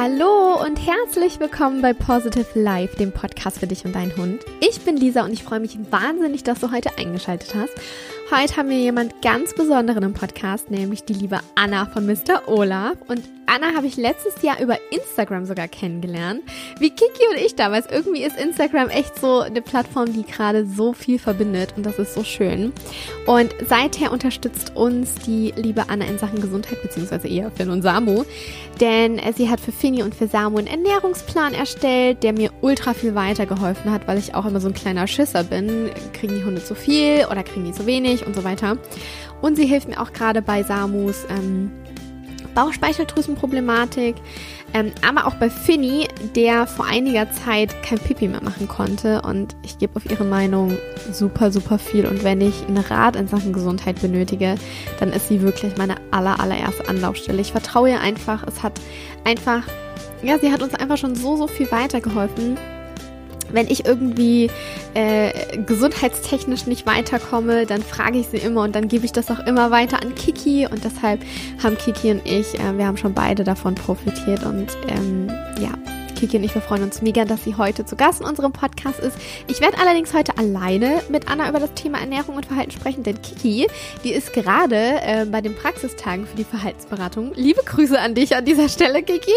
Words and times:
Hallo 0.00 0.62
und 0.64 0.76
herzlich 0.76 1.40
willkommen 1.40 1.82
bei 1.82 1.92
Positive 1.92 2.46
Life, 2.54 2.94
dem 2.98 3.10
Podcast 3.10 3.58
für 3.58 3.66
dich 3.66 3.84
und 3.84 3.96
deinen 3.96 4.16
Hund. 4.16 4.44
Ich 4.60 4.82
bin 4.82 4.96
Lisa 4.96 5.24
und 5.24 5.32
ich 5.32 5.42
freue 5.42 5.58
mich 5.58 5.76
wahnsinnig, 5.90 6.44
dass 6.44 6.60
du 6.60 6.70
heute 6.70 6.96
eingeschaltet 6.98 7.52
hast. 7.56 7.72
Heute 8.30 8.56
haben 8.56 8.68
wir 8.68 8.78
jemand 8.78 9.20
ganz 9.22 9.56
Besonderen 9.56 10.04
im 10.04 10.14
Podcast, 10.14 10.70
nämlich 10.70 11.02
die 11.02 11.14
liebe 11.14 11.40
Anna 11.56 11.86
von 11.86 12.06
Mr. 12.06 12.46
Olaf. 12.46 12.96
Und 13.08 13.24
Anna 13.48 13.74
habe 13.74 13.86
ich 13.86 13.96
letztes 13.96 14.42
Jahr 14.42 14.60
über 14.60 14.78
Instagram 14.90 15.46
sogar 15.46 15.68
kennengelernt. 15.68 16.42
Wie 16.78 16.90
Kiki 16.90 17.26
und 17.30 17.38
ich 17.38 17.54
damals. 17.54 17.86
Irgendwie 17.90 18.22
ist 18.22 18.38
Instagram 18.38 18.90
echt 18.90 19.18
so 19.18 19.40
eine 19.40 19.62
Plattform, 19.62 20.12
die 20.12 20.24
gerade 20.24 20.66
so 20.66 20.92
viel 20.92 21.18
verbindet 21.18 21.72
und 21.76 21.86
das 21.86 21.98
ist 21.98 22.14
so 22.14 22.24
schön. 22.24 22.72
Und 23.26 23.54
seither 23.66 24.12
unterstützt 24.12 24.76
uns 24.76 25.14
die 25.26 25.54
liebe 25.56 25.88
Anna 25.88 26.04
in 26.04 26.18
Sachen 26.18 26.40
Gesundheit, 26.40 26.82
beziehungsweise 26.82 27.26
eher 27.26 27.50
Finn 27.50 27.70
und 27.70 27.82
Samu. 27.82 28.24
Denn 28.80 29.20
sie 29.34 29.48
hat 29.48 29.60
für 29.60 29.72
Finny 29.72 30.02
und 30.02 30.14
für 30.14 30.28
Samu 30.28 30.58
einen 30.58 30.66
Ernährungsplan 30.66 31.54
erstellt, 31.54 32.22
der 32.22 32.34
mir 32.34 32.50
ultra 32.60 32.92
viel 32.92 33.14
weitergeholfen 33.14 33.90
hat, 33.90 34.06
weil 34.06 34.18
ich 34.18 34.34
auch 34.34 34.44
immer 34.44 34.60
so 34.60 34.68
ein 34.68 34.74
kleiner 34.74 35.06
Schisser 35.06 35.42
bin. 35.42 35.90
Kriegen 36.12 36.34
die 36.34 36.44
Hunde 36.44 36.62
zu 36.62 36.74
viel 36.74 37.26
oder 37.30 37.42
kriegen 37.42 37.64
die 37.64 37.72
zu 37.72 37.86
wenig 37.86 38.26
und 38.26 38.36
so 38.36 38.44
weiter. 38.44 38.76
Und 39.40 39.56
sie 39.56 39.66
hilft 39.66 39.88
mir 39.88 40.00
auch 40.00 40.12
gerade 40.12 40.42
bei 40.42 40.62
Samus 40.62 41.24
ähm, 41.30 41.70
Bauchspeicheldrüsenproblematik, 42.54 44.16
ähm, 44.74 44.92
aber 45.06 45.26
auch 45.26 45.34
bei 45.34 45.48
Finny, 45.48 46.08
der 46.34 46.66
vor 46.66 46.86
einiger 46.86 47.30
Zeit 47.30 47.82
kein 47.82 47.98
Pipi 47.98 48.28
mehr 48.28 48.42
machen 48.42 48.68
konnte. 48.68 49.22
Und 49.22 49.56
ich 49.62 49.78
gebe 49.78 49.96
auf 49.96 50.10
ihre 50.10 50.24
Meinung 50.24 50.76
super, 51.12 51.50
super 51.50 51.78
viel. 51.78 52.06
Und 52.06 52.24
wenn 52.24 52.40
ich 52.40 52.66
einen 52.66 52.78
Rat 52.78 53.16
in 53.16 53.28
Sachen 53.28 53.52
Gesundheit 53.52 54.00
benötige, 54.00 54.56
dann 55.00 55.12
ist 55.12 55.28
sie 55.28 55.40
wirklich 55.42 55.76
meine 55.76 55.96
aller, 56.10 56.38
allererste 56.40 56.88
Anlaufstelle. 56.88 57.40
Ich 57.40 57.52
vertraue 57.52 57.90
ihr 57.90 58.00
einfach. 58.00 58.46
Es 58.46 58.62
hat 58.62 58.80
einfach, 59.24 59.62
ja, 60.22 60.38
sie 60.38 60.52
hat 60.52 60.62
uns 60.62 60.74
einfach 60.74 60.98
schon 60.98 61.14
so, 61.14 61.36
so 61.36 61.46
viel 61.46 61.70
weitergeholfen 61.70 62.58
wenn 63.52 63.68
ich 63.68 63.86
irgendwie 63.86 64.50
äh, 64.94 65.58
gesundheitstechnisch 65.58 66.66
nicht 66.66 66.86
weiterkomme, 66.86 67.66
dann 67.66 67.82
frage 67.82 68.18
ich 68.18 68.28
sie 68.28 68.38
immer 68.38 68.62
und 68.62 68.74
dann 68.74 68.88
gebe 68.88 69.04
ich 69.04 69.12
das 69.12 69.30
auch 69.30 69.46
immer 69.46 69.70
weiter 69.70 70.02
an 70.02 70.14
Kiki 70.14 70.66
und 70.70 70.84
deshalb 70.84 71.20
haben 71.62 71.76
Kiki 71.76 72.10
und 72.10 72.22
ich, 72.24 72.54
äh, 72.54 72.76
wir 72.76 72.86
haben 72.86 72.96
schon 72.96 73.14
beide 73.14 73.44
davon 73.44 73.74
profitiert 73.74 74.44
und 74.44 74.76
ähm, 74.88 75.28
ja, 75.60 75.72
Kiki 76.18 76.36
und 76.36 76.42
ich, 76.42 76.52
wir 76.52 76.62
freuen 76.62 76.82
uns 76.82 77.00
mega, 77.00 77.24
dass 77.24 77.44
sie 77.44 77.54
heute 77.54 77.86
zu 77.86 77.94
Gast 77.94 78.20
in 78.20 78.26
unserem 78.26 78.50
Podcast 78.50 78.98
ist. 78.98 79.16
Ich 79.46 79.60
werde 79.60 79.78
allerdings 79.78 80.12
heute 80.12 80.36
alleine 80.36 81.00
mit 81.08 81.30
Anna 81.30 81.48
über 81.48 81.60
das 81.60 81.72
Thema 81.74 82.00
Ernährung 82.00 82.34
und 82.34 82.44
Verhalten 82.44 82.72
sprechen, 82.72 83.04
denn 83.04 83.22
Kiki, 83.22 83.68
die 84.02 84.12
ist 84.12 84.32
gerade 84.32 85.00
äh, 85.00 85.26
bei 85.30 85.40
den 85.40 85.54
Praxistagen 85.54 86.26
für 86.26 86.36
die 86.36 86.42
Verhaltensberatung. 86.42 87.34
Liebe 87.36 87.60
Grüße 87.64 88.00
an 88.00 88.16
dich 88.16 88.34
an 88.34 88.44
dieser 88.44 88.68
Stelle, 88.68 89.04
Kiki. 89.04 89.30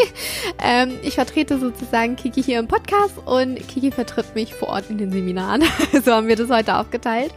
Ähm, 0.57 0.97
ich 1.03 1.13
vertrete 1.13 1.59
sozusagen 1.59 2.15
Kiki 2.15 2.41
hier 2.41 2.57
im 2.57 2.67
Podcast 2.67 3.13
und 3.25 3.57
Kiki 3.67 3.91
vertritt 3.91 4.33
mich 4.33 4.55
vor 4.55 4.69
Ort 4.69 4.89
in 4.89 4.97
den 4.97 5.11
Seminaren. 5.11 5.63
so 6.03 6.11
haben 6.11 6.27
wir 6.27 6.35
das 6.35 6.49
heute 6.49 6.77
aufgeteilt. 6.77 7.31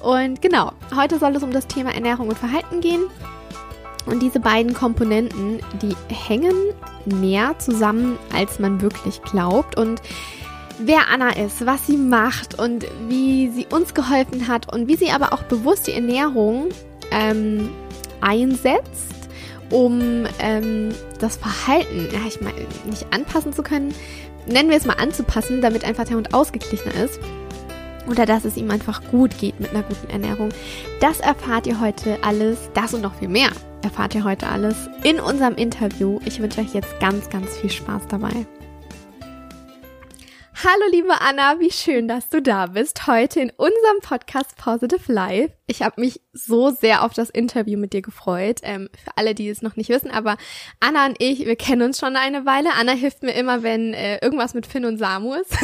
Und 0.00 0.42
genau, 0.42 0.72
heute 0.94 1.18
soll 1.18 1.34
es 1.34 1.42
um 1.42 1.52
das 1.52 1.66
Thema 1.66 1.94
Ernährung 1.94 2.28
und 2.28 2.36
Verhalten 2.36 2.82
gehen. 2.82 3.04
Und 4.06 4.20
diese 4.20 4.40
beiden 4.40 4.74
Komponenten, 4.74 5.60
die 5.80 5.94
hängen 6.12 6.54
mehr 7.04 7.58
zusammen, 7.58 8.18
als 8.34 8.58
man 8.58 8.80
wirklich 8.80 9.22
glaubt. 9.22 9.76
Und 9.76 10.02
wer 10.78 11.08
Anna 11.08 11.30
ist, 11.30 11.64
was 11.66 11.86
sie 11.86 11.96
macht 11.96 12.58
und 12.58 12.86
wie 13.08 13.50
sie 13.50 13.66
uns 13.66 13.94
geholfen 13.94 14.48
hat 14.48 14.72
und 14.72 14.88
wie 14.88 14.96
sie 14.96 15.10
aber 15.10 15.32
auch 15.32 15.42
bewusst 15.44 15.86
die 15.86 15.92
Ernährung 15.92 16.68
ähm, 17.10 17.70
einsetzt, 18.20 19.12
um 19.70 20.26
ähm, 20.38 20.94
das 21.18 21.36
Verhalten, 21.36 22.08
ja, 22.12 22.20
ich 22.26 22.40
meine, 22.40 22.58
nicht 22.84 23.06
anpassen 23.12 23.52
zu 23.52 23.62
können, 23.62 23.94
nennen 24.46 24.70
wir 24.70 24.76
es 24.76 24.84
mal 24.84 24.96
anzupassen, 24.98 25.62
damit 25.62 25.84
einfach 25.84 26.04
der 26.04 26.16
Hund 26.16 26.34
ausgeglichener 26.34 26.94
ist 27.04 27.20
oder 28.08 28.26
dass 28.26 28.44
es 28.44 28.56
ihm 28.56 28.70
einfach 28.70 29.02
gut 29.10 29.38
geht 29.38 29.60
mit 29.60 29.70
einer 29.70 29.82
guten 29.82 30.10
Ernährung. 30.10 30.50
Das 31.00 31.20
erfahrt 31.20 31.66
ihr 31.66 31.80
heute 31.80 32.18
alles, 32.22 32.70
das 32.74 32.94
und 32.94 33.02
noch 33.02 33.14
viel 33.14 33.28
mehr 33.28 33.50
erfahrt 33.82 34.14
ihr 34.14 34.24
heute 34.24 34.48
alles 34.48 34.88
in 35.02 35.20
unserem 35.20 35.56
Interview. 35.56 36.20
Ich 36.24 36.40
wünsche 36.40 36.60
euch 36.60 36.72
jetzt 36.74 36.98
ganz, 37.00 37.28
ganz 37.30 37.56
viel 37.56 37.70
Spaß 37.70 38.02
dabei. 38.08 38.46
Hallo 40.54 40.84
liebe 40.92 41.20
Anna, 41.20 41.58
wie 41.60 41.72
schön, 41.72 42.06
dass 42.06 42.28
du 42.28 42.42
da 42.42 42.66
bist 42.66 43.06
heute 43.06 43.40
in 43.40 43.50
unserem 43.50 44.00
Podcast 44.02 44.54
Positive 44.56 45.10
Life. 45.10 45.54
Ich 45.66 45.82
habe 45.82 46.00
mich 46.00 46.20
so 46.34 46.70
sehr 46.70 47.02
auf 47.02 47.14
das 47.14 47.30
Interview 47.30 47.78
mit 47.78 47.94
dir 47.94 48.02
gefreut. 48.02 48.60
Ähm, 48.62 48.88
für 49.02 49.10
alle, 49.16 49.34
die 49.34 49.48
es 49.48 49.62
noch 49.62 49.76
nicht 49.76 49.88
wissen, 49.88 50.10
aber 50.10 50.36
Anna 50.78 51.06
und 51.06 51.16
ich, 51.20 51.46
wir 51.46 51.56
kennen 51.56 51.82
uns 51.82 51.98
schon 51.98 52.16
eine 52.16 52.44
Weile. 52.44 52.74
Anna 52.78 52.92
hilft 52.92 53.22
mir 53.22 53.32
immer, 53.32 53.62
wenn 53.62 53.94
äh, 53.94 54.18
irgendwas 54.18 54.52
mit 54.52 54.66
Finn 54.66 54.84
und 54.84 54.98
Samu 54.98 55.34
ist 55.34 55.56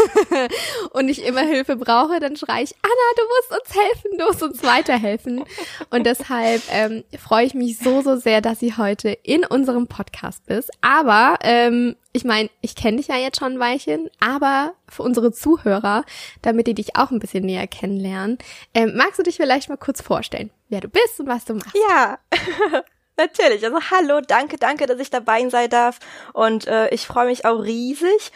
und 0.92 1.08
ich 1.08 1.24
immer 1.24 1.42
Hilfe 1.42 1.76
brauche, 1.76 2.18
dann 2.18 2.34
schreie 2.36 2.64
ich, 2.64 2.74
Anna, 2.82 3.16
du 3.16 3.22
musst 3.36 3.62
uns 3.62 3.76
helfen, 3.76 4.18
du 4.18 4.26
musst 4.26 4.42
uns 4.42 4.62
weiterhelfen. 4.64 5.44
Und 5.90 6.06
deshalb 6.06 6.62
ähm, 6.72 7.04
freue 7.18 7.44
ich 7.44 7.54
mich 7.54 7.78
so, 7.78 8.00
so 8.00 8.16
sehr, 8.16 8.40
dass 8.40 8.58
sie 8.58 8.76
heute 8.76 9.10
in 9.10 9.44
unserem 9.44 9.86
Podcast 9.86 10.46
bist. 10.46 10.70
Aber 10.80 11.38
ähm, 11.42 11.94
ich 12.12 12.24
meine, 12.24 12.50
ich 12.60 12.74
kenne 12.74 12.96
dich 12.96 13.08
ja 13.08 13.16
jetzt 13.16 13.38
schon 13.38 13.54
ein 13.54 13.58
Weilchen, 13.60 14.10
aber 14.20 14.74
für 14.88 15.02
unsere 15.02 15.32
Zuhörer, 15.32 16.04
damit 16.42 16.66
die 16.66 16.74
dich 16.74 16.96
auch 16.96 17.10
ein 17.10 17.18
bisschen 17.18 17.44
näher 17.44 17.66
kennenlernen, 17.66 18.38
ähm, 18.74 18.94
magst 18.96 19.18
du 19.18 19.22
dich 19.22 19.36
vielleicht 19.36 19.68
mal 19.68 19.76
kurz 19.76 20.00
vorstellen, 20.00 20.50
wer 20.68 20.80
du 20.80 20.88
bist 20.88 21.20
und 21.20 21.26
was 21.26 21.44
du 21.44 21.54
machst? 21.54 21.76
Ja. 21.90 22.18
Natürlich. 23.18 23.64
Also 23.64 23.78
hallo, 23.90 24.20
danke, 24.20 24.58
danke, 24.58 24.86
dass 24.86 25.00
ich 25.00 25.10
dabei 25.10 25.48
sein 25.48 25.68
darf. 25.68 25.98
Und 26.34 26.68
äh, 26.68 26.88
ich 26.90 27.04
freue 27.04 27.26
mich 27.26 27.44
auch 27.44 27.64
riesig. 27.64 28.30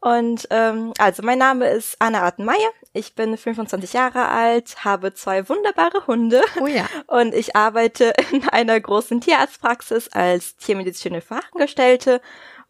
Und 0.00 0.46
ähm, 0.50 0.92
also 0.98 1.24
mein 1.24 1.38
Name 1.38 1.68
ist 1.68 1.96
Anna 1.98 2.20
Rattenmeier. 2.20 2.70
Ich 2.92 3.16
bin 3.16 3.36
25 3.36 3.92
Jahre 3.94 4.28
alt, 4.28 4.84
habe 4.84 5.12
zwei 5.12 5.48
wunderbare 5.48 6.06
Hunde. 6.06 6.40
Oh 6.60 6.68
ja. 6.68 6.86
Und 7.08 7.34
ich 7.34 7.56
arbeite 7.56 8.12
in 8.30 8.48
einer 8.48 8.78
großen 8.78 9.20
Tierarztpraxis 9.20 10.08
als 10.12 10.56
tiermedizinische 10.56 11.26
Fachangestellte 11.26 12.20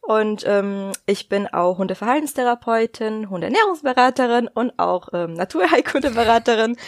und 0.09 0.43
ähm, 0.47 0.93
ich 1.05 1.29
bin 1.29 1.49
auch 1.49 1.77
Hundeverhaltenstherapeutin, 1.77 3.29
Hundeernährungsberaterin 3.29 4.49
und 4.49 4.73
auch 4.79 5.11
ähm, 5.13 5.35
Naturheilkundeberaterin. 5.35 6.79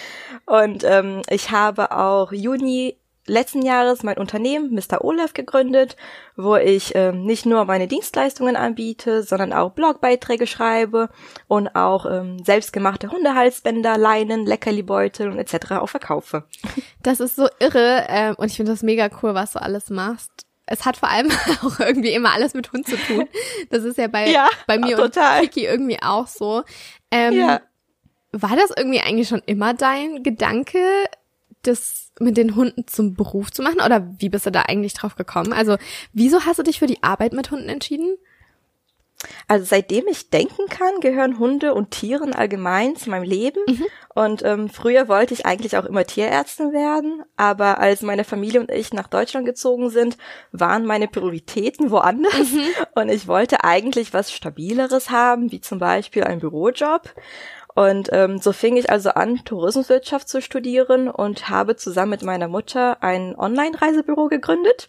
Und 0.47 0.85
ähm, 0.85 1.21
ich 1.29 1.51
habe 1.51 1.93
auch 1.93 2.33
Juni 2.33 2.97
letzten 3.27 3.61
Jahres 3.61 4.03
mein 4.05 4.17
Unternehmen 4.17 4.75
Mr. 4.75 5.05
Olaf 5.05 5.35
gegründet, 5.35 5.99
wo 6.35 6.57
ich 6.57 6.95
ähm, 6.95 7.27
nicht 7.27 7.45
nur 7.45 7.67
meine 7.67 7.89
Dienstleistungen 7.89 8.57
anbiete, 8.57 9.23
sondern 9.23 9.53
auch 9.53 9.73
Blogbeiträge 9.73 10.47
schreibe 10.47 11.11
und 11.47 11.77
auch 11.77 12.07
ähm, 12.07 12.43
selbstgemachte 12.43 13.11
Hundehalsbänder, 13.11 13.99
Leinen, 13.99 14.47
Leckerlibeutel 14.47 15.29
und 15.31 15.37
etc. 15.39 15.73
auch 15.73 15.91
verkaufe. 15.91 16.45
Das 17.03 17.21
ist 17.21 17.37
so 17.37 17.49
irre 17.59 18.07
ähm, 18.09 18.35
und 18.39 18.47
ich 18.47 18.57
finde 18.57 18.73
das 18.73 18.83
mega 18.83 19.11
cool, 19.23 19.35
was 19.35 19.53
du 19.53 19.61
alles 19.61 19.91
machst 19.91 20.47
es 20.71 20.87
hat 20.87 20.97
vor 20.97 21.11
allem 21.11 21.31
auch 21.63 21.79
irgendwie 21.81 22.13
immer 22.15 22.33
alles 22.33 22.55
mit 22.55 22.73
Hund 22.73 22.87
zu 22.87 22.97
tun. 22.97 23.29
Das 23.69 23.85
ist 23.85 23.99
ja 23.99 24.07
bei, 24.07 24.31
ja, 24.31 24.49
bei 24.67 24.79
mir 24.79 24.97
total. 24.97 25.41
und 25.41 25.51
Kiki 25.51 25.67
irgendwie 25.67 25.99
auch 26.01 26.27
so. 26.27 26.63
Ähm, 27.11 27.35
ja. 27.35 27.61
War 28.33 28.57
das 28.57 28.71
irgendwie 28.75 29.01
eigentlich 29.01 29.29
schon 29.29 29.43
immer 29.47 29.75
dein 29.75 30.23
Gedanke, 30.23 30.79
das 31.63 32.13
mit 32.21 32.37
den 32.37 32.55
Hunden 32.55 32.87
zum 32.87 33.15
Beruf 33.15 33.51
zu 33.51 33.63
machen? 33.63 33.81
Oder 33.81 34.09
wie 34.19 34.29
bist 34.29 34.47
du 34.47 34.51
da 34.51 34.63
eigentlich 34.63 34.95
drauf 34.95 35.17
gekommen? 35.17 35.53
Also, 35.53 35.77
wieso 36.13 36.45
hast 36.45 36.61
du 36.61 36.63
dich 36.63 36.79
für 36.79 36.87
die 36.87 37.03
Arbeit 37.03 37.33
mit 37.33 37.51
Hunden 37.51 37.69
entschieden? 37.69 38.17
Also 39.49 39.65
seitdem 39.65 40.07
ich 40.09 40.31
denken 40.31 40.67
kann, 40.69 41.01
gehören 41.01 41.39
Hunde 41.39 41.75
und 41.75 41.91
Tieren 41.91 42.35
allgemein 42.35 42.97
zu 42.97 43.11
meinem 43.11 43.25
Leben. 43.25 43.61
Mhm. 43.69 43.87
Und 44.15 44.45
ähm, 44.45 44.69
früher 44.69 45.09
wollte 45.09 45.35
ich 45.35 45.45
eigentlich 45.45 45.77
auch 45.77 45.85
immer 45.85 46.05
Tierärztin 46.05 46.73
werden, 46.73 47.23
aber 47.37 47.79
als 47.79 48.03
meine 48.03 48.25
Familie 48.25 48.61
und 48.61 48.71
ich 48.71 48.93
nach 48.93 49.09
Deutschland 49.09 49.47
gezogen 49.47 49.91
sind, 49.91 50.17
waren 50.53 50.87
meine 50.87 51.09
Prioritäten 51.09 51.91
woanders. 51.91 52.53
Mhm. 52.53 52.67
Und 52.95 53.09
ich 53.09 53.29
wollte 53.29 53.65
eigentlich 53.65 54.15
was 54.15 54.33
Stabileres 54.33 55.11
haben, 55.11 55.53
wie 55.53 55.61
zum 55.61 55.79
Beispiel 55.79 56.25
einen 56.25 56.41
Bürojob. 56.41 57.15
Und 57.75 58.09
ähm, 58.13 58.39
so 58.39 58.53
fing 58.53 58.77
ich 58.77 58.91
also 58.91 59.11
an, 59.11 59.45
Tourismuswirtschaft 59.45 60.29
zu 60.29 60.43
studieren 60.43 61.09
und 61.09 61.49
habe 61.49 61.77
zusammen 61.77 62.11
mit 62.11 62.23
meiner 62.23 62.49
Mutter 62.49 63.03
ein 63.03 63.37
Online-Reisebüro 63.39 64.29
gegründet. 64.29 64.89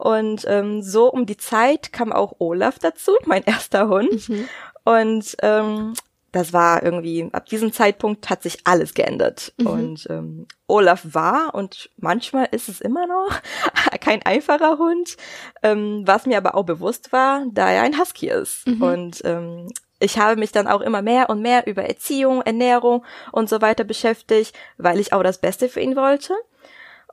Und 0.00 0.46
ähm, 0.48 0.82
so 0.82 1.12
um 1.12 1.26
die 1.26 1.36
Zeit 1.36 1.92
kam 1.92 2.10
auch 2.10 2.36
Olaf 2.38 2.78
dazu, 2.78 3.12
mein 3.26 3.42
erster 3.44 3.88
Hund. 3.88 4.28
Mhm. 4.30 4.48
Und 4.84 5.36
ähm, 5.42 5.92
das 6.32 6.54
war 6.54 6.82
irgendwie, 6.82 7.28
ab 7.32 7.46
diesem 7.46 7.70
Zeitpunkt 7.70 8.30
hat 8.30 8.42
sich 8.42 8.60
alles 8.64 8.94
geändert. 8.94 9.52
Mhm. 9.58 9.66
Und 9.66 10.06
ähm, 10.08 10.46
Olaf 10.68 11.02
war 11.10 11.54
und 11.54 11.90
manchmal 11.98 12.48
ist 12.50 12.70
es 12.70 12.80
immer 12.80 13.06
noch 13.06 13.28
kein 14.00 14.22
einfacher 14.22 14.78
Hund, 14.78 15.18
ähm, 15.62 16.02
was 16.06 16.24
mir 16.24 16.38
aber 16.38 16.54
auch 16.54 16.64
bewusst 16.64 17.12
war, 17.12 17.44
da 17.52 17.70
er 17.70 17.82
ein 17.82 17.98
Husky 17.98 18.30
ist. 18.30 18.66
Mhm. 18.66 18.82
Und 18.82 19.20
ähm, 19.24 19.68
ich 19.98 20.18
habe 20.18 20.40
mich 20.40 20.50
dann 20.50 20.66
auch 20.66 20.80
immer 20.80 21.02
mehr 21.02 21.28
und 21.28 21.42
mehr 21.42 21.66
über 21.66 21.82
Erziehung, 21.82 22.40
Ernährung 22.40 23.04
und 23.32 23.50
so 23.50 23.60
weiter 23.60 23.84
beschäftigt, 23.84 24.56
weil 24.78 24.98
ich 24.98 25.12
auch 25.12 25.22
das 25.22 25.42
Beste 25.42 25.68
für 25.68 25.80
ihn 25.80 25.94
wollte. 25.94 26.34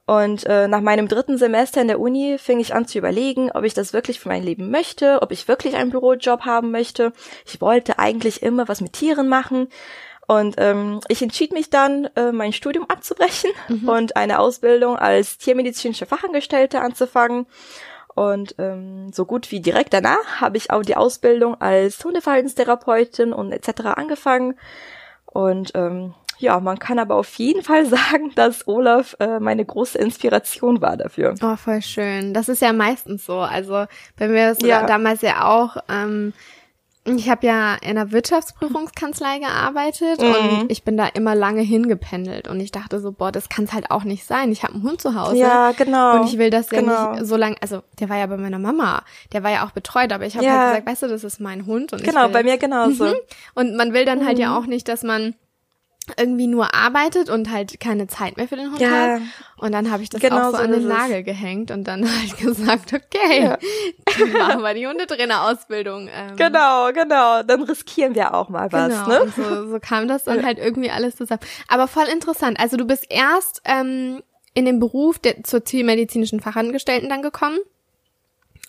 Und 0.08 0.46
äh, 0.46 0.70
nach 0.70 0.80
meinem 0.80 1.10
dritten 1.10 1.38
Semester 1.38 1.82
in 1.82 1.90
der 1.90 2.00
Uni 2.00 2.38
fing 2.38 2.62
ich 2.62 2.74
an 2.74 2.88
zu 2.88 2.98
überlegen, 2.98 3.52
ob 3.52 3.66
ich 3.66 3.74
das 3.74 3.92
wirklich 3.92 4.22
für 4.22 4.30
mein 4.30 4.42
Leben 4.42 4.72
möchte, 4.72 5.22
ob 5.22 5.34
ich 5.34 5.50
wirklich 5.50 5.76
einen 5.76 5.92
Bürojob 5.92 6.46
haben 6.46 6.72
möchte. 6.72 7.12
Ich 7.46 7.60
wollte 7.60 8.00
eigentlich 8.00 8.42
immer 8.42 8.70
was 8.70 8.80
mit 8.80 8.94
Tieren 8.94 9.28
machen. 9.28 9.68
Und 10.26 10.56
ähm, 10.60 11.02
ich 11.10 11.22
entschied 11.22 11.52
mich 11.52 11.70
dann, 11.70 12.06
äh, 12.16 12.32
mein 12.32 12.54
Studium 12.54 12.90
abzubrechen 12.90 13.52
mhm. 13.68 13.90
und 13.90 14.16
eine 14.16 14.40
Ausbildung 14.40 14.96
als 14.96 15.40
tiermedizinische 15.40 16.06
Fachangestellte 16.06 16.80
anzufangen. 16.80 17.46
Und 18.16 18.56
ähm, 18.60 19.12
so 19.12 19.26
gut 19.26 19.52
wie 19.52 19.60
direkt 19.60 19.94
danach 19.94 20.40
habe 20.40 20.56
ich 20.56 20.72
auch 20.72 20.84
die 20.84 20.96
Ausbildung 20.96 21.60
als 21.60 22.04
Hundeverhaltenstherapeutin 22.04 23.34
und 23.34 23.52
etc. 23.52 23.88
angefangen. 23.96 24.58
Und 25.26 25.74
ähm, 25.76 26.14
ja, 26.40 26.60
man 26.60 26.80
kann 26.80 27.00
aber 27.00 27.16
auf 27.16 27.34
jeden 27.36 27.64
Fall 27.64 27.86
sagen, 27.88 28.32
dass 28.36 28.68
Olaf 28.68 29.16
äh, 29.20 29.40
meine 29.40 29.66
große 29.66 29.98
Inspiration 29.98 30.82
war 30.82 30.98
dafür. 30.98 31.36
Oh, 31.42 31.56
voll 31.56 31.82
schön. 31.82 32.34
Das 32.34 32.50
ist 32.50 32.62
ja 32.62 32.74
meistens 32.74 33.26
so. 33.26 33.40
Also 33.40 33.86
bei 34.18 34.28
mir 34.28 34.52
ist 34.52 34.64
ja. 34.64 34.86
damals 34.86 35.22
ja 35.22 35.46
auch. 35.46 35.78
Ähm, 35.90 36.34
ich 37.16 37.30
habe 37.30 37.48
ja 37.48 37.76
in 37.76 37.92
einer 37.92 38.12
Wirtschaftsprüfungskanzlei 38.12 39.40
gearbeitet 39.40 40.22
mhm. 40.22 40.60
und 40.60 40.72
ich 40.72 40.84
bin 40.84 40.98
da 40.98 41.08
immer 41.08 41.36
lange 41.36 41.62
hingependelt 41.62 42.50
und 42.50 42.60
ich 42.60 42.72
dachte 42.72 43.00
so, 43.00 43.14
boah, 43.14 43.32
das 43.32 43.48
kann 43.48 43.64
es 43.64 43.74
halt 43.74 43.92
auch 43.92 44.04
nicht 44.04 44.26
sein. 44.26 44.52
Ich 44.52 44.64
habe 44.64 44.74
einen 44.74 44.84
Hund 44.84 45.02
zu 45.02 45.16
Hause. 45.16 45.38
Ja, 45.38 45.72
genau. 45.72 46.20
Und 46.20 46.28
ich 46.28 46.38
will 46.38 46.50
das 46.50 46.68
genau. 46.68 46.92
ja 46.92 47.12
nicht 47.14 47.26
so 47.26 47.38
lange, 47.38 47.56
also 47.62 47.82
der 48.00 48.10
war 48.10 48.18
ja 48.18 48.26
bei 48.26 48.36
meiner 48.36 48.60
Mama, 48.60 49.04
der 49.32 49.44
war 49.44 49.52
ja 49.52 49.66
auch 49.66 49.72
betreut, 49.72 50.12
aber 50.12 50.26
ich 50.26 50.36
habe 50.36 50.46
ja. 50.46 50.52
halt 50.52 50.70
gesagt, 50.70 50.88
weißt 50.88 51.04
du, 51.04 51.08
das 51.08 51.24
ist 51.24 51.40
mein 51.40 51.66
Hund 51.66 51.94
und 51.94 52.04
Genau, 52.04 52.26
will, 52.26 52.34
bei 52.34 52.44
mir 52.44 52.58
genauso. 52.58 53.06
Mhm. 53.06 53.16
Und 53.56 53.78
man 53.78 53.94
will 53.94 54.04
dann 54.04 54.26
halt 54.26 54.38
ja 54.38 54.50
mhm. 54.50 54.58
auch 54.58 54.66
nicht, 54.66 54.90
dass 54.90 55.04
man 55.04 55.36
irgendwie 56.18 56.48
nur 56.48 56.74
arbeitet 56.74 57.30
und 57.30 57.52
halt 57.52 57.80
keine 57.80 58.08
Zeit 58.08 58.38
mehr 58.38 58.48
für 58.48 58.56
den 58.56 58.72
Hund 58.72 58.82
ja, 58.82 58.90
hat. 58.90 59.22
Und 59.58 59.72
dann 59.72 59.92
habe 59.92 60.04
ich 60.04 60.10
das 60.10 60.22
genau 60.22 60.50
auch 60.50 60.52
so, 60.52 60.58
so 60.58 60.64
an 60.64 60.72
den 60.72 60.88
Nagel 60.88 61.24
gehängt 61.24 61.72
und 61.72 61.84
dann 61.86 62.06
halt 62.20 62.38
gesagt, 62.38 62.94
okay, 62.94 63.44
ja. 63.44 63.58
dann 64.20 64.32
machen 64.34 64.62
wir 64.62 64.74
die 64.74 64.88
Hundetrainer-Ausbildung. 64.88 66.10
Ähm. 66.12 66.36
Genau, 66.36 66.92
genau. 66.92 67.44
Dann 67.44 67.64
riskieren 67.64 68.16
wir 68.16 68.34
auch 68.34 68.50
mal 68.50 68.72
was. 68.72 68.90
Genau, 68.90 69.08
ne? 69.08 69.34
so, 69.36 69.70
so 69.70 69.80
kam 69.80 70.08
das 70.08 70.24
dann 70.24 70.46
halt 70.46 70.58
irgendwie 70.58 70.92
alles 70.92 71.16
zusammen. 71.16 71.42
Aber 71.68 71.88
voll 71.88 72.08
interessant. 72.12 72.60
Also 72.60 72.78
du 72.78 72.86
bist 72.86 73.06
erst 73.10 73.62
ähm, 73.66 74.22
in 74.54 74.66
den 74.66 74.80
Beruf 74.80 75.20
der, 75.20 75.44
zur 75.44 75.64
zielmedizinischen 75.64 76.40
Fachangestellten 76.40 77.10
dann 77.10 77.22
gekommen. 77.22 77.60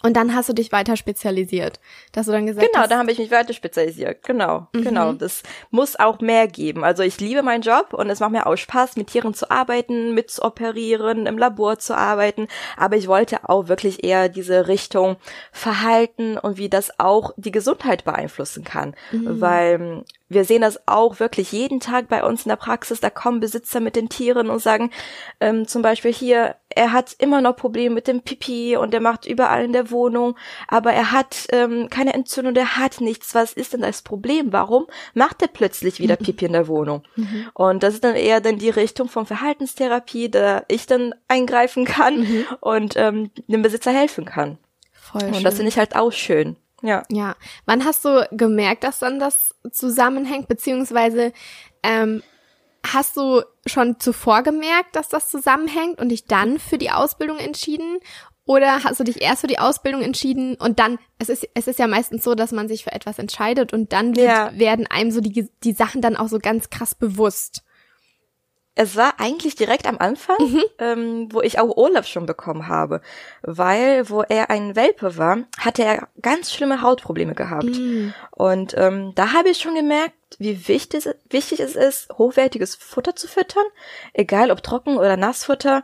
Und 0.03 0.17
dann 0.17 0.35
hast 0.35 0.49
du 0.49 0.53
dich 0.53 0.71
weiter 0.71 0.97
spezialisiert, 0.97 1.81
dass 2.13 2.27
du 2.27 2.33
dann 2.33 2.47
gesagt 2.47 2.67
genau, 2.67 2.83
hast. 2.83 2.91
da 2.91 2.99
habe 2.99 3.11
ich 3.11 3.19
mich 3.19 3.33
weiter 3.33 3.53
spezialisiert. 3.53 4.23
Genau, 4.23 4.69
mhm. 4.73 4.83
genau. 4.85 5.13
Das 5.13 5.43
muss 5.71 5.99
auch 5.99 6.21
mehr 6.21 6.47
geben. 6.47 6.85
Also 6.85 7.03
ich 7.03 7.19
liebe 7.19 7.43
meinen 7.43 7.63
Job 7.63 7.93
und 7.93 8.09
es 8.09 8.21
macht 8.21 8.31
mir 8.31 8.47
auch 8.47 8.57
Spaß, 8.57 8.97
mit 8.97 9.09
Tieren 9.09 9.35
zu 9.35 9.51
arbeiten, 9.51 10.15
mit 10.15 10.31
zu 10.31 10.43
operieren, 10.43 11.27
im 11.27 11.37
Labor 11.37 11.79
zu 11.79 11.97
arbeiten. 11.97 12.47
Aber 12.77 12.97
ich 12.97 13.09
wollte 13.09 13.49
auch 13.49 13.67
wirklich 13.67 14.05
eher 14.05 14.29
diese 14.29 14.69
Richtung 14.69 15.17
Verhalten 15.51 16.39
und 16.39 16.59
wie 16.59 16.69
das 16.69 17.01
auch 17.01 17.33
die 17.37 17.53
Gesundheit 17.53 18.05
beeinflussen 18.05 18.63
kann, 18.63 18.95
mhm. 19.11 19.41
weil 19.41 20.05
wir 20.29 20.45
sehen 20.45 20.63
das 20.63 20.87
auch 20.87 21.21
wirklich 21.21 21.53
jeden 21.53 21.81
Tag 21.81 22.09
bei 22.09 22.23
uns 22.23 22.45
in 22.45 22.51
der 22.51 22.57
Praxis. 22.57 23.01
Da 23.01 23.11
kommen 23.11 23.41
Besitzer 23.41 23.81
mit 23.81 23.97
den 23.97 24.09
Tieren 24.09 24.51
und 24.51 24.61
sagen 24.61 24.91
ähm, 25.41 25.67
zum 25.67 25.83
Beispiel 25.83 26.13
hier, 26.13 26.57
er 26.69 26.93
hat 26.93 27.17
immer 27.19 27.41
noch 27.41 27.57
Probleme 27.57 27.95
mit 27.95 28.07
dem 28.09 28.21
Pipi 28.21 28.77
und 28.77 28.93
er 28.93 29.01
macht 29.01 29.27
überall 29.27 29.65
in 29.65 29.73
der 29.73 29.91
Wohnung, 29.91 30.37
aber 30.69 30.93
er 30.93 31.13
hat 31.13 31.47
ähm, 31.51 31.89
keine 31.89 32.13
Entzündung, 32.13 32.55
er 32.57 32.77
hat 32.77 33.01
nichts. 33.01 33.35
Was 33.35 33.53
ist 33.55 33.73
denn 33.73 33.81
das 33.81 34.03
Problem? 34.03 34.53
Warum 34.53 34.87
macht 35.15 35.41
er 35.41 35.49
plötzlich 35.49 35.99
wieder 35.99 36.17
mhm. 36.21 36.25
Pipi 36.25 36.45
in 36.45 36.53
der 36.53 36.69
Wohnung? 36.69 37.05
Mhm. 37.17 37.49
Und 37.55 37.83
das 37.83 37.95
ist 37.95 38.05
dann 38.05 38.15
eher 38.15 38.41
dann 38.41 38.59
die 38.59 38.71
Richtung 38.71 39.09
von 39.09 39.25
Verhaltenstherapie, 39.25 40.31
da 40.31 40.65
ich 40.69 40.87
dann 40.87 41.15
eingreifen 41.27 41.85
kann 41.87 42.21
mhm. 42.21 42.47
und 42.61 42.97
ähm, 42.97 43.31
dem 43.47 43.63
Besitzer 43.63 43.93
helfen 43.93 44.27
kann. 44.27 44.59
Voll 44.93 45.23
und 45.23 45.37
schön. 45.37 45.45
das 45.45 45.55
finde 45.55 45.71
ich 45.71 45.79
halt 45.79 45.97
auch 45.97 46.13
schön. 46.13 46.57
Ja. 46.83 47.03
Ja. 47.11 47.37
Wann 47.67 47.85
hast 47.85 48.05
du 48.05 48.27
gemerkt, 48.31 48.85
dass 48.85 48.99
dann 48.99 49.19
das 49.19 49.55
zusammenhängt, 49.71 50.49
beziehungsweise 50.49 51.33
ähm, 51.83 52.23
hast 52.87 53.17
du 53.17 53.43
schon 53.67 53.99
zuvor 53.99 54.43
gemerkt, 54.43 54.95
dass 54.97 55.09
das 55.09 55.31
zusammenhängt 55.31 56.01
und 56.01 56.11
dich 56.11 56.27
dann 56.27 56.59
für 56.59 56.79
die 56.79 56.91
Ausbildung 56.91 57.39
entschieden? 57.39 57.99
Oder 58.45 58.83
hast 58.83 58.99
du 58.99 59.05
dich 59.05 59.21
erst 59.21 59.43
für 59.43 59.47
die 59.47 59.59
Ausbildung 59.59 60.01
entschieden 60.01 60.55
und 60.55 60.79
dann, 60.79 60.99
es 61.19 61.29
ist, 61.29 61.47
es 61.53 61.67
ist 61.67 61.79
ja 61.79 61.87
meistens 61.87 62.25
so, 62.25 62.35
dass 62.35 62.51
man 62.51 62.67
sich 62.67 62.83
für 62.83 62.93
etwas 62.93 63.19
entscheidet 63.19 63.75
und 63.75 63.93
dann 63.93 64.17
wird, 64.17 64.27
ja. 64.27 64.51
werden 64.59 64.87
einem 64.87 65.11
so 65.11 65.21
die, 65.21 65.51
die 65.63 65.73
Sachen 65.73 66.01
dann 66.01 66.17
auch 66.17 66.29
so 66.29 66.39
ganz 66.39 66.71
krass 66.71 66.95
bewusst 66.95 67.63
es 68.79 68.95
war 68.95 69.15
eigentlich 69.19 69.57
direkt 69.57 69.89
am 69.89 69.99
Anfang, 69.99 70.37
mhm. 70.39 70.63
ähm, 70.79 71.29
wo 71.33 71.41
ich 71.41 71.59
auch 71.59 71.77
Olaf 71.77 72.07
schon 72.07 72.27
bekommen 72.27 72.69
habe, 72.69 73.01
weil 73.43 74.09
wo 74.09 74.23
er 74.23 74.51
ein 74.51 74.77
Welpe 74.77 75.19
war, 75.19 75.39
hatte 75.59 75.83
er 75.83 76.07
ganz 76.23 76.53
schlimme 76.53 76.81
Hautprobleme 76.81 77.35
gehabt. 77.35 77.65
Mhm. 77.65 78.15
Und 78.31 78.75
ähm, 78.79 79.13
da 79.17 79.33
habe 79.33 79.49
ich 79.49 79.59
schon 79.59 79.75
gemerkt, 79.75 80.15
wie 80.39 80.69
wichtig, 80.69 81.09
wichtig 81.29 81.59
es 81.59 81.75
ist, 81.75 82.09
hochwertiges 82.17 82.77
Futter 82.77 83.17
zu 83.17 83.27
füttern, 83.27 83.65
egal 84.13 84.53
ob 84.53 84.63
Trocken- 84.63 84.97
oder 84.97 85.17
Nassfutter. 85.17 85.83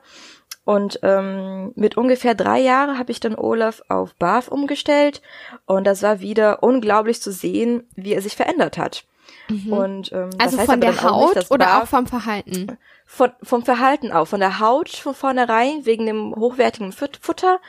Und 0.65 1.01
ähm, 1.03 1.73
mit 1.75 1.97
ungefähr 1.97 2.37
drei 2.37 2.61
Jahren 2.61 2.97
habe 2.97 3.11
ich 3.11 3.19
dann 3.19 3.35
Olaf 3.35 3.83
auf 3.89 4.15
BAF 4.15 4.47
umgestellt 4.47 5.21
und 5.67 5.85
das 5.85 6.03
war 6.03 6.21
wieder 6.21 6.63
unglaublich 6.63 7.21
zu 7.21 7.33
sehen, 7.33 7.89
wie 7.97 8.15
er 8.15 8.23
sich 8.23 8.37
verändert 8.37 8.79
hat. 8.79 9.05
Mhm. 9.49 9.73
Und, 9.73 10.13
ähm, 10.13 10.31
also 10.39 10.59
von 10.59 10.81
der 10.81 11.03
Haut 11.03 11.37
nicht, 11.37 11.51
oder 11.51 11.83
auch 11.83 11.87
vom 11.87 12.07
Verhalten? 12.07 12.79
Von, 13.07 13.33
vom 13.43 13.65
Verhalten 13.65 14.13
auch. 14.13 14.27
Von 14.27 14.41
der 14.41 14.59
Haut 14.61 14.89
von 14.89 15.15
vornherein 15.15 15.85
wegen 15.85 16.07
dem 16.07 16.35
hochwertigen 16.35 16.93
Futter 16.93 17.61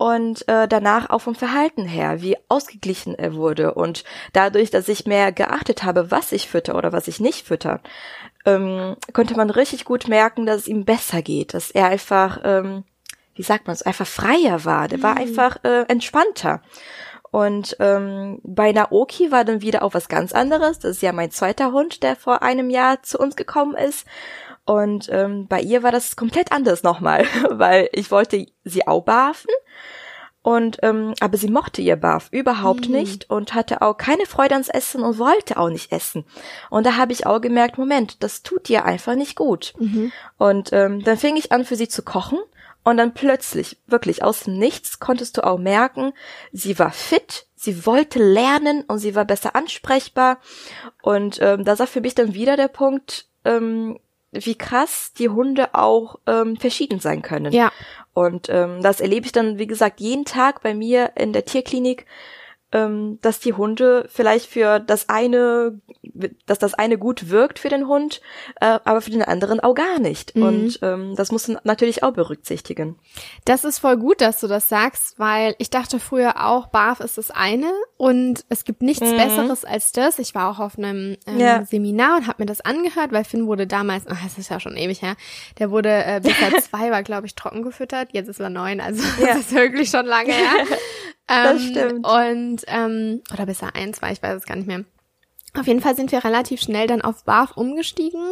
und 0.00 0.48
äh, 0.48 0.66
danach 0.66 1.10
auch 1.10 1.18
vom 1.18 1.34
Verhalten 1.34 1.84
her, 1.84 2.22
wie 2.22 2.38
ausgeglichen 2.48 3.14
er 3.14 3.34
wurde. 3.34 3.74
Und 3.74 4.04
dadurch, 4.32 4.70
dass 4.70 4.88
ich 4.88 5.04
mehr 5.04 5.30
geachtet 5.30 5.82
habe, 5.82 6.10
was 6.10 6.32
ich 6.32 6.48
fütter 6.48 6.74
oder 6.74 6.90
was 6.90 7.06
ich 7.06 7.20
nicht 7.20 7.46
fütter, 7.46 7.80
ähm, 8.46 8.96
konnte 9.12 9.36
man 9.36 9.50
richtig 9.50 9.84
gut 9.84 10.08
merken, 10.08 10.46
dass 10.46 10.62
es 10.62 10.68
ihm 10.68 10.86
besser 10.86 11.20
geht, 11.20 11.52
dass 11.52 11.70
er 11.70 11.88
einfach, 11.88 12.40
ähm, 12.44 12.84
wie 13.34 13.42
sagt 13.42 13.66
man 13.66 13.74
es, 13.74 13.82
einfach 13.82 14.06
freier 14.06 14.64
war. 14.64 14.88
Der 14.88 14.96
mhm. 14.96 15.02
war 15.02 15.16
einfach 15.18 15.58
äh, 15.64 15.82
entspannter. 15.82 16.62
Und 17.30 17.76
ähm, 17.78 18.40
bei 18.42 18.72
Naoki 18.72 19.30
war 19.30 19.44
dann 19.44 19.62
wieder 19.62 19.82
auch 19.82 19.94
was 19.94 20.08
ganz 20.08 20.32
anderes. 20.32 20.80
Das 20.80 20.96
ist 20.96 21.02
ja 21.02 21.12
mein 21.12 21.30
zweiter 21.30 21.72
Hund, 21.72 22.02
der 22.02 22.16
vor 22.16 22.42
einem 22.42 22.70
Jahr 22.70 23.02
zu 23.02 23.18
uns 23.18 23.36
gekommen 23.36 23.76
ist. 23.76 24.06
Und 24.64 25.08
ähm, 25.10 25.46
bei 25.46 25.60
ihr 25.60 25.82
war 25.82 25.92
das 25.92 26.16
komplett 26.16 26.52
anders 26.52 26.82
nochmal, 26.82 27.24
weil 27.50 27.88
ich 27.92 28.10
wollte 28.10 28.46
sie 28.64 28.86
auch 28.86 29.04
barfen. 29.04 29.50
Und 30.42 30.78
ähm, 30.82 31.12
aber 31.20 31.36
sie 31.36 31.50
mochte 31.50 31.82
ihr 31.82 31.96
Barf 31.96 32.28
überhaupt 32.30 32.88
mhm. 32.88 32.94
nicht 32.94 33.28
und 33.28 33.54
hatte 33.54 33.82
auch 33.82 33.98
keine 33.98 34.24
Freude 34.24 34.54
ans 34.54 34.70
Essen 34.70 35.02
und 35.02 35.18
wollte 35.18 35.58
auch 35.58 35.68
nicht 35.68 35.92
essen. 35.92 36.24
Und 36.70 36.86
da 36.86 36.96
habe 36.96 37.12
ich 37.12 37.26
auch 37.26 37.42
gemerkt, 37.42 37.76
Moment, 37.76 38.22
das 38.22 38.42
tut 38.42 38.70
ihr 38.70 38.86
einfach 38.86 39.16
nicht 39.16 39.36
gut. 39.36 39.74
Mhm. 39.78 40.12
Und 40.38 40.72
ähm, 40.72 41.04
dann 41.04 41.18
fing 41.18 41.36
ich 41.36 41.52
an, 41.52 41.66
für 41.66 41.76
sie 41.76 41.88
zu 41.88 42.02
kochen 42.02 42.38
und 42.82 42.96
dann 42.96 43.12
plötzlich, 43.12 43.76
wirklich 43.86 44.22
aus 44.22 44.44
dem 44.44 44.58
Nichts, 44.58 45.00
konntest 45.00 45.36
du 45.36 45.44
auch 45.44 45.58
merken, 45.58 46.12
sie 46.52 46.78
war 46.78 46.92
fit, 46.92 47.46
sie 47.54 47.84
wollte 47.84 48.18
lernen 48.18 48.84
und 48.88 48.98
sie 48.98 49.14
war 49.14 49.24
besser 49.24 49.54
ansprechbar. 49.54 50.38
Und 51.02 51.38
ähm, 51.42 51.64
da 51.64 51.78
war 51.78 51.86
für 51.86 52.00
mich 52.00 52.14
dann 52.14 52.32
wieder 52.34 52.56
der 52.56 52.68
Punkt, 52.68 53.26
ähm, 53.44 53.98
wie 54.32 54.54
krass 54.54 55.12
die 55.18 55.28
Hunde 55.28 55.74
auch 55.74 56.18
ähm, 56.26 56.56
verschieden 56.56 57.00
sein 57.00 57.20
können. 57.20 57.52
Ja. 57.52 57.70
Und 58.14 58.48
ähm, 58.48 58.82
das 58.82 59.00
erlebe 59.00 59.26
ich 59.26 59.32
dann, 59.32 59.58
wie 59.58 59.66
gesagt, 59.66 60.00
jeden 60.00 60.24
Tag 60.24 60.62
bei 60.62 60.74
mir 60.74 61.12
in 61.16 61.32
der 61.32 61.44
Tierklinik, 61.44 62.06
ähm, 62.72 63.18
dass 63.22 63.40
die 63.40 63.52
Hunde 63.52 64.06
vielleicht 64.08 64.46
für 64.46 64.78
das 64.78 65.08
eine, 65.08 65.80
dass 66.46 66.58
das 66.58 66.74
eine 66.74 66.98
gut 66.98 67.28
wirkt 67.28 67.58
für 67.58 67.68
den 67.68 67.88
Hund, 67.88 68.20
äh, 68.60 68.78
aber 68.84 69.00
für 69.00 69.10
den 69.10 69.22
anderen 69.22 69.60
auch 69.60 69.74
gar 69.74 69.98
nicht. 69.98 70.36
Mhm. 70.36 70.42
Und 70.42 70.78
ähm, 70.82 71.14
das 71.16 71.32
muss 71.32 71.48
man 71.48 71.58
natürlich 71.64 72.02
auch 72.02 72.12
berücksichtigen. 72.12 72.96
Das 73.44 73.64
ist 73.64 73.78
voll 73.78 73.96
gut, 73.96 74.20
dass 74.20 74.40
du 74.40 74.46
das 74.46 74.68
sagst, 74.68 75.18
weil 75.18 75.54
ich 75.58 75.70
dachte 75.70 75.98
früher 75.98 76.46
auch, 76.46 76.68
BAF 76.68 77.00
ist 77.00 77.18
das 77.18 77.30
eine 77.30 77.70
und 77.96 78.44
es 78.48 78.64
gibt 78.64 78.82
nichts 78.82 79.10
mhm. 79.10 79.16
Besseres 79.16 79.64
als 79.64 79.92
das. 79.92 80.18
Ich 80.18 80.34
war 80.34 80.50
auch 80.50 80.60
auf 80.60 80.78
einem 80.78 81.16
ähm, 81.26 81.40
ja. 81.40 81.64
Seminar 81.64 82.18
und 82.18 82.26
habe 82.26 82.42
mir 82.42 82.46
das 82.46 82.60
angehört, 82.60 83.12
weil 83.12 83.24
Finn 83.24 83.46
wurde 83.46 83.66
damals, 83.66 84.04
ach, 84.08 84.22
das 84.22 84.38
ist 84.38 84.50
ja 84.50 84.60
schon 84.60 84.76
ewig 84.76 85.02
her, 85.02 85.16
der 85.58 85.70
wurde 85.70 85.90
äh, 85.90 86.20
bis 86.22 86.32
er 86.40 86.60
zwei 86.62 86.90
war, 86.90 87.02
glaube 87.02 87.26
ich, 87.26 87.34
trocken 87.34 87.62
gefüttert. 87.62 88.10
Jetzt 88.12 88.28
ist 88.28 88.40
er 88.40 88.50
neun, 88.50 88.80
also 88.80 89.02
ja. 89.20 89.26
das 89.34 89.38
ist 89.38 89.54
wirklich 89.54 89.90
schon 89.90 90.06
lange 90.06 90.32
her. 90.32 90.66
das 91.30 91.62
ähm, 91.62 91.70
stimmt. 91.70 92.06
Und, 92.06 92.62
ähm, 92.66 93.22
oder 93.32 93.46
besser 93.46 93.74
eins 93.74 94.02
war, 94.02 94.10
ich 94.10 94.22
weiß 94.22 94.38
es 94.38 94.46
gar 94.46 94.56
nicht 94.56 94.66
mehr. 94.66 94.84
Auf 95.58 95.66
jeden 95.66 95.80
Fall 95.80 95.96
sind 95.96 96.12
wir 96.12 96.24
relativ 96.24 96.60
schnell 96.60 96.86
dann 96.86 97.02
auf 97.02 97.24
BAF 97.24 97.56
umgestiegen 97.56 98.22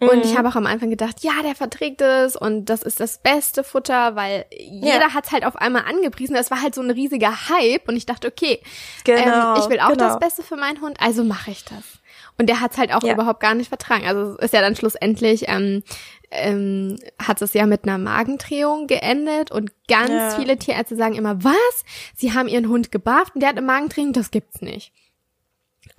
und 0.00 0.16
mhm. 0.16 0.22
ich 0.22 0.38
habe 0.38 0.48
auch 0.48 0.56
am 0.56 0.64
Anfang 0.64 0.88
gedacht, 0.88 1.16
ja, 1.20 1.32
der 1.42 1.54
verträgt 1.54 2.00
es 2.00 2.34
und 2.34 2.66
das 2.66 2.82
ist 2.82 2.98
das 2.98 3.18
beste 3.18 3.62
Futter, 3.62 4.16
weil 4.16 4.46
jeder 4.58 5.00
ja. 5.00 5.14
hat 5.14 5.26
es 5.26 5.32
halt 5.32 5.44
auf 5.44 5.56
einmal 5.56 5.84
angepriesen. 5.84 6.34
Das 6.34 6.50
war 6.50 6.62
halt 6.62 6.74
so 6.74 6.80
ein 6.80 6.90
riesiger 6.90 7.50
Hype 7.50 7.88
und 7.88 7.96
ich 7.96 8.06
dachte, 8.06 8.26
okay, 8.26 8.62
genau, 9.04 9.54
ähm, 9.54 9.60
ich 9.62 9.68
will 9.68 9.80
auch 9.80 9.90
genau. 9.90 10.08
das 10.08 10.18
Beste 10.18 10.42
für 10.42 10.56
meinen 10.56 10.80
Hund, 10.80 10.98
also 10.98 11.24
mache 11.24 11.50
ich 11.50 11.62
das. 11.66 12.01
Und 12.38 12.48
der 12.48 12.60
hat's 12.60 12.78
halt 12.78 12.92
auch 12.92 13.02
Ja. 13.02 13.12
überhaupt 13.14 13.40
gar 13.40 13.54
nicht 13.54 13.68
vertragen. 13.68 14.06
Also 14.06 14.32
es 14.38 14.46
ist 14.46 14.54
ja 14.54 14.60
dann 14.60 14.74
schlussendlich, 14.76 15.44
ähm, 15.48 15.82
ähm, 16.30 16.96
hat 17.20 17.42
es 17.42 17.52
ja 17.52 17.66
mit 17.66 17.84
einer 17.84 17.98
Magendrehung 17.98 18.86
geendet 18.86 19.50
und 19.50 19.70
ganz 19.86 20.10
Ja. 20.10 20.30
viele 20.36 20.56
Tierärzte 20.56 20.96
sagen 20.96 21.14
immer, 21.14 21.44
was? 21.44 21.84
Sie 22.16 22.32
haben 22.32 22.48
ihren 22.48 22.68
Hund 22.68 22.90
gebafft 22.90 23.34
und 23.34 23.40
der 23.42 23.50
hat 23.50 23.56
eine 23.58 23.66
Magendrehung? 23.66 24.12
Das 24.12 24.30
gibt's 24.30 24.62
nicht. 24.62 24.92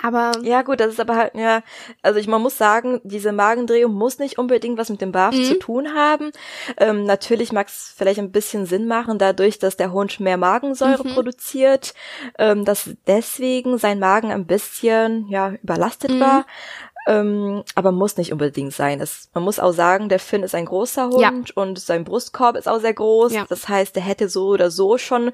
Aber 0.01 0.31
Ja, 0.41 0.61
gut, 0.63 0.79
das 0.79 0.87
ist 0.93 0.99
aber 0.99 1.15
halt, 1.15 1.35
ja, 1.35 1.61
also 2.01 2.19
ich, 2.19 2.27
man 2.27 2.41
muss 2.41 2.57
sagen, 2.57 2.99
diese 3.03 3.31
Magendrehung 3.31 3.93
muss 3.93 4.19
nicht 4.19 4.37
unbedingt 4.37 4.77
was 4.77 4.89
mit 4.89 5.01
dem 5.01 5.11
Barf 5.11 5.35
Mhm. 5.35 5.43
zu 5.43 5.59
tun 5.59 5.93
haben. 5.95 6.31
Ähm, 6.77 7.05
natürlich 7.05 7.51
mag 7.51 7.67
es 7.67 7.93
vielleicht 7.95 8.19
ein 8.19 8.31
bisschen 8.31 8.65
Sinn 8.65 8.87
machen, 8.87 9.17
dadurch, 9.17 9.59
dass 9.59 9.77
der 9.77 9.91
Hund 9.91 10.19
mehr 10.19 10.37
Magensäure 10.37 11.05
Mhm. 11.07 11.13
produziert, 11.13 11.93
ähm, 12.37 12.65
dass 12.65 12.89
deswegen 13.07 13.77
sein 13.77 13.99
Magen 13.99 14.31
ein 14.31 14.45
bisschen, 14.45 15.27
ja, 15.29 15.53
überlastet 15.63 16.11
Mhm. 16.11 16.19
war. 16.19 16.45
Ähm, 17.05 17.63
aber 17.75 17.91
muss 17.91 18.15
nicht 18.15 18.31
unbedingt 18.31 18.73
sein. 18.73 19.01
Es, 19.01 19.29
man 19.33 19.43
muss 19.43 19.59
auch 19.59 19.73
sagen, 19.73 20.07
der 20.07 20.19
Finn 20.19 20.41
ist 20.41 20.55
ein 20.55 20.63
großer 20.65 21.07
Hund 21.09 21.21
Ja. 21.21 21.31
und 21.55 21.77
sein 21.77 22.05
Brustkorb 22.05 22.55
ist 22.55 22.67
auch 22.69 22.79
sehr 22.79 22.93
groß. 22.93 23.33
Ja. 23.33 23.45
Das 23.49 23.67
heißt, 23.67 23.95
der 23.97 24.03
hätte 24.03 24.29
so 24.29 24.47
oder 24.47 24.71
so 24.71 24.97
schon 24.97 25.31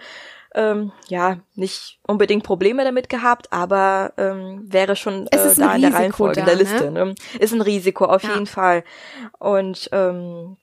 ähm, 0.55 0.91
ja 1.07 1.37
nicht 1.55 1.99
unbedingt 2.07 2.43
Probleme 2.43 2.83
damit 2.83 3.09
gehabt, 3.09 3.51
aber 3.53 4.13
ähm, 4.17 4.65
wäre 4.67 4.95
schon 4.95 5.27
Es 5.31 5.43
äh, 5.45 5.47
ist 5.49 5.59
da 5.61 5.75
in 5.75 5.81
der 5.81 5.89
Risiko 5.91 5.97
Reihenfolge 6.01 6.39
in 6.39 6.45
da, 6.45 6.51
der 6.51 6.55
Liste. 6.63 6.91
Ne? 6.91 7.15
Ist 7.39 7.53
ein 7.53 7.61
Risiko 7.61 8.05
auf 8.05 8.23
Ja. 8.23 8.33
jeden 8.33 8.47
Fall. 8.47 8.83
Und 9.37 9.89
ähm, 9.91 10.57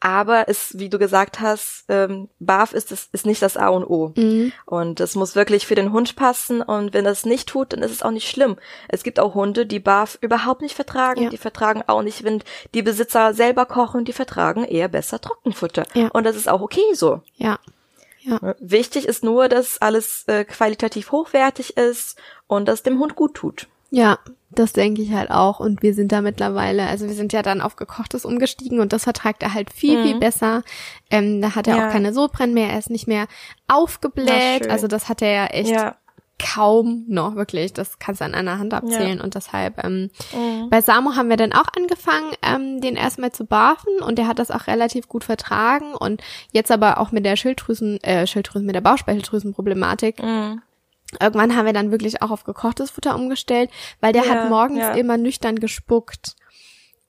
aber 0.00 0.50
es, 0.50 0.76
wie 0.78 0.90
du 0.90 0.98
gesagt 0.98 1.40
hast, 1.40 1.84
ähm, 1.88 2.28
BAF 2.38 2.74
ist 2.74 2.92
es 2.92 3.08
ist 3.12 3.24
nicht 3.24 3.40
das 3.40 3.56
A 3.56 3.68
und 3.68 3.84
O. 3.84 4.12
Mhm. 4.14 4.52
Und 4.66 5.00
es 5.00 5.14
muss 5.14 5.34
wirklich 5.34 5.66
für 5.66 5.76
den 5.76 5.92
Hund 5.92 6.14
passen. 6.14 6.60
Und 6.60 6.92
wenn 6.92 7.06
das 7.06 7.24
nicht 7.24 7.48
tut, 7.48 7.72
dann 7.72 7.82
ist 7.82 7.90
es 7.90 8.02
auch 8.02 8.10
nicht 8.10 8.28
schlimm. 8.28 8.56
Es 8.88 9.02
gibt 9.02 9.18
auch 9.18 9.32
Hunde, 9.34 9.64
die 9.64 9.78
BAF 9.78 10.18
überhaupt 10.20 10.60
nicht 10.60 10.74
vertragen. 10.74 11.22
Ja. 11.22 11.30
Die 11.30 11.38
vertragen 11.38 11.82
auch 11.86 12.02
nicht, 12.02 12.22
wenn 12.22 12.42
die 12.74 12.82
Besitzer 12.82 13.32
selber 13.32 13.64
kochen. 13.64 14.04
Die 14.04 14.12
vertragen 14.12 14.64
eher 14.64 14.88
besser 14.88 15.22
Trockenfutter. 15.22 15.84
Ja. 15.94 16.08
Und 16.08 16.24
das 16.24 16.36
ist 16.36 16.50
auch 16.50 16.60
okay 16.60 16.92
so. 16.92 17.22
ja. 17.36 17.58
Ja. 18.24 18.38
Ne? 18.42 18.56
Wichtig 18.58 19.06
ist 19.06 19.22
nur, 19.22 19.48
dass 19.48 19.80
alles 19.80 20.24
äh, 20.26 20.44
qualitativ 20.44 21.12
hochwertig 21.12 21.76
ist 21.76 22.18
und 22.46 22.66
das 22.66 22.82
dem 22.82 22.98
Hund 22.98 23.14
gut 23.16 23.34
tut. 23.34 23.68
Ja, 23.90 24.18
das 24.50 24.72
denke 24.72 25.02
ich 25.02 25.12
halt 25.12 25.30
auch. 25.30 25.60
Und 25.60 25.82
wir 25.82 25.94
sind 25.94 26.10
da 26.10 26.20
mittlerweile, 26.20 26.86
also 26.88 27.06
wir 27.06 27.14
sind 27.14 27.32
ja 27.32 27.42
dann 27.42 27.60
auf 27.60 27.76
gekochtes 27.76 28.24
umgestiegen 28.24 28.80
und 28.80 28.92
das 28.92 29.04
vertragt 29.04 29.42
er 29.42 29.54
halt 29.54 29.72
viel, 29.72 30.02
viel 30.02 30.18
besser. 30.18 30.62
Ähm, 31.10 31.40
da 31.42 31.54
hat 31.54 31.66
er 31.68 31.76
Ja. 31.76 31.86
auch 31.88 31.92
keine 31.92 32.12
Sodbrennen 32.12 32.54
mehr, 32.54 32.70
er 32.70 32.78
ist 32.78 32.90
nicht 32.90 33.06
mehr 33.06 33.26
aufgebläht. 33.68 34.68
Also 34.70 34.86
das 34.88 35.08
hat 35.08 35.22
er 35.22 35.32
ja 35.32 35.46
echt 35.46 35.70
Ja. 35.70 35.96
Kaum 36.38 37.04
noch, 37.08 37.36
wirklich. 37.36 37.72
Das 37.72 37.98
kannst 37.98 38.20
du 38.20 38.24
an 38.24 38.34
einer 38.34 38.58
Hand 38.58 38.74
abzählen. 38.74 39.20
Und 39.20 39.34
deshalb, 39.34 39.82
ähm, 39.84 40.10
Mhm. 40.34 40.68
bei 40.70 40.80
Samo 40.80 41.14
haben 41.14 41.28
wir 41.30 41.36
dann 41.36 41.52
auch 41.52 41.66
angefangen, 41.76 42.32
ähm, 42.42 42.80
den 42.80 42.96
erstmal 42.96 43.32
zu 43.32 43.44
barfen 43.44 43.98
und 44.00 44.18
der 44.18 44.26
hat 44.26 44.38
das 44.38 44.50
auch 44.50 44.66
relativ 44.66 45.08
gut 45.08 45.24
vertragen. 45.24 45.94
Und 45.94 46.22
jetzt 46.52 46.70
aber 46.72 46.98
auch 46.98 47.12
mit 47.12 47.24
der 47.24 47.36
Schilddrüsen, 47.36 48.02
äh, 48.02 48.26
Schilddrüsen, 48.26 48.66
mit 48.66 48.74
der 48.74 48.80
Bauchspeicheldrüsenproblematik 48.82 50.22
Mhm. 50.22 50.62
Irgendwann 51.20 51.54
haben 51.54 51.66
wir 51.66 51.72
dann 51.72 51.92
wirklich 51.92 52.22
auch 52.22 52.30
auf 52.32 52.42
gekochtes 52.42 52.90
Futter 52.90 53.14
umgestellt, 53.14 53.70
weil 54.00 54.12
der 54.12 54.24
Ja, 54.24 54.30
hat 54.30 54.48
morgens 54.50 54.80
ja. 54.80 54.94
immer 54.94 55.16
nüchtern 55.16 55.56
gespuckt. 55.60 56.34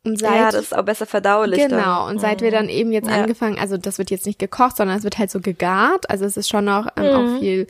Und 0.03 0.19
seit 0.19 0.35
ja, 0.35 0.45
das 0.51 0.55
ist 0.65 0.77
auch 0.77 0.83
besser 0.83 1.07
verdaulich. 1.07 1.59
genau 1.59 2.05
dann. 2.05 2.09
und 2.15 2.19
seit 2.21 2.41
wir 2.41 2.51
dann 2.51 2.69
eben 2.69 2.91
jetzt 2.91 3.09
Ja. 3.09 3.15
angefangen, 3.15 3.57
also 3.57 3.77
das 3.77 3.97
wird 3.97 4.11
jetzt 4.11 4.27
nicht 4.27 4.37
gekocht, 4.37 4.77
sondern 4.77 4.97
es 4.97 5.03
wird 5.03 5.17
halt 5.17 5.31
so 5.31 5.39
gegart. 5.39 6.07
Also 6.11 6.25
es 6.25 6.37
ist 6.37 6.49
schon 6.49 6.65
noch 6.65 6.87
ähm, 6.97 7.05
Mhm. 7.05 7.09
auch 7.35 7.39
viel, 7.39 7.65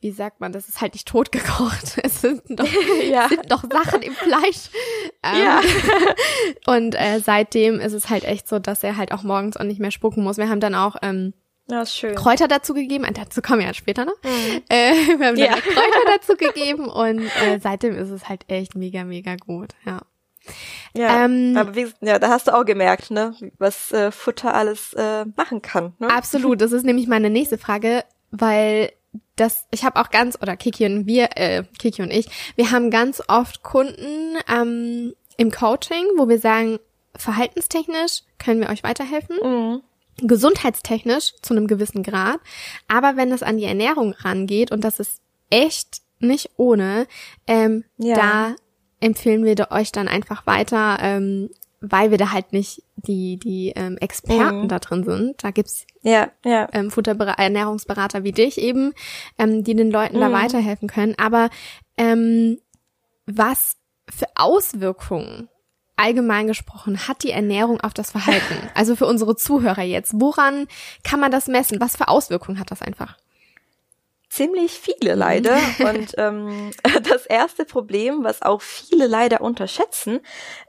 wie 0.00 0.10
sagt 0.12 0.40
man, 0.40 0.50
das 0.52 0.68
ist 0.68 0.80
halt 0.80 0.94
nicht 0.94 1.06
tot 1.06 1.30
gekocht. 1.32 1.98
Es 2.02 2.20
sind 2.22 2.42
doch, 2.48 2.66
Ja. 3.04 3.28
sind 3.28 3.50
doch 3.50 3.62
Sachen 3.70 4.02
im 4.02 4.14
Fleisch. 4.14 4.70
Ähm, 5.22 5.42
Ja. 5.44 5.60
Und 6.66 6.94
äh, 6.94 7.20
seitdem 7.24 7.80
ist 7.80 7.92
es 7.92 8.08
halt 8.10 8.24
echt 8.24 8.48
so, 8.48 8.58
dass 8.58 8.82
er 8.82 8.96
halt 8.96 9.12
auch 9.12 9.22
morgens 9.22 9.56
auch 9.56 9.64
nicht 9.64 9.80
mehr 9.80 9.90
spucken 9.90 10.22
muss. 10.24 10.36
Wir 10.38 10.48
haben 10.48 10.60
dann 10.60 10.74
auch 10.74 10.96
ähm. 11.02 11.34
Kräuter 12.16 12.48
dazu 12.48 12.74
gegeben. 12.74 13.04
Äh, 13.04 13.12
Dazu 13.12 13.42
kommen 13.42 13.60
wir 13.60 13.66
ja 13.68 13.74
später 13.74 14.04
noch. 14.04 14.16
Äh, 14.68 14.92
wir 15.18 15.26
haben 15.28 15.34
Mhm. 15.34 15.40
Ja. 15.40 15.50
dann 15.52 15.60
Kräuter 15.60 16.04
dazu 16.18 16.34
gegeben 16.36 16.88
und 16.88 17.20
äh, 17.42 17.60
seitdem 17.62 17.94
ist 17.96 18.10
es 18.10 18.28
halt 18.28 18.44
echt 18.48 18.74
mega, 18.74 19.04
mega 19.04 19.36
gut. 19.36 19.70
Ja. 19.86 20.00
Ja, 20.96 21.24
Ähm, 21.26 21.54
aber 21.56 21.76
wie, 21.76 21.86
ja, 22.00 22.18
da 22.18 22.28
hast 22.30 22.48
du 22.48 22.56
auch 22.56 22.64
gemerkt, 22.64 23.12
ne, 23.12 23.36
was 23.58 23.92
äh, 23.92 24.10
Futter 24.10 24.52
alles 24.54 24.94
äh, 24.94 25.26
machen 25.36 25.62
kann. 25.62 25.92
Ne? 26.00 26.10
Absolut. 26.10 26.60
Das 26.60 26.72
ist 26.72 26.84
nämlich 26.84 27.06
meine 27.06 27.30
nächste 27.30 27.56
Frage, 27.58 28.02
weil 28.32 28.90
das, 29.40 29.66
ich 29.70 29.84
habe 29.84 30.00
auch 30.00 30.10
ganz, 30.10 30.36
oder 30.40 30.56
Kiki 30.56 30.84
und 30.86 31.06
wir, 31.06 31.30
äh, 31.36 31.64
Kiki 31.78 32.02
und 32.02 32.12
ich, 32.12 32.26
wir 32.56 32.70
haben 32.70 32.90
ganz 32.90 33.22
oft 33.28 33.62
Kunden 33.62 34.36
ähm, 34.48 35.14
im 35.36 35.50
Coaching, 35.50 36.04
wo 36.16 36.28
wir 36.28 36.38
sagen, 36.38 36.78
verhaltenstechnisch 37.16 38.22
können 38.38 38.60
wir 38.60 38.68
euch 38.70 38.82
weiterhelfen. 38.82 39.36
Mhm. 39.42 39.82
gesundheitstechnisch 40.22 41.32
zu 41.40 41.54
einem 41.54 41.66
gewissen 41.66 42.02
Grad. 42.02 42.40
Aber 42.88 43.16
wenn 43.16 43.32
es 43.32 43.42
an 43.42 43.56
die 43.56 43.64
Ernährung 43.64 44.12
rangeht, 44.12 44.70
und 44.70 44.84
das 44.84 45.00
ist 45.00 45.22
echt 45.48 46.02
nicht 46.18 46.50
ohne, 46.58 47.06
ähm, 47.46 47.84
Ja. 47.96 48.14
da 48.16 48.56
empfehlen 49.00 49.44
wir 49.46 49.56
euch 49.70 49.92
dann 49.92 50.08
einfach 50.08 50.46
weiter, 50.46 50.98
ähm, 51.00 51.48
weil 51.80 52.10
wir 52.10 52.18
da 52.18 52.32
halt 52.32 52.52
nicht 52.52 52.82
die, 52.96 53.38
die 53.38 53.72
ähm, 53.74 53.96
Experten 53.98 54.62
Mhm. 54.64 54.68
da 54.68 54.78
drin 54.78 55.04
sind. 55.04 55.42
Da 55.42 55.50
gibt's 55.50 55.86
Ja, 56.02 56.28
ja. 56.44 56.68
ähm, 56.72 56.90
Futterbera 56.90 57.32
Ernährungsberater 57.32 58.22
wie 58.24 58.32
dich 58.32 58.58
eben, 58.58 58.92
ähm, 59.38 59.64
die 59.64 59.74
den 59.74 59.90
Leuten 59.90 60.20
da 60.20 60.28
Mhm. 60.28 60.32
weiterhelfen 60.34 60.88
können. 60.88 61.14
Aber 61.18 61.48
ähm, 61.96 62.58
was 63.26 63.76
für 64.08 64.26
Auswirkungen 64.34 65.48
allgemein 65.96 66.46
gesprochen 66.46 67.06
hat 67.08 67.22
die 67.22 67.30
Ernährung 67.30 67.80
auf 67.80 67.94
das 67.94 68.10
Verhalten? 68.10 68.54
Also 68.74 68.96
für 68.96 69.06
unsere 69.06 69.36
Zuhörer 69.36 69.82
jetzt, 69.82 70.12
woran 70.20 70.66
kann 71.04 71.20
man 71.20 71.30
das 71.30 71.46
messen? 71.46 71.80
Was 71.80 71.96
für 71.96 72.08
Auswirkungen 72.08 72.58
hat 72.58 72.70
das 72.70 72.82
einfach? 72.82 73.16
Ziemlich 74.30 74.70
viele 74.70 75.16
leider. 75.16 75.58
Und 75.80 76.14
ähm, 76.16 76.70
das 77.08 77.26
erste 77.26 77.64
Problem, 77.64 78.22
was 78.22 78.42
auch 78.42 78.62
viele 78.62 79.08
leider 79.08 79.40
unterschätzen, 79.40 80.20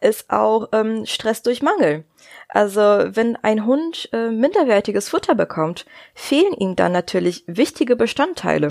ist 0.02 0.32
auch 0.32 0.70
ähm, 0.72 1.06
Stress 1.06 1.44
durch 1.44 1.62
Mangel. 1.62 2.04
Also 2.50 2.82
wenn 2.82 3.36
ein 3.36 3.68
Hund 3.68 4.10
äh, 4.14 4.32
minderwertiges 4.32 5.10
Futter 5.10 5.36
bekommt, 5.36 5.86
fehlen 6.16 6.54
ihm 6.54 6.76
dann 6.76 6.92
natürlich 6.92 7.44
wichtige 7.46 7.96
Bestandteile. 7.96 8.68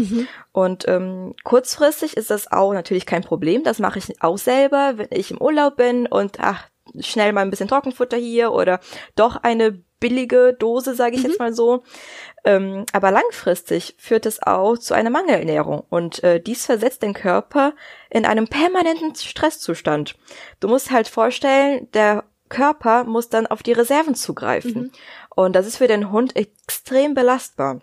Und 0.51 0.89
ähm, 0.89 1.35
kurzfristig 1.45 2.17
ist 2.17 2.31
das 2.31 2.51
auch 2.51 2.73
natürlich 2.73 3.07
kein 3.07 3.23
Problem. 3.23 3.63
Das 3.63 3.79
mache 3.79 4.01
ich 4.01 4.21
auch 4.21 4.39
selber, 4.39 4.95
wenn 4.97 5.09
ich 5.13 5.31
im 5.31 5.41
Urlaub 5.41 5.77
bin 5.77 6.09
und 6.09 6.39
ach, 6.41 6.69
schnell 6.99 7.33
mal 7.33 7.43
ein 7.43 7.51
bisschen 7.51 7.69
Trockenfutter 7.69 8.17
hier 8.17 8.53
oder 8.53 8.81
doch 9.15 9.37
eine 9.37 9.85
billige 10.01 10.57
Dose, 10.59 10.95
sage 10.95 11.17
ich 11.17 11.23
jetzt 11.23 11.39
mal 11.39 11.53
so. 11.53 11.85
Ähm, 12.45 12.87
aber 12.93 13.11
langfristig 13.11 13.95
führt 13.99 14.27
es 14.27 14.43
auch 14.43 14.79
zu 14.79 14.95
einer 14.95 15.11
Mangelernährung 15.11 15.85
und 15.91 16.25
äh, 16.25 16.41
dies 16.41 16.67
versetzt 16.67 17.03
den 17.03 17.15
Körper 17.15 17.75
in 18.09 18.25
einem 18.25 18.49
permanenten 18.49 19.15
Stresszustand. 19.15 20.17
Du 20.59 20.69
musst 20.69 20.91
halt 20.91 21.07
vorstellen, 21.07 21.89
der 21.93 22.25
Körper 22.49 23.05
muss 23.05 23.29
dann 23.29 23.47
auf 23.47 23.63
die 23.63 23.73
Reserven 23.73 24.15
zugreifen 24.15 24.91
und 25.37 25.55
das 25.55 25.67
ist 25.67 25.77
für 25.77 25.87
den 25.87 26.11
Hund 26.11 26.35
extrem 26.35 27.15
belastbar. 27.15 27.81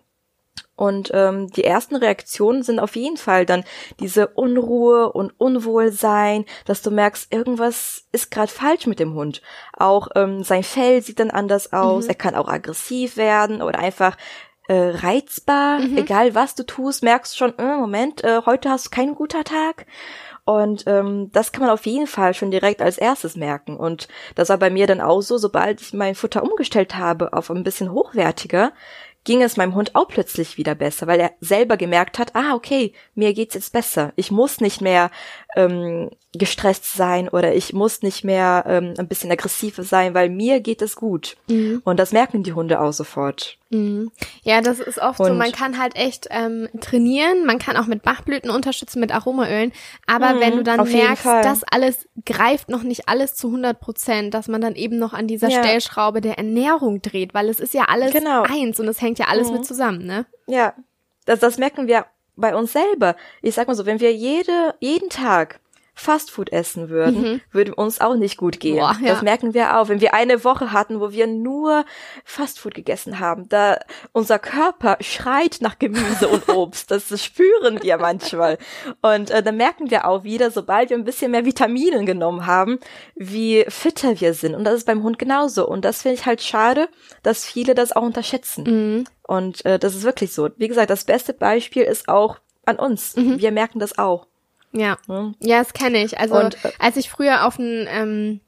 Und 0.78 1.10
ähm, 1.14 1.50
die 1.52 1.64
ersten 1.64 1.96
Reaktionen 1.96 2.62
sind 2.62 2.80
auf 2.80 2.96
jeden 2.96 3.18
Fall 3.18 3.46
dann 3.46 3.64
diese 4.00 4.28
Unruhe 4.28 5.12
und 5.12 5.34
Unwohlsein, 5.40 6.46
dass 6.66 6.84
du 6.84 6.92
merkst, 6.92 7.34
irgendwas 7.34 8.06
ist 8.12 8.30
gerade 8.32 8.52
falsch 8.52 8.86
mit 8.86 9.00
dem 9.00 9.16
Hund. 9.16 9.42
Auch 9.76 10.08
ähm, 10.16 10.44
sein 10.44 10.64
Fell 10.64 11.02
sieht 11.02 11.20
dann 11.20 11.32
anders 11.32 11.74
aus, 11.74 12.06
er 12.06 12.16
kann 12.16 12.36
auch 12.36 12.48
aggressiv 12.48 13.18
werden 13.18 13.64
oder 13.64 13.80
einfach 13.80 14.16
äh, 14.68 14.90
reizbar. 14.98 15.80
Egal 15.96 16.36
was 16.36 16.54
du 16.54 16.64
tust, 16.64 17.04
merkst 17.04 17.38
schon, 17.38 17.58
äh, 17.58 17.78
Moment, 17.78 18.24
äh, 18.24 18.42
heute 18.46 18.70
hast 18.70 18.86
du 18.86 18.90
keinen 18.92 19.16
guter 19.16 19.44
Tag. 19.44 19.88
Und 20.46 20.86
ähm, 20.88 21.30
das 21.34 21.52
kann 21.52 21.64
man 21.64 21.72
auf 21.72 21.86
jeden 21.86 22.08
Fall 22.08 22.34
schon 22.34 22.52
direkt 22.52 22.82
als 22.82 22.98
erstes 22.98 23.36
merken. 23.36 23.76
Und 23.76 24.08
das 24.36 24.48
war 24.48 24.58
bei 24.58 24.70
mir 24.70 24.88
dann 24.88 25.02
auch 25.02 25.20
so, 25.20 25.38
sobald 25.38 25.82
ich 25.82 25.94
mein 25.94 26.16
Futter 26.16 26.42
umgestellt 26.42 26.96
habe 26.96 27.34
auf 27.34 27.50
ein 27.50 27.66
bisschen 27.66 27.92
hochwertiger, 27.92 28.72
ging 29.28 29.44
es 29.44 29.58
meinem 29.58 29.76
Hund 29.76 29.94
auch 29.94 30.08
plötzlich 30.08 30.58
wieder 30.58 30.74
besser, 30.74 31.06
weil 31.06 31.20
er 31.20 31.34
selber 31.42 31.76
gemerkt 31.76 32.18
hat, 32.18 32.34
ah, 32.34 32.54
okay, 32.56 32.94
mir 33.14 33.34
geht's 33.34 33.56
jetzt 33.56 33.74
besser. 33.74 34.14
Ich 34.16 34.32
muss 34.32 34.62
nicht 34.62 34.80
mehr 34.80 35.12
ähm, 35.58 36.12
gestresst 36.34 36.94
sein 36.94 37.28
oder 37.30 37.56
ich 37.56 37.74
muss 37.74 38.04
nicht 38.04 38.24
mehr 38.24 38.64
ähm, 38.68 38.94
ein 38.98 39.08
bisschen 39.08 39.32
aggressiver 39.32 39.84
sein, 39.84 40.14
weil 40.14 40.30
mir 40.30 40.60
geht 40.60 40.82
es 40.84 40.96
gut. 40.96 41.36
Und 41.84 42.00
das 42.00 42.12
merken 42.12 42.44
die 42.44 42.54
Hunde 42.54 42.80
auch 42.80 42.94
sofort. 42.94 43.58
Mhm. 43.70 44.12
Ja, 44.44 44.62
das 44.62 44.80
ist 44.80 45.00
oft 45.00 45.18
so. 45.18 45.24
Und- 45.26 45.38
Man 45.38 45.52
kann 45.52 45.80
halt 45.80 45.96
echt 45.96 46.28
ähm, 46.30 46.70
trainieren. 46.80 47.46
Man 47.46 47.58
kann 47.60 47.76
auch 47.76 47.88
mit 47.88 48.04
Bachblüten 48.04 48.50
unterstützen, 48.52 49.00
mit 49.00 49.12
Aromaölen. 49.14 49.74
Aber 50.06 50.36
Mhm, 50.36 50.40
wenn 50.42 50.58
du 50.58 50.64
dann 50.64 50.84
merkst, 50.90 51.26
das 51.26 51.64
alles 51.64 52.08
greift 52.26 52.70
noch 52.70 52.84
nicht 52.84 53.10
alles 53.10 53.34
zu 53.36 53.48
100 53.48 53.80
Prozent, 53.80 54.34
dass 54.36 54.48
man 54.48 54.62
dann 54.62 54.76
eben 54.76 55.00
noch 55.00 55.14
an 55.14 55.28
dieser 55.28 55.50
Ja. 55.50 55.64
Stellschraube 55.64 56.22
der 56.22 56.38
Ernährung 56.38 57.02
dreht, 57.02 57.34
weil 57.34 57.50
es 57.50 57.60
ist 57.60 57.74
ja 57.74 57.86
alles 57.90 58.14
Genau. 58.14 58.44
eins 58.44 58.80
und 58.80 58.88
es 58.88 59.02
hängt 59.02 59.18
ja 59.20 59.26
alles 59.28 59.52
mit 59.52 59.66
zusammen, 59.66 60.06
ne? 60.06 60.26
Ja, 60.46 60.74
das, 61.26 61.40
das 61.40 61.58
merken 61.58 61.88
wir 61.88 62.06
bei 62.38 62.56
uns 62.56 62.72
selber. 62.72 63.16
Ich 63.42 63.56
sag 63.56 63.68
mal 63.68 63.76
so, 63.76 63.86
wenn 63.86 64.00
wir 64.00 64.14
jede, 64.14 64.76
jeden 64.80 65.10
Tag 65.10 65.60
Fastfood 65.98 66.52
essen 66.54 66.90
würden, 66.90 67.22
mhm. 67.22 67.42
würde 67.52 67.74
uns 67.74 68.00
auch 68.00 68.16
nicht 68.16 68.38
gut 68.38 68.60
gehen. 68.60 68.78
Boah, 68.78 68.96
ja. 69.02 69.08
Das 69.08 69.24
merken 69.24 69.56
wir 69.56 69.78
auch, 69.78 69.90
wenn 69.90 70.00
wir 70.00 70.14
eine 70.14 70.44
Woche 70.44 70.72
hatten, 70.72 71.02
wo 71.02 71.12
wir 71.12 71.26
nur 71.26 71.86
Fastfood 72.24 72.76
gegessen 72.76 73.20
haben. 73.20 73.50
Da 73.50 73.80
unser 74.12 74.38
Körper 74.38 74.98
schreit 75.02 75.58
nach 75.62 75.80
Gemüse 75.80 76.28
und 76.28 76.48
Obst. 76.56 76.92
Das 76.92 77.08
spüren 77.24 77.82
wir 77.82 77.98
manchmal. 77.98 78.60
Und 79.02 79.32
äh, 79.32 79.42
dann 79.42 79.58
merken 79.58 79.90
wir 79.90 80.08
auch 80.08 80.24
wieder, 80.24 80.52
sobald 80.52 80.92
wir 80.92 80.98
ein 80.98 81.04
bisschen 81.04 81.32
mehr 81.32 81.46
Vitaminen 81.46 82.06
genommen 82.06 82.46
haben, 82.46 82.80
wie 83.16 83.66
fitter 83.68 84.22
wir 84.22 84.36
sind. 84.36 84.54
Und 84.54 84.66
das 84.66 84.76
ist 84.76 84.86
beim 84.86 85.02
Hund 85.02 85.18
genauso. 85.18 85.68
Und 85.68 85.84
das 85.84 86.04
finde 86.04 86.20
ich 86.20 86.28
halt 86.28 86.44
schade, 86.44 86.90
dass 87.24 87.44
viele 87.44 87.74
das 87.74 87.92
auch 87.92 88.04
unterschätzen. 88.04 88.64
Mhm. 88.64 89.04
Und 89.24 89.66
äh, 89.66 89.80
das 89.80 89.96
ist 89.96 90.04
wirklich 90.04 90.32
so. 90.32 90.50
Wie 90.58 90.68
gesagt, 90.68 90.92
das 90.92 91.06
beste 91.06 91.34
Beispiel 91.34 91.84
ist 91.84 92.08
auch 92.08 92.38
an 92.68 92.78
uns. 92.78 93.16
Mhm. 93.16 93.40
Wir 93.40 93.52
merken 93.52 93.80
das 93.80 93.98
auch. 93.98 94.28
Ja, 94.72 94.98
hm? 95.08 95.36
ja, 95.40 95.60
das 95.60 95.74
kenne 95.74 96.04
ich. 96.04 96.20
Also 96.20 96.40
und, 96.40 96.64
äh, 96.64 96.72
als 96.80 96.98
ich 96.98 97.10
früher 97.10 97.46
auf 97.46 97.58
ein 97.58 97.88
ähm, 97.90 98.42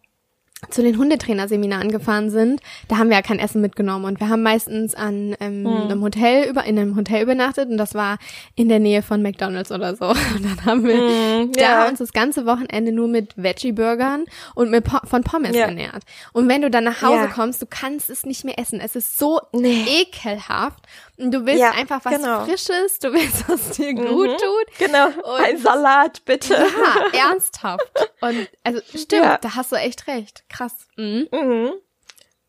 zu 0.69 0.83
den 0.83 0.97
Hundetrainerseminaren 0.97 1.89
gefahren 1.89 2.29
sind, 2.29 2.59
da 2.89 2.97
haben 2.97 3.09
wir 3.09 3.15
ja 3.15 3.21
kein 3.21 3.39
Essen 3.39 3.61
mitgenommen 3.61 4.03
und 4.03 4.19
wir 4.19 4.27
haben 4.27 4.43
meistens 4.43 4.93
an 4.93 5.35
ähm, 5.39 5.65
hm. 5.65 5.83
einem 5.83 6.01
Hotel 6.03 6.49
über 6.49 6.65
in 6.65 6.77
einem 6.77 6.97
Hotel 6.97 7.23
übernachtet 7.23 7.69
und 7.69 7.77
das 7.77 7.95
war 7.95 8.17
in 8.55 8.67
der 8.67 8.79
Nähe 8.79 9.01
von 9.01 9.21
McDonald's 9.21 9.71
oder 9.71 9.95
so. 9.95 10.09
Und 10.39 10.45
dann 10.45 10.65
haben 10.65 10.85
wir 10.85 10.95
hm, 10.95 11.51
da 11.53 11.61
ja. 11.61 11.87
uns 11.87 11.99
das 11.99 12.11
ganze 12.13 12.45
Wochenende 12.45 12.91
nur 12.91 13.07
mit 13.07 13.35
Veggie 13.37 13.71
Burgern 13.71 14.25
und 14.53 14.69
mit 14.69 14.83
po 14.83 14.97
von 15.05 15.23
Pommes 15.23 15.55
ja. 15.55 15.65
ernährt. 15.65 16.03
Und 16.33 16.47
wenn 16.47 16.61
du 16.61 16.69
dann 16.69 16.83
nach 16.83 17.01
Hause 17.01 17.23
ja. 17.23 17.27
kommst, 17.27 17.61
du 17.61 17.65
kannst 17.65 18.09
es 18.09 18.25
nicht 18.25 18.43
mehr 18.43 18.59
essen. 18.59 18.79
Es 18.79 18.95
ist 18.95 19.17
so 19.17 19.39
nee. 19.53 19.85
ekelhaft 20.01 20.85
du 21.19 21.45
willst 21.45 21.63
einfach 21.63 22.03
was 22.03 22.15
genau. 22.15 22.45
Frisches, 22.45 22.99
du 22.99 23.13
willst, 23.13 23.47
was 23.49 23.71
dir 23.71 23.93
mhm. 23.93 24.07
gut 24.07 24.39
tut. 24.39 24.79
Genau. 24.79 25.07
Und 25.07 25.43
Ein 25.43 25.57
Salat 25.57 26.23
bitte. 26.25 26.53
Ja, 26.53 27.29
ernsthaft. 27.29 27.91
Und 28.21 28.49
also 28.63 28.81
stimmt, 28.95 29.39
da 29.41 29.55
hast 29.55 29.71
du 29.71 29.75
echt 29.75 30.07
recht 30.07 30.43
krass. 30.49 30.87
Mhm. 30.95 31.27
Mhm. 31.31 31.71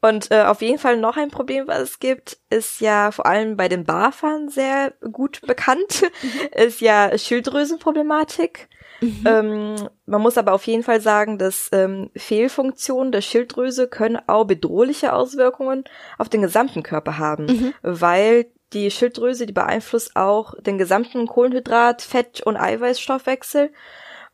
Und 0.03 0.31
äh, 0.31 0.45
auf 0.45 0.63
jeden 0.63 0.79
Fall 0.79 0.97
noch 0.97 1.17
ein 1.17 1.31
Problem, 1.31 1.69
was 1.69 1.81
es 1.81 1.99
gibt, 1.99 2.39
ist 2.49 2.81
ja 2.81 3.11
vor 3.11 3.27
allem 3.27 3.57
bei 3.57 3.69
den 3.69 3.85
Barfern 3.85 4.49
sehr 4.49 4.95
gut 5.13 5.43
bekannt, 5.43 6.03
mhm. 6.23 6.65
ist 6.65 6.81
ja 6.81 7.17
Schilddrüsenproblematik. 7.17 8.69
Mhm. 9.03 9.25
Ähm, 9.27 9.89
man 10.07 10.21
muss 10.23 10.39
aber 10.39 10.53
auf 10.53 10.67
jeden 10.67 10.83
Fall 10.83 11.01
sagen, 11.01 11.39
dass 11.39 11.69
ähm, 11.73 12.11
Fehlfunktionen 12.17 13.13
der 13.13 13.21
Schilddrüse 13.21 13.89
können 13.89 14.19
auch 14.27 14.45
bedrohliche 14.45 15.13
Auswirkungen 15.13 15.85
auf 16.19 16.29
den 16.29 16.43
gesamten 16.43 16.83
Körper 16.83 17.19
haben, 17.19 17.47
mhm. 17.47 17.75
weil 17.83 18.47
die 18.73 18.91
Schilddrüse, 18.91 19.47
die 19.47 19.53
beeinflusst 19.53 20.17
auch 20.17 20.55
den 20.61 20.79
gesamten 20.79 21.27
Kohlenhydrat, 21.27 22.03
Fett- 22.03 22.43
und 22.43 22.57
Eiweißstoffwechsel 22.57 23.71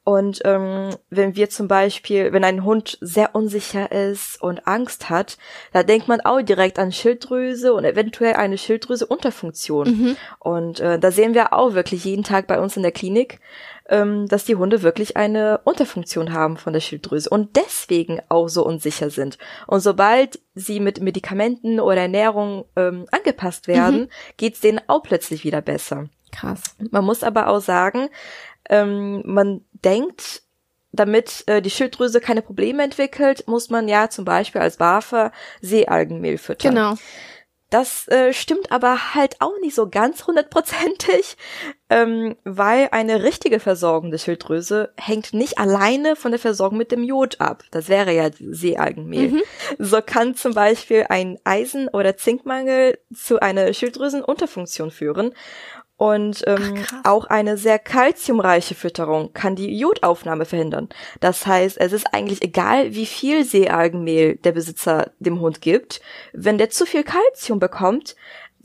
und 0.06 0.40
ähm, 0.44 0.90
wenn 1.10 1.34
wir 1.34 1.50
zum 1.50 1.66
Beispiel, 1.66 2.32
wenn 2.32 2.44
ein 2.44 2.62
Hund 2.62 2.96
sehr 3.00 3.34
unsicher 3.34 3.90
ist 3.90 4.40
und 4.40 4.64
Angst 4.64 5.10
hat, 5.10 5.36
da 5.72 5.82
denkt 5.82 6.06
man 6.06 6.20
auch 6.20 6.40
direkt 6.42 6.78
an 6.78 6.92
Schilddrüse 6.92 7.74
und 7.74 7.84
eventuell 7.84 8.34
eine 8.34 8.56
Schilddrüse-Unterfunktion. 8.56 9.88
Mhm. 9.88 10.16
Und 10.38 10.78
äh, 10.78 11.00
da 11.00 11.10
sehen 11.10 11.34
wir 11.34 11.52
auch 11.52 11.74
wirklich 11.74 12.04
jeden 12.04 12.22
Tag 12.22 12.46
bei 12.46 12.60
uns 12.60 12.76
in 12.76 12.84
der 12.84 12.92
Klinik, 12.92 13.40
ähm, 13.88 14.26
dass 14.28 14.44
die 14.44 14.56
Hunde 14.56 14.82
wirklich 14.82 15.16
eine 15.16 15.60
Unterfunktion 15.64 16.32
haben 16.32 16.56
von 16.56 16.72
der 16.72 16.80
Schilddrüse 16.80 17.30
und 17.30 17.56
deswegen 17.56 18.20
auch 18.28 18.48
so 18.48 18.64
unsicher 18.64 19.10
sind. 19.10 19.38
Und 19.66 19.80
sobald 19.80 20.40
sie 20.54 20.80
mit 20.80 21.00
Medikamenten 21.00 21.80
oder 21.80 22.02
Ernährung 22.02 22.64
ähm, 22.76 23.06
angepasst 23.10 23.68
werden, 23.68 24.00
mhm. 24.00 24.08
geht's 24.36 24.60
denen 24.60 24.80
auch 24.86 25.02
plötzlich 25.02 25.44
wieder 25.44 25.62
besser. 25.62 26.08
Krass. 26.32 26.62
Man 26.90 27.04
muss 27.04 27.22
aber 27.22 27.48
auch 27.48 27.60
sagen, 27.60 28.08
ähm, 28.68 29.22
man 29.24 29.62
denkt, 29.72 30.42
damit 30.92 31.44
äh, 31.46 31.62
die 31.62 31.70
Schilddrüse 31.70 32.20
keine 32.20 32.42
Probleme 32.42 32.82
entwickelt, 32.82 33.46
muss 33.46 33.70
man 33.70 33.88
ja 33.88 34.10
zum 34.10 34.24
Beispiel 34.24 34.60
als 34.60 34.78
Barfer 34.78 35.32
Seealgenmehl 35.60 36.38
füttern. 36.38 36.74
Genau. 36.74 36.94
Das 37.70 38.06
äh, 38.08 38.32
stimmt 38.32 38.70
aber 38.70 39.14
halt 39.14 39.40
auch 39.40 39.58
nicht 39.60 39.74
so 39.74 39.88
ganz 39.88 40.26
hundertprozentig, 40.26 41.36
ähm, 41.90 42.36
weil 42.44 42.88
eine 42.92 43.24
richtige 43.24 43.58
Versorgung 43.58 44.10
der 44.12 44.18
Schilddrüse 44.18 44.92
hängt 44.96 45.34
nicht 45.34 45.58
alleine 45.58 46.14
von 46.14 46.30
der 46.30 46.38
Versorgung 46.38 46.78
mit 46.78 46.92
dem 46.92 47.02
Jod 47.02 47.40
ab. 47.40 47.64
Das 47.72 47.88
wäre 47.88 48.12
ja 48.12 48.30
Seealgenmehl. 48.38 49.30
Mhm. 49.30 49.42
So 49.78 50.00
kann 50.00 50.36
zum 50.36 50.54
Beispiel 50.54 51.06
ein 51.08 51.38
Eisen- 51.42 51.88
oder 51.88 52.16
Zinkmangel 52.16 52.98
zu 53.12 53.40
einer 53.40 53.72
Schilddrüsenunterfunktion 53.72 54.92
führen 54.92 55.32
und 55.96 56.42
ähm, 56.46 56.84
Ach, 56.84 57.04
auch 57.04 57.24
eine 57.24 57.56
sehr 57.56 57.78
kalziumreiche 57.78 58.74
Fütterung 58.74 59.32
kann 59.32 59.56
die 59.56 59.78
Jodaufnahme 59.78 60.44
verhindern. 60.44 60.90
Das 61.20 61.46
heißt, 61.46 61.78
es 61.80 61.92
ist 61.92 62.12
eigentlich 62.12 62.42
egal, 62.42 62.94
wie 62.94 63.06
viel 63.06 63.44
Seealgenmehl 63.44 64.36
der 64.36 64.52
Besitzer 64.52 65.12
dem 65.20 65.40
Hund 65.40 65.62
gibt. 65.62 66.02
Wenn 66.34 66.58
der 66.58 66.68
zu 66.68 66.84
viel 66.84 67.02
Kalzium 67.02 67.58
bekommt, 67.58 68.14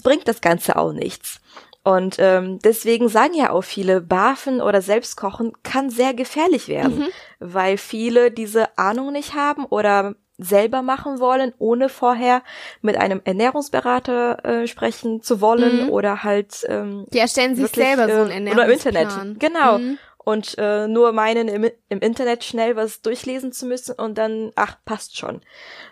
bringt 0.04 0.28
das 0.28 0.42
Ganze 0.42 0.76
auch 0.76 0.92
nichts. 0.92 1.40
Und 1.84 2.18
ähm, 2.20 2.60
deswegen 2.60 3.08
sagen 3.08 3.34
ja 3.34 3.50
auch 3.50 3.64
viele, 3.64 4.02
Barfen 4.02 4.62
oder 4.62 4.82
Selbstkochen 4.82 5.54
kann 5.64 5.90
sehr 5.90 6.14
gefährlich 6.14 6.68
werden, 6.68 7.00
mhm. 7.00 7.08
weil 7.40 7.78
viele 7.78 8.30
diese 8.30 8.78
Ahnung 8.78 9.14
nicht 9.14 9.34
haben 9.34 9.66
oder 9.66 10.16
selber 10.44 10.82
machen 10.82 11.20
wollen, 11.20 11.54
ohne 11.58 11.90
vorher 11.90 12.44
mit 12.82 12.98
einem 12.98 13.22
Ernährungsberater 13.24 14.46
äh, 14.46 14.68
sprechen 14.68 15.22
zu 15.22 15.42
wollen 15.42 15.86
mhm. 15.86 15.90
oder 15.90 16.24
halt 16.24 16.66
ähm, 16.68 17.06
die 17.14 17.20
erstellen 17.20 17.56
sich 17.56 17.66
wirklich, 17.66 17.86
selber 17.86 18.06
so 18.14 18.22
ein 18.22 18.48
Ernährungsplan. 18.48 18.58
Oder 18.58 18.66
im 18.66 18.72
Internet, 18.72 19.40
genau. 19.40 19.78
Mhm. 19.78 19.98
Und 20.24 20.56
äh, 20.60 20.88
nur 20.88 21.14
meinen 21.14 21.48
im, 21.48 21.70
im 21.90 22.00
Internet 22.00 22.44
schnell 22.44 22.76
was 22.76 23.02
durchlesen 23.02 23.52
zu 23.52 23.66
müssen 23.66 23.96
und 23.96 24.20
dann, 24.20 24.52
ach, 24.56 24.78
passt 24.86 25.18
schon. 25.18 25.42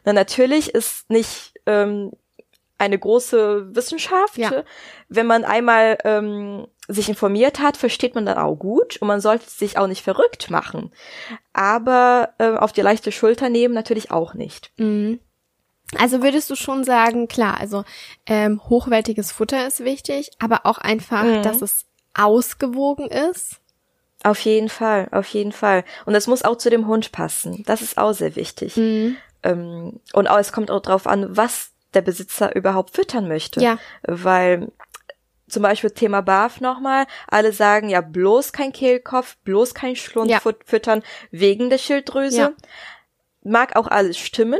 Na, 0.05 0.13
natürlich 0.13 0.75
ist 0.75 1.09
nicht 1.09 1.53
ähm, 1.65 2.11
eine 2.77 2.97
große 2.97 3.75
Wissenschaft. 3.75 4.37
Ja. 4.37 4.63
Wenn 5.07 5.25
man 5.25 5.45
einmal 5.45 5.97
ähm, 6.03 6.67
sich 6.89 7.07
informiert 7.07 7.59
hat, 7.59 7.77
versteht 7.77 8.15
man 8.15 8.25
dann 8.25 8.37
auch 8.37 8.55
gut 8.55 8.97
und 8.97 9.07
man 9.07 9.21
sollte 9.21 9.49
sich 9.49 9.77
auch 9.77 9.87
nicht 9.87 10.03
verrückt 10.03 10.49
machen. 10.49 10.91
Aber 11.53 12.33
äh, 12.39 12.55
auf 12.55 12.73
die 12.73 12.81
leichte 12.81 13.11
Schulter 13.11 13.49
nehmen 13.49 13.73
natürlich 13.73 14.11
auch 14.11 14.33
nicht. 14.33 14.71
Mhm. 14.77 15.19
Also 15.97 16.21
würdest 16.21 16.49
du 16.49 16.55
schon 16.55 16.83
sagen, 16.83 17.27
klar, 17.27 17.59
also 17.59 17.83
ähm, 18.25 18.61
hochwertiges 18.69 19.31
Futter 19.31 19.65
ist 19.67 19.83
wichtig, 19.83 20.31
aber 20.39 20.65
auch 20.65 20.79
einfach, 20.79 21.23
mhm. 21.23 21.43
dass 21.43 21.61
es 21.61 21.85
ausgewogen 22.13 23.07
ist. 23.07 23.59
Auf 24.23 24.39
jeden 24.39 24.69
Fall, 24.69 25.07
auf 25.11 25.27
jeden 25.27 25.51
Fall. 25.51 25.85
Und 26.05 26.15
es 26.15 26.27
muss 26.27 26.43
auch 26.43 26.57
zu 26.57 26.69
dem 26.69 26.87
Hund 26.87 27.11
passen. 27.11 27.63
Das 27.65 27.81
ist 27.81 27.97
auch 27.97 28.13
sehr 28.13 28.35
wichtig. 28.35 28.75
Mhm. 28.75 29.15
Ähm, 29.43 29.99
und 30.13 30.27
auch, 30.27 30.37
es 30.37 30.51
kommt 30.51 30.71
auch 30.71 30.81
drauf 30.81 31.07
an, 31.07 31.37
was 31.37 31.71
der 31.93 32.01
Besitzer 32.01 32.55
überhaupt 32.55 32.95
füttern 32.95 33.27
möchte. 33.27 33.61
Ja. 33.61 33.77
Weil 34.03 34.71
zum 35.49 35.63
Beispiel 35.63 35.91
Thema 35.91 36.21
BAF 36.21 36.61
nochmal, 36.61 37.05
alle 37.27 37.53
sagen 37.53 37.89
ja 37.89 38.01
bloß 38.01 38.51
kein 38.51 38.71
Kehlkopf, 38.71 39.37
bloß 39.43 39.73
kein 39.73 39.95
Schlund 39.95 40.29
ja. 40.29 40.39
füttern 40.65 41.03
wegen 41.31 41.69
der 41.69 41.77
Schilddrüse. 41.77 42.37
Ja. 42.37 42.51
Mag 43.43 43.75
auch 43.75 43.87
alles 43.87 44.17
stimmen, 44.17 44.59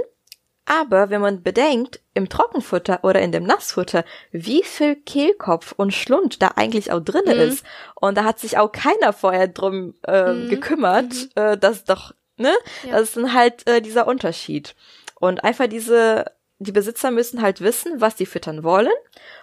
aber 0.65 1.10
wenn 1.10 1.21
man 1.21 1.41
bedenkt, 1.41 1.99
im 2.13 2.30
Trockenfutter 2.30 2.99
oder 3.04 3.21
in 3.21 3.32
dem 3.32 3.43
Nassfutter, 3.43 4.06
wie 4.32 4.62
viel 4.63 4.95
Kehlkopf 4.95 5.73
und 5.75 5.93
Schlund 5.93 6.41
da 6.43 6.49
eigentlich 6.56 6.91
auch 6.91 6.99
drinne 6.99 7.34
mhm. 7.34 7.41
ist. 7.41 7.65
Und 7.95 8.17
da 8.17 8.23
hat 8.23 8.39
sich 8.39 8.58
auch 8.58 8.71
keiner 8.71 9.12
vorher 9.12 9.47
drum 9.47 9.95
äh, 10.06 10.32
mhm. 10.32 10.49
gekümmert, 10.49 11.12
mhm. 11.12 11.30
äh, 11.36 11.58
dass 11.58 11.86
doch, 11.86 12.13
ne? 12.38 12.54
Ja. 12.84 12.91
Das 12.91 13.02
ist 13.02 13.17
dann 13.17 13.34
halt 13.34 13.67
äh, 13.67 13.82
dieser 13.82 14.06
Unterschied. 14.06 14.75
Und 15.15 15.43
einfach 15.43 15.67
diese 15.67 16.25
die 16.60 16.73
Besitzer 16.73 17.10
müssen 17.10 17.41
halt 17.41 17.62
wissen, 17.62 18.02
was 18.02 18.15
die 18.15 18.25
füttern 18.25 18.63
wollen 18.63 18.91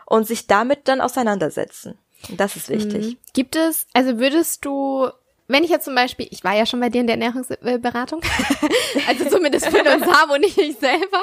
und 0.06 0.26
sich 0.26 0.46
damit 0.46 0.88
dann 0.88 1.00
auseinandersetzen. 1.00 1.98
Das 2.36 2.56
ist 2.56 2.68
wichtig. 2.68 3.06
Mhm. 3.06 3.16
Gibt 3.34 3.56
es, 3.56 3.86
also 3.92 4.18
würdest 4.18 4.64
du, 4.64 5.08
wenn 5.48 5.64
ich 5.64 5.70
jetzt 5.70 5.84
zum 5.84 5.94
Beispiel, 5.94 6.26
ich 6.30 6.42
war 6.42 6.54
ja 6.54 6.64
schon 6.64 6.80
bei 6.80 6.88
dir 6.88 7.02
in 7.02 7.06
der 7.06 7.16
Ernährungsberatung, 7.16 8.22
also 9.08 9.28
zumindest 9.28 9.66
für 9.66 9.78
uns 9.78 10.06
haben 10.06 10.30
und 10.30 10.40
nicht 10.40 10.58
ich 10.58 10.78
selber, 10.78 11.22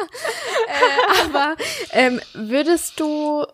äh, 0.68 1.24
aber 1.26 1.56
ähm, 1.92 2.22
würdest 2.34 3.00
du 3.00 3.46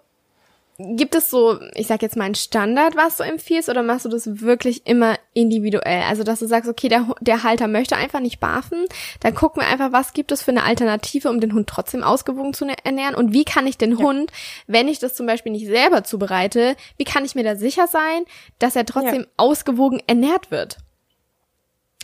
Gibt 0.81 1.13
es 1.13 1.29
so, 1.29 1.59
ich 1.75 1.87
sag 1.87 2.01
jetzt 2.01 2.15
mal 2.15 2.23
ein 2.23 2.35
Standard, 2.35 2.95
was 2.95 3.17
du 3.17 3.23
empfiehlst, 3.23 3.67
oder 3.67 3.83
machst 3.83 4.05
du 4.05 4.09
das 4.09 4.39
wirklich 4.39 4.87
immer 4.87 5.17
individuell? 5.33 6.03
Also, 6.07 6.23
dass 6.23 6.39
du 6.39 6.47
sagst, 6.47 6.69
okay, 6.69 6.87
der, 6.87 7.05
der 7.19 7.43
Halter 7.43 7.67
möchte 7.67 7.97
einfach 7.97 8.21
nicht 8.21 8.39
barfen, 8.39 8.85
dann 9.19 9.35
gucken 9.35 9.61
wir 9.61 9.67
einfach, 9.67 9.91
was 9.91 10.13
gibt 10.13 10.31
es 10.31 10.41
für 10.41 10.51
eine 10.51 10.63
Alternative, 10.63 11.29
um 11.29 11.41
den 11.41 11.53
Hund 11.53 11.67
trotzdem 11.67 12.01
ausgewogen 12.01 12.53
zu 12.53 12.65
ernähren 12.85 13.15
und 13.15 13.33
wie 13.33 13.43
kann 13.43 13.67
ich 13.67 13.77
den 13.77 13.97
ja. 13.97 14.05
Hund, 14.05 14.31
wenn 14.67 14.87
ich 14.87 14.99
das 14.99 15.15
zum 15.15 15.25
Beispiel 15.25 15.51
nicht 15.51 15.67
selber 15.67 16.05
zubereite, 16.05 16.77
wie 16.95 17.03
kann 17.03 17.25
ich 17.25 17.35
mir 17.35 17.43
da 17.43 17.57
sicher 17.57 17.87
sein, 17.87 18.23
dass 18.57 18.77
er 18.77 18.85
trotzdem 18.85 19.23
ja. 19.23 19.27
ausgewogen 19.35 20.01
ernährt 20.07 20.49
wird? 20.49 20.77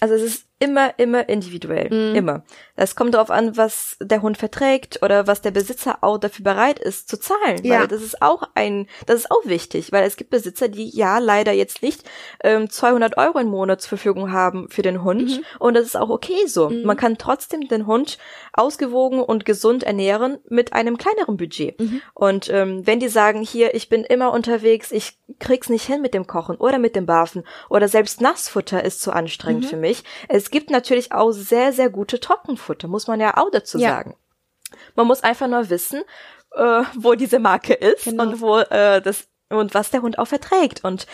Also 0.01 0.15
es 0.15 0.23
ist 0.23 0.45
immer, 0.59 0.97
immer 0.97 1.27
individuell. 1.27 1.89
Mhm. 1.89 2.15
Immer. 2.15 2.43
Es 2.75 2.95
kommt 2.95 3.13
darauf 3.13 3.29
an, 3.29 3.57
was 3.57 3.97
der 4.01 4.21
Hund 4.21 4.37
verträgt 4.37 5.01
oder 5.01 5.27
was 5.27 5.41
der 5.41 5.51
Besitzer 5.51 5.97
auch 6.01 6.17
dafür 6.17 6.43
bereit 6.43 6.79
ist 6.79 7.09
zu 7.09 7.19
zahlen. 7.19 7.63
Ja. 7.63 7.81
Weil 7.81 7.87
das 7.87 8.01
ist 8.01 8.21
auch 8.21 8.43
ein, 8.55 8.87
das 9.05 9.21
ist 9.21 9.31
auch 9.31 9.45
wichtig, 9.45 9.91
weil 9.91 10.05
es 10.05 10.15
gibt 10.15 10.29
Besitzer, 10.29 10.67
die 10.69 10.89
ja 10.89 11.19
leider 11.19 11.51
jetzt 11.51 11.81
nicht 11.81 12.03
ähm, 12.43 12.69
200 12.69 13.17
Euro 13.17 13.39
im 13.39 13.47
Monat 13.47 13.81
zur 13.81 13.89
Verfügung 13.89 14.31
haben 14.31 14.69
für 14.69 14.81
den 14.81 15.03
Hund. 15.03 15.37
Mhm. 15.37 15.43
Und 15.59 15.73
das 15.75 15.85
ist 15.85 15.97
auch 15.97 16.09
okay 16.09 16.47
so. 16.47 16.69
Mhm. 16.69 16.83
Man 16.83 16.97
kann 16.97 17.17
trotzdem 17.17 17.67
den 17.67 17.85
Hund 17.85 18.17
ausgewogen 18.53 19.21
und 19.21 19.45
gesund 19.45 19.83
ernähren 19.83 20.37
mit 20.49 20.73
einem 20.73 20.97
kleineren 20.97 21.37
Budget. 21.37 21.79
Mhm. 21.79 22.01
Und 22.13 22.49
ähm, 22.49 22.87
wenn 22.87 22.99
die 22.99 23.09
sagen, 23.09 23.41
hier, 23.41 23.75
ich 23.75 23.89
bin 23.89 24.03
immer 24.03 24.31
unterwegs, 24.31 24.91
ich 24.91 25.17
krieg's 25.39 25.69
nicht 25.69 25.85
hin 25.85 26.01
mit 26.01 26.13
dem 26.13 26.27
Kochen 26.27 26.55
oder 26.55 26.79
mit 26.79 26.95
dem 26.95 27.05
Barfen 27.05 27.43
oder 27.69 27.87
selbst 27.87 28.21
Nassfutter 28.21 28.83
ist 28.83 29.01
zu 29.01 29.11
anstrengend 29.11 29.65
mhm. 29.65 29.69
für 29.69 29.77
mich. 29.77 30.03
Es 30.29 30.44
gibt 30.51 30.69
natürlich 30.69 31.11
auch 31.11 31.31
sehr, 31.31 31.73
sehr 31.73 31.89
gute 31.89 32.19
Trockenfutter, 32.19 32.87
muss 32.87 33.07
man 33.07 33.19
ja 33.19 33.37
auch 33.37 33.49
dazu 33.51 33.77
ja. 33.77 33.89
sagen. 33.89 34.15
Man 34.95 35.07
muss 35.07 35.23
einfach 35.23 35.47
nur 35.47 35.69
wissen, 35.69 36.03
äh, 36.53 36.83
wo 36.95 37.13
diese 37.15 37.39
Marke 37.39 37.73
ist 37.73 38.05
genau. 38.05 38.23
und 38.23 38.41
wo 38.41 38.57
äh, 38.59 39.01
das 39.01 39.27
und 39.49 39.73
was 39.73 39.91
der 39.91 40.01
Hund 40.01 40.17
auch 40.17 40.27
verträgt. 40.27 40.83
Und 40.83 41.05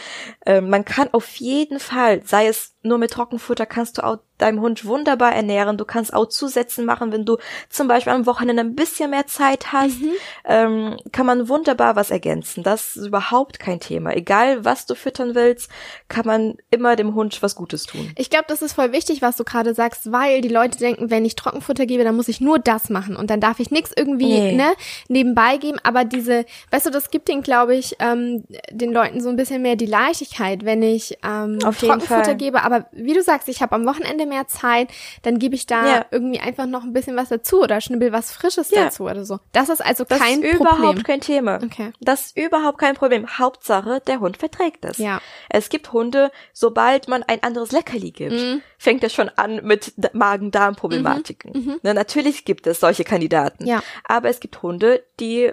äh, 0.46 0.62
man 0.62 0.86
kann 0.86 1.10
auf 1.12 1.36
jeden 1.36 1.80
Fall, 1.80 2.24
sei 2.26 2.48
es 2.48 2.76
nur 2.84 2.98
mit 2.98 3.12
Trockenfutter, 3.12 3.66
kannst 3.66 3.98
du 3.98 4.04
auch 4.04 4.18
deinem 4.42 4.60
Hund 4.62 4.86
wunderbar 4.86 5.34
ernähren. 5.34 5.78
Du 5.78 5.86
kannst 5.86 6.14
auch 6.14 6.26
Zusätze 6.26 6.82
machen, 6.82 7.12
wenn 7.12 7.26
du 7.26 7.38
zum 7.70 7.88
Beispiel 7.88 8.14
am 8.14 8.26
Wochenende 8.26 8.64
ein 8.64 8.76
bisschen 8.76 9.12
mehr 9.12 9.28
Zeit 9.28 9.72
hast, 9.72 10.02
mhm. 10.02 10.12
ähm, 10.46 10.98
kann 11.12 11.26
man 11.26 11.48
wunderbar 11.48 11.96
was 11.96 12.12
ergänzen. 12.12 12.64
Das 12.64 12.96
ist 12.96 13.06
überhaupt 13.06 13.60
kein 13.60 13.80
Thema. 13.80 14.16
Egal, 14.16 14.66
was 14.66 14.86
du 14.86 14.96
füttern 14.96 15.36
willst, 15.36 15.70
kann 16.08 16.26
man 16.26 16.56
immer 16.72 16.96
dem 16.96 17.16
Hund 17.16 17.42
was 17.42 17.56
Gutes 17.56 17.86
tun. 17.86 18.12
Ich 18.18 18.30
glaube, 18.30 18.46
das 18.48 18.62
ist 18.62 18.74
voll 18.74 18.92
wichtig, 18.92 19.22
was 19.22 19.38
du 19.38 19.44
gerade 19.44 19.74
sagst, 19.74 20.12
weil 20.12 20.42
die 20.42 20.50
Leute 20.50 20.80
denken, 20.80 21.10
wenn 21.12 21.26
ich 21.26 21.36
Trockenfutter 21.36 21.86
gebe, 21.86 22.04
dann 22.04 22.16
muss 22.16 22.28
ich 22.28 22.42
nur 22.42 22.60
das 22.60 22.90
machen 22.90 23.16
und 23.16 23.30
dann 23.30 23.40
darf 23.40 23.60
ich 23.60 23.72
nichts 23.72 23.92
irgendwie 23.96 24.40
nee. 24.40 24.54
ne, 24.54 24.74
nebenbei 25.08 25.58
geben. 25.58 25.78
Aber 25.84 26.04
diese, 26.04 26.46
weißt 26.72 26.88
du, 26.88 26.90
das 26.90 27.12
gibt 27.12 27.28
den, 27.28 27.44
glaube 27.44 27.76
ich, 27.76 27.96
ähm, 28.00 28.44
den 28.72 28.92
Leuten 28.92 29.22
so 29.22 29.30
ein 29.30 29.36
bisschen 29.36 29.62
mehr 29.62 29.76
die 29.76 29.86
Leichtigkeit, 29.86 30.66
wenn 30.66 30.82
ich 30.82 31.18
ähm, 31.24 31.60
Trockenfutter 31.60 32.36
gebe. 32.36 32.64
Aber 32.72 32.88
wie 32.92 33.14
du 33.14 33.22
sagst, 33.22 33.48
ich 33.50 33.62
habe 33.62 33.76
am 33.76 33.86
Wochenende 33.86 34.26
mehr 34.26 34.48
Zeit, 34.48 34.90
dann 35.24 35.40
gebe 35.40 35.56
ich 35.56 35.66
da 35.66 35.86
ja. 35.86 36.06
irgendwie 36.12 36.40
einfach 36.40 36.66
noch 36.66 36.84
ein 36.84 36.94
bisschen 36.94 37.16
was 37.16 37.30
dazu 37.30 37.62
oder 37.62 37.82
schnibbel 37.82 38.12
was 38.12 38.32
Frisches 38.32 38.70
ja. 38.72 38.86
dazu 38.86 39.04
oder 39.04 39.26
so. 39.26 39.40
Das 39.52 39.70
ist 39.70 39.84
also 39.84 40.04
das 40.04 40.20
kein 40.20 40.42
ist 40.42 40.58
Problem. 40.58 40.78
überhaupt 40.78 41.04
kein 41.04 41.22
Thema. 41.22 41.60
Okay. 41.64 41.92
Das 42.00 42.28
ist 42.28 42.38
überhaupt 42.38 42.78
kein 42.78 42.96
Problem. 42.96 43.38
Hauptsache, 43.38 44.02
der 44.06 44.20
Hund 44.20 44.38
verträgt 44.38 44.86
es. 44.86 44.98
Ja. 44.98 45.22
Es 45.50 45.70
gibt 45.70 45.92
Hunde, 45.92 46.32
sobald 46.54 47.08
man 47.08 47.24
ein 47.24 47.44
anderes 47.44 47.72
Leckerli 47.72 48.12
gibt, 48.12 48.34
mhm. 48.34 48.62
fängt 48.78 49.04
es 49.04 49.14
schon 49.14 49.30
an 49.30 49.62
mit 49.64 49.94
Magen-Darm-Problematiken. 50.14 51.52
Mhm. 51.54 51.80
Mhm. 51.84 51.94
natürlich 51.94 52.46
gibt 52.46 52.68
es 52.68 52.80
solche 52.80 53.04
Kandidaten. 53.04 53.66
Ja. 53.66 53.84
Aber 54.04 54.30
es 54.30 54.40
gibt 54.40 54.62
Hunde, 54.62 55.04
die 55.20 55.52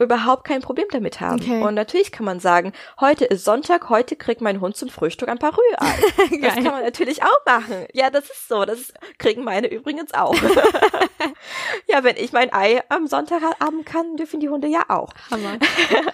überhaupt 0.00 0.44
kein 0.44 0.62
Problem 0.62 0.86
damit 0.90 1.20
haben. 1.20 1.40
Okay. 1.40 1.62
Und 1.62 1.74
natürlich 1.74 2.10
kann 2.10 2.24
man 2.24 2.40
sagen, 2.40 2.72
heute 2.98 3.24
ist 3.26 3.44
Sonntag, 3.44 3.88
heute 3.88 4.16
kriegt 4.16 4.40
mein 4.40 4.60
Hund 4.60 4.76
zum 4.76 4.88
Frühstück 4.88 5.28
ein 5.28 5.38
paar 5.38 5.52
Rührei. 5.52 6.40
das 6.40 6.54
kann 6.54 6.64
man 6.64 6.82
natürlich 6.82 7.22
auch 7.22 7.46
machen. 7.46 7.86
Ja, 7.92 8.10
das 8.10 8.24
ist 8.24 8.48
so. 8.48 8.64
Das 8.64 8.92
kriegen 9.18 9.44
meine 9.44 9.68
übrigens 9.68 10.14
auch. 10.14 10.34
ja, 11.86 12.02
wenn 12.02 12.16
ich 12.16 12.32
mein 12.32 12.52
Ei 12.52 12.82
am 12.88 13.06
Sonntagabend 13.06 13.84
kann, 13.84 14.16
dürfen 14.16 14.40
die 14.40 14.48
Hunde 14.48 14.68
ja 14.68 14.84
auch. 14.88 15.10
Hammer. 15.30 15.58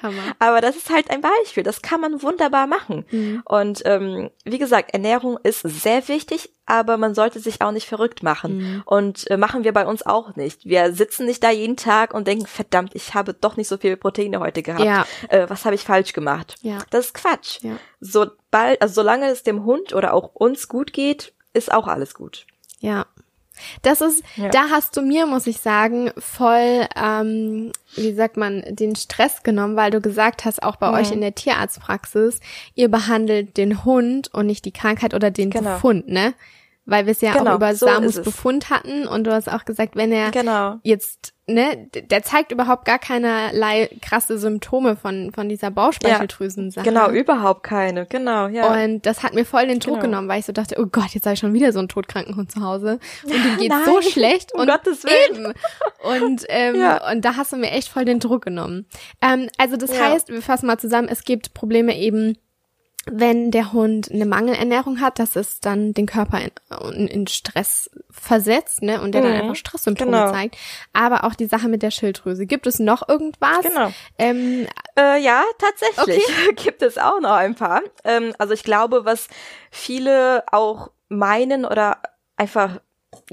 Hammer. 0.02 0.22
Aber 0.38 0.60
das 0.60 0.76
ist 0.76 0.90
halt 0.90 1.10
ein 1.10 1.20
Beispiel. 1.20 1.62
Das 1.62 1.82
kann 1.82 2.00
man 2.00 2.22
wunderbar 2.22 2.66
machen. 2.66 3.04
Mhm. 3.10 3.42
Und 3.44 3.82
ähm, 3.84 4.30
wie 4.44 4.58
gesagt, 4.58 4.92
Ernährung 4.92 5.38
ist 5.42 5.60
sehr 5.60 6.08
wichtig, 6.08 6.50
aber 6.66 6.96
man 6.96 7.14
sollte 7.14 7.38
sich 7.38 7.62
auch 7.62 7.70
nicht 7.70 7.86
verrückt 7.86 8.22
machen. 8.24 8.58
Mhm. 8.58 8.82
Und 8.84 9.30
äh, 9.30 9.36
machen 9.36 9.62
wir 9.62 9.72
bei 9.72 9.86
uns 9.86 10.04
auch 10.04 10.34
nicht. 10.34 10.64
Wir 10.64 10.92
sitzen 10.92 11.26
nicht 11.26 11.42
da 11.42 11.50
jeden 11.50 11.76
Tag 11.76 12.12
und 12.12 12.26
denken, 12.26 12.46
verdammt, 12.46 12.94
ich 12.94 13.14
habe 13.14 13.34
doch 13.34 13.56
nicht 13.56 13.68
so 13.68 13.75
viele 13.78 13.96
Proteine 13.96 14.40
heute 14.40 14.62
gehabt. 14.62 14.84
Ja. 14.84 15.06
Äh, 15.28 15.48
was 15.48 15.64
habe 15.64 15.74
ich 15.74 15.82
falsch 15.82 16.12
gemacht? 16.12 16.56
Ja. 16.62 16.78
Das 16.90 17.06
ist 17.06 17.14
Quatsch. 17.14 17.62
Ja. 17.62 17.76
Sobald, 18.00 18.80
also 18.80 18.94
solange 18.94 19.26
es 19.26 19.42
dem 19.42 19.64
Hund 19.64 19.92
oder 19.94 20.14
auch 20.14 20.34
uns 20.34 20.68
gut 20.68 20.92
geht, 20.92 21.32
ist 21.52 21.72
auch 21.72 21.86
alles 21.86 22.14
gut. 22.14 22.46
Ja. 22.80 23.06
Das 23.80 24.02
ist, 24.02 24.22
ja. 24.36 24.50
da 24.50 24.68
hast 24.70 24.98
du 24.98 25.02
mir, 25.02 25.26
muss 25.26 25.46
ich 25.46 25.58
sagen, 25.60 26.10
voll, 26.18 26.86
ähm, 26.94 27.72
wie 27.94 28.12
sagt 28.12 28.36
man, 28.36 28.62
den 28.68 28.96
Stress 28.96 29.42
genommen, 29.42 29.76
weil 29.76 29.90
du 29.90 30.02
gesagt 30.02 30.44
hast, 30.44 30.62
auch 30.62 30.76
bei 30.76 30.88
mhm. 30.88 30.94
euch 30.94 31.10
in 31.10 31.22
der 31.22 31.34
Tierarztpraxis, 31.34 32.40
ihr 32.74 32.90
behandelt 32.90 33.56
den 33.56 33.84
Hund 33.84 34.32
und 34.34 34.46
nicht 34.46 34.66
die 34.66 34.72
Krankheit 34.72 35.14
oder 35.14 35.30
den 35.30 35.48
genau. 35.48 35.74
Befund, 35.74 36.08
ne? 36.08 36.34
weil 36.86 37.06
wir 37.06 37.10
es 37.10 37.20
ja 37.20 37.32
genau, 37.32 37.52
auch 37.52 37.56
über 37.56 37.74
so 37.74 37.86
Samus 37.86 38.22
Befund 38.22 38.70
hatten 38.70 39.06
und 39.06 39.24
du 39.24 39.32
hast 39.32 39.50
auch 39.50 39.64
gesagt, 39.64 39.96
wenn 39.96 40.12
er 40.12 40.30
genau. 40.30 40.78
jetzt, 40.82 41.34
ne, 41.46 41.88
der 41.94 42.22
zeigt 42.22 42.50
überhaupt 42.50 42.84
gar 42.84 42.98
keinerlei 42.98 43.88
krasse 44.02 44.38
Symptome 44.38 44.96
von, 44.96 45.32
von 45.32 45.48
dieser 45.48 45.70
Bauchspeicheldrüsensache. 45.70 46.84
Ja, 46.84 46.92
genau, 46.92 47.10
überhaupt 47.10 47.62
keine, 47.62 48.06
genau, 48.06 48.48
ja. 48.48 48.72
Und 48.72 49.06
das 49.06 49.22
hat 49.22 49.34
mir 49.34 49.44
voll 49.44 49.66
den 49.66 49.78
Druck 49.78 49.94
genau. 49.94 50.06
genommen, 50.06 50.28
weil 50.28 50.40
ich 50.40 50.46
so 50.46 50.52
dachte, 50.52 50.76
oh 50.78 50.86
Gott, 50.86 51.10
jetzt 51.10 51.24
habe 51.24 51.34
ich 51.34 51.40
schon 51.40 51.54
wieder 51.54 51.72
so 51.72 51.78
einen 51.78 51.88
todkranken 51.88 52.36
Hund 52.36 52.50
zu 52.50 52.62
Hause 52.62 52.98
und 53.24 53.32
dem 53.32 53.56
geht's 53.58 53.84
so 53.84 54.02
schlecht 54.02 54.54
um 54.54 54.62
und 54.62 54.68
Gottes 54.68 55.04
Willen. 55.04 55.54
eben. 56.04 56.24
Und, 56.24 56.44
ähm, 56.48 56.76
ja. 56.76 57.10
und 57.10 57.24
da 57.24 57.36
hast 57.36 57.52
du 57.52 57.56
mir 57.56 57.70
echt 57.70 57.88
voll 57.88 58.04
den 58.04 58.18
Druck 58.18 58.44
genommen. 58.44 58.86
Ähm, 59.22 59.48
also 59.58 59.76
das 59.76 59.96
ja. 59.96 60.10
heißt, 60.10 60.28
wir 60.28 60.42
fassen 60.42 60.66
mal 60.66 60.78
zusammen, 60.78 61.08
es 61.08 61.24
gibt 61.24 61.54
Probleme 61.54 61.96
eben 61.96 62.36
wenn 63.08 63.52
der 63.52 63.72
Hund 63.72 64.10
eine 64.10 64.26
Mangelernährung 64.26 65.00
hat, 65.00 65.18
dass 65.18 65.36
es 65.36 65.60
dann 65.60 65.94
den 65.94 66.06
Körper 66.06 66.40
in, 66.92 67.06
in 67.06 67.26
Stress 67.28 67.88
versetzt, 68.10 68.82
ne, 68.82 69.00
und 69.00 69.12
der 69.12 69.22
mhm. 69.22 69.26
dann 69.26 69.40
einfach 69.42 69.56
Stresssymptome 69.56 70.10
genau. 70.10 70.32
zeigt. 70.32 70.56
Aber 70.92 71.24
auch 71.24 71.34
die 71.34 71.46
Sache 71.46 71.68
mit 71.68 71.82
der 71.82 71.92
Schilddrüse. 71.92 72.46
Gibt 72.46 72.66
es 72.66 72.78
noch 72.78 73.08
irgendwas? 73.08 73.62
Genau. 73.62 73.92
Ähm, 74.18 74.66
äh, 74.98 75.22
ja, 75.22 75.44
tatsächlich 75.58 76.24
okay. 76.26 76.54
gibt 76.64 76.82
es 76.82 76.98
auch 76.98 77.20
noch 77.20 77.34
ein 77.34 77.54
paar. 77.54 77.82
Ähm, 78.04 78.34
also 78.38 78.54
ich 78.54 78.64
glaube, 78.64 79.04
was 79.04 79.28
viele 79.70 80.44
auch 80.50 80.90
meinen 81.08 81.64
oder 81.64 81.98
einfach 82.36 82.80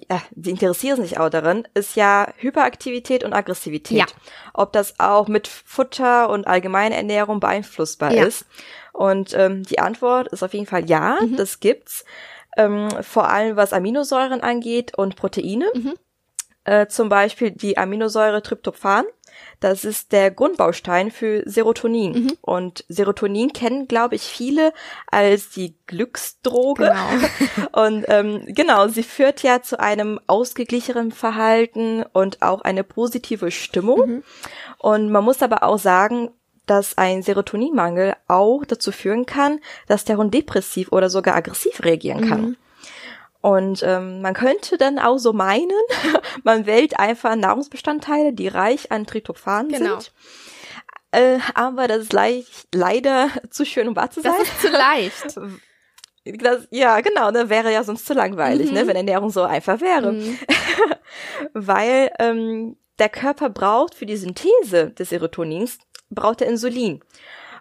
ja, 0.09 0.21
die 0.31 0.51
interessieren 0.51 1.01
sich 1.01 1.19
auch 1.19 1.29
darin, 1.29 1.67
ist 1.73 1.95
ja 1.95 2.27
Hyperaktivität 2.37 3.23
und 3.23 3.33
Aggressivität. 3.33 3.97
Ja. 3.97 4.05
Ob 4.53 4.71
das 4.71 4.99
auch 4.99 5.27
mit 5.27 5.47
Futter 5.47 6.29
und 6.29 6.47
allgemeine 6.47 6.95
Ernährung 6.95 7.39
beeinflussbar 7.39 8.13
ja. 8.13 8.25
ist. 8.25 8.45
Und 8.93 9.33
ähm, 9.33 9.63
die 9.63 9.79
Antwort 9.79 10.27
ist 10.29 10.43
auf 10.43 10.53
jeden 10.53 10.67
Fall 10.67 10.89
ja, 10.89 11.17
mhm. 11.21 11.35
das 11.35 11.59
gibt's. 11.59 12.05
Ähm, 12.55 12.89
vor 13.01 13.29
allem 13.29 13.55
was 13.55 13.73
Aminosäuren 13.73 14.41
angeht 14.41 14.95
und 14.95 15.15
Proteine. 15.15 15.65
Mhm. 15.73 15.93
Äh, 16.65 16.87
zum 16.87 17.09
Beispiel 17.09 17.51
die 17.51 17.77
Aminosäure 17.77 18.41
Tryptophan. 18.41 19.05
Das 19.59 19.83
ist 19.83 20.11
der 20.11 20.29
Grundbaustein 20.29 21.09
für 21.09 21.41
Serotonin. 21.45 22.11
Mhm. 22.13 22.37
Und 22.41 22.85
Serotonin 22.87 23.51
kennen, 23.51 23.87
glaube 23.87 24.15
ich, 24.15 24.21
viele 24.21 24.71
als 25.09 25.49
die 25.49 25.75
Glücksdroge. 25.87 26.83
Genau. 26.85 27.67
und 27.85 28.05
ähm, 28.07 28.43
genau, 28.47 28.87
sie 28.87 29.03
führt 29.03 29.41
ja 29.41 29.61
zu 29.61 29.79
einem 29.79 30.19
ausgeglichenen 30.27 31.11
Verhalten 31.11 32.03
und 32.13 32.41
auch 32.41 32.61
eine 32.61 32.83
positive 32.83 33.51
Stimmung. 33.51 34.07
Mhm. 34.07 34.23
Und 34.77 35.11
man 35.11 35.23
muss 35.23 35.41
aber 35.41 35.63
auch 35.63 35.79
sagen, 35.79 36.29
dass 36.65 36.97
ein 36.97 37.23
Serotoninmangel 37.23 38.15
auch 38.27 38.63
dazu 38.65 38.91
führen 38.91 39.25
kann, 39.25 39.59
dass 39.87 40.05
der 40.05 40.17
Hund 40.17 40.33
depressiv 40.33 40.91
oder 40.91 41.09
sogar 41.09 41.35
aggressiv 41.35 41.83
reagieren 41.83 42.27
kann. 42.27 42.41
Mhm. 42.41 42.57
Und 43.41 43.83
ähm, 43.83 44.21
man 44.21 44.33
könnte 44.33 44.77
dann 44.77 44.99
auch 44.99 45.17
so 45.17 45.33
meinen, 45.33 45.69
man 46.43 46.65
wählt 46.65 46.97
einfach 46.97 47.35
Nahrungsbestandteile, 47.35 48.31
die 48.31 48.47
reich 48.47 48.91
an 48.91 49.05
Tryptophan 49.05 49.67
genau. 49.67 49.99
sind. 49.99 50.13
Äh, 51.11 51.39
aber 51.53 51.87
das 51.87 52.03
ist 52.03 52.13
le 52.13 52.45
leider 52.73 53.29
zu 53.49 53.65
schön, 53.65 53.89
um 53.89 53.95
wahr 53.95 54.09
zu 54.09 54.21
sein. 54.21 54.33
Das 54.39 54.47
ist 54.47 54.61
zu 54.61 54.69
leicht. 54.69 55.39
Das, 56.25 56.69
ja, 56.71 57.01
genau, 57.01 57.31
ne, 57.31 57.49
wäre 57.49 57.73
ja 57.73 57.83
sonst 57.83 58.05
zu 58.05 58.13
langweilig, 58.13 58.67
ne, 58.67 58.71
mhm. 58.71 58.77
ne, 58.77 58.87
wenn 58.87 58.95
Ernährung 58.95 59.29
so 59.29 59.43
einfach 59.43 59.81
wäre. 59.81 60.13
Mhm. 60.13 60.39
Weil 61.53 62.11
ähm, 62.17 62.77
der 62.97 63.09
Körper 63.09 63.49
braucht 63.49 63.93
für 63.93 64.05
die 64.05 64.15
Synthese 64.15 64.91
des 64.91 65.09
Serotonins 65.09 65.79
braucht 66.15 66.41
er 66.41 66.47
Insulin. 66.47 67.03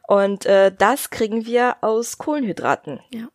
Und 0.06 0.46
äh, 0.46 0.72
das 0.76 1.10
kriegen 1.10 1.46
wir 1.46 1.76
aus 1.80 2.18
Kohlenhydraten. 2.18 3.00
Ja. 3.10 3.28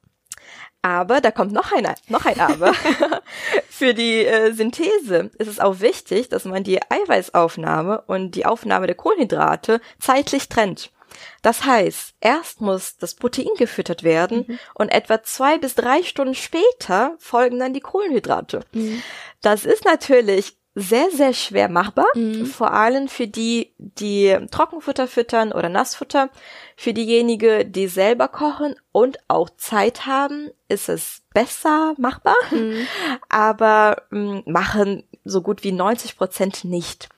Aber 0.82 1.21
da 1.21 1.32
kommt 1.32 1.51
noch 1.51 1.71
ein, 1.71 1.88
noch 2.08 2.25
ein 2.25 2.39
Aber. 2.39 2.73
Für 3.69 3.93
die 3.93 4.25
äh, 4.25 4.53
Synthese 4.53 5.32
ist 5.38 5.47
es 5.47 5.60
auch 5.60 5.80
wichtig, 5.80 6.30
dass 6.30 6.45
man 6.45 6.63
die 6.63 6.80
Eiweißaufnahme 6.82 8.03
und 8.08 8.32
die 8.32 8.45
Aufnahme 8.45 8.88
der 8.88 8.95
Kohlenhydrate 8.95 9.82
zeitlich 9.99 10.49
trennt. 10.49 10.91
Das 11.41 11.65
heißt, 11.65 12.15
erst 12.19 12.62
muss 12.62 12.97
das 12.97 13.15
Protein 13.15 13.49
gefüttert 13.58 14.03
werden 14.03 14.45
mhm. 14.47 14.60
und 14.75 14.89
etwa 14.89 15.23
zwei 15.23 15.58
bis 15.58 15.75
drei 15.75 16.03
Stunden 16.03 16.36
später 16.36 17.15
folgen 17.17 17.60
dann 17.60 17.73
die 17.73 17.80
Kohlenhydrate. 17.80 18.62
Mhm. 18.73 19.01
Das 19.41 19.65
ist 19.65 19.86
natürlich 19.86 20.56
sehr, 20.79 21.09
sehr 21.09 21.33
schwer 21.33 21.69
machbar. 21.69 22.05
Mhm. 22.13 22.45
Vor 22.45 22.71
allem 22.71 23.07
für 23.07 23.27
die, 23.27 23.73
die 23.79 24.37
Trockenfutter 24.51 25.07
füttern 25.07 25.51
oder 25.51 25.69
Nassfutter. 25.69 26.29
Für 26.75 26.93
diejenigen, 26.93 27.71
die 27.71 27.87
selber 27.87 28.27
kochen 28.27 28.75
und 28.91 29.17
auch 29.27 29.49
Zeit 29.57 30.05
haben, 30.05 30.51
ist 30.67 30.87
es 30.87 31.23
besser 31.33 31.95
machbar. 31.97 32.35
Mhm. 32.51 32.85
Aber 33.29 34.03
mh, 34.11 34.19
mm, 34.19 34.43
machen 34.45 35.03
so 35.25 35.41
gut 35.41 35.63
wie 35.63 35.71
90 35.71 36.15
Prozent 36.15 36.63
nicht. 36.63 37.09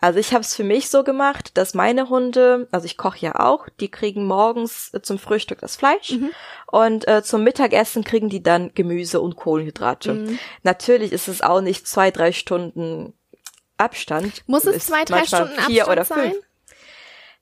Also 0.00 0.18
ich 0.18 0.32
habe 0.32 0.42
es 0.42 0.54
für 0.54 0.64
mich 0.64 0.90
so 0.90 1.04
gemacht, 1.04 1.56
dass 1.56 1.74
meine 1.74 2.08
Hunde, 2.08 2.68
also 2.70 2.86
ich 2.86 2.96
koche 2.96 3.18
ja 3.20 3.40
auch, 3.40 3.68
die 3.80 3.90
kriegen 3.90 4.26
morgens 4.26 4.92
äh, 4.92 5.02
zum 5.02 5.18
Frühstück 5.18 5.60
das 5.60 5.76
Fleisch 5.76 6.12
mhm. 6.12 6.30
und 6.66 7.08
äh, 7.08 7.22
zum 7.22 7.44
Mittagessen 7.44 8.04
kriegen 8.04 8.28
die 8.28 8.42
dann 8.42 8.72
Gemüse 8.74 9.20
und 9.20 9.36
Kohlenhydrate. 9.36 10.14
Mhm. 10.14 10.38
Natürlich 10.62 11.12
ist 11.12 11.28
es 11.28 11.42
auch 11.42 11.60
nicht 11.60 11.86
zwei, 11.86 12.10
drei 12.10 12.32
Stunden 12.32 13.14
Abstand. 13.76 14.42
Muss 14.46 14.64
es 14.64 14.86
zwei, 14.86 15.04
drei 15.04 15.24
Stunden 15.24 15.58
Abstand 15.58 15.88
oder 15.88 16.04
fünf. 16.04 16.20
sein? 16.20 16.34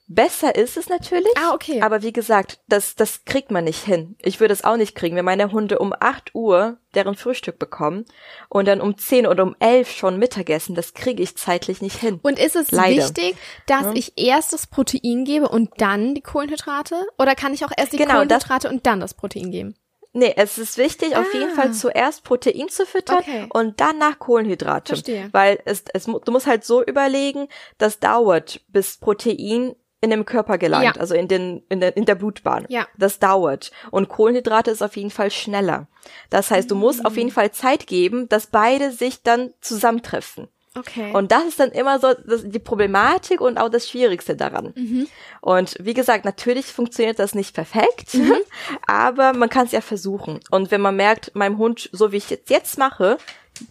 Besser 0.08 0.54
ist 0.54 0.76
es 0.76 0.88
natürlich. 0.88 1.32
Ah, 1.36 1.54
okay. 1.54 1.80
Aber 1.80 2.02
wie 2.02 2.12
gesagt, 2.12 2.60
das, 2.68 2.96
das 2.96 3.24
kriegt 3.24 3.50
man 3.50 3.64
nicht 3.64 3.82
hin. 3.84 4.16
Ich 4.20 4.40
würde 4.40 4.52
es 4.52 4.64
auch 4.64 4.76
nicht 4.76 4.94
kriegen, 4.94 5.16
wenn 5.16 5.24
meine 5.24 5.52
Hunde 5.52 5.78
um 5.78 5.94
8 5.98 6.34
Uhr 6.34 6.78
deren 6.94 7.14
Frühstück 7.14 7.58
bekommen 7.58 8.04
und 8.48 8.68
dann 8.68 8.80
um 8.80 8.98
10 8.98 9.26
oder 9.26 9.44
um 9.44 9.56
11 9.58 9.90
schon 9.90 10.18
Mittagessen. 10.18 10.74
Das 10.74 10.92
kriege 10.92 11.22
ich 11.22 11.36
zeitlich 11.36 11.80
nicht 11.80 11.96
hin. 11.96 12.20
Und 12.22 12.38
ist 12.38 12.56
es 12.56 12.70
Leider. 12.70 13.02
wichtig, 13.02 13.36
dass 13.66 13.84
hm? 13.84 13.96
ich 13.96 14.18
erst 14.18 14.52
das 14.52 14.66
Protein 14.66 15.24
gebe 15.24 15.48
und 15.48 15.70
dann 15.78 16.14
die 16.14 16.20
Kohlenhydrate? 16.20 17.06
Oder 17.18 17.34
kann 17.34 17.54
ich 17.54 17.64
auch 17.64 17.72
erst 17.74 17.92
die 17.92 17.96
genau, 17.96 18.14
Kohlenhydrate 18.14 18.68
und 18.68 18.86
dann 18.86 19.00
das 19.00 19.14
Protein 19.14 19.50
geben? 19.50 19.74
Nee, 20.14 20.34
es 20.36 20.58
ist 20.58 20.76
wichtig, 20.76 21.16
ah. 21.16 21.20
auf 21.20 21.32
jeden 21.32 21.50
Fall 21.50 21.68
ah. 21.68 21.72
zuerst 21.72 22.22
Protein 22.24 22.68
zu 22.68 22.84
füttern 22.84 23.18
okay. 23.18 23.46
und 23.50 23.80
danach 23.80 24.18
Kohlenhydrate. 24.18 24.94
Verstehe. 24.94 25.28
Weil 25.32 25.60
es, 25.64 25.84
es, 25.94 26.04
du 26.04 26.32
musst 26.32 26.46
halt 26.46 26.64
so 26.64 26.84
überlegen, 26.84 27.48
das 27.78 27.98
dauert, 27.98 28.60
bis 28.68 28.98
Protein 28.98 29.74
in 30.02 30.10
dem 30.10 30.26
Körper 30.26 30.58
gelangt, 30.58 30.84
ja. 30.84 31.00
also 31.00 31.14
in 31.14 31.28
den 31.28 31.62
in 31.70 31.80
der 31.80 31.96
in 31.96 32.04
der 32.04 32.16
Blutbahn. 32.16 32.66
Ja. 32.68 32.86
Das 32.98 33.18
dauert 33.18 33.70
und 33.90 34.08
Kohlenhydrate 34.08 34.70
ist 34.70 34.82
auf 34.82 34.96
jeden 34.96 35.10
Fall 35.10 35.30
schneller. 35.30 35.86
Das 36.28 36.50
heißt, 36.50 36.70
du 36.70 36.74
musst 36.74 37.06
auf 37.06 37.16
jeden 37.16 37.30
mm. 37.30 37.32
Fall 37.32 37.52
Zeit 37.52 37.86
geben, 37.86 38.28
dass 38.28 38.48
beide 38.48 38.90
sich 38.90 39.22
dann 39.22 39.54
zusammentreffen. 39.60 40.48
Okay. 40.74 41.12
Und 41.12 41.32
das 41.32 41.44
ist 41.44 41.60
dann 41.60 41.70
immer 41.70 41.98
so 42.00 42.14
das, 42.14 42.42
die 42.44 42.58
Problematik 42.58 43.40
und 43.40 43.58
auch 43.58 43.68
das 43.68 43.88
Schwierigste 43.88 44.36
daran. 44.36 44.72
Mhm. 44.74 45.06
Und 45.42 45.76
wie 45.78 45.92
gesagt, 45.92 46.24
natürlich 46.24 46.66
funktioniert 46.66 47.18
das 47.18 47.34
nicht 47.34 47.54
perfekt, 47.54 48.14
mhm. 48.14 48.36
aber 48.86 49.34
man 49.34 49.50
kann 49.50 49.66
es 49.66 49.72
ja 49.72 49.82
versuchen. 49.82 50.40
Und 50.50 50.70
wenn 50.70 50.80
man 50.80 50.96
merkt, 50.96 51.34
meinem 51.34 51.58
Hund, 51.58 51.90
so 51.92 52.10
wie 52.10 52.16
ich 52.16 52.30
jetzt 52.30 52.48
jetzt 52.48 52.78
mache, 52.78 53.18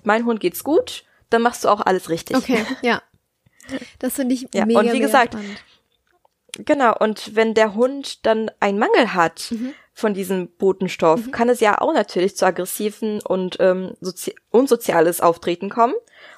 mein 0.03 0.25
Hund 0.25 0.39
geht's 0.39 0.63
gut, 0.63 1.03
dann 1.31 1.41
machst 1.41 1.63
du 1.63 1.69
auch 1.69 1.81
alles 1.81 2.09
richtig. 2.09 2.37
Okay, 2.37 2.65
ja. 2.81 3.01
Das 3.99 4.15
finde 4.15 4.33
ich 4.33 4.47
ja. 4.53 4.65
mega, 4.65 4.79
Und 4.79 4.91
wie 4.91 4.99
gesagt, 4.99 5.33
spannend. 5.33 5.63
Genau, 6.57 6.95
und 6.97 7.35
wenn 7.35 7.53
der 7.53 7.75
Hund 7.75 8.25
dann 8.25 8.51
einen 8.59 8.79
Mangel 8.79 9.13
hat 9.13 9.49
mhm. 9.51 9.73
von 9.93 10.13
diesem 10.13 10.47
Botenstoff, 10.47 11.27
mhm. 11.27 11.31
kann 11.31 11.49
es 11.49 11.59
ja 11.59 11.79
auch 11.79 11.93
natürlich 11.93 12.35
zu 12.35 12.45
aggressiven 12.45 13.21
und 13.21 13.57
ähm, 13.59 13.93
unsoziales 14.49 15.21
Auftreten 15.21 15.69
kommen 15.69 15.93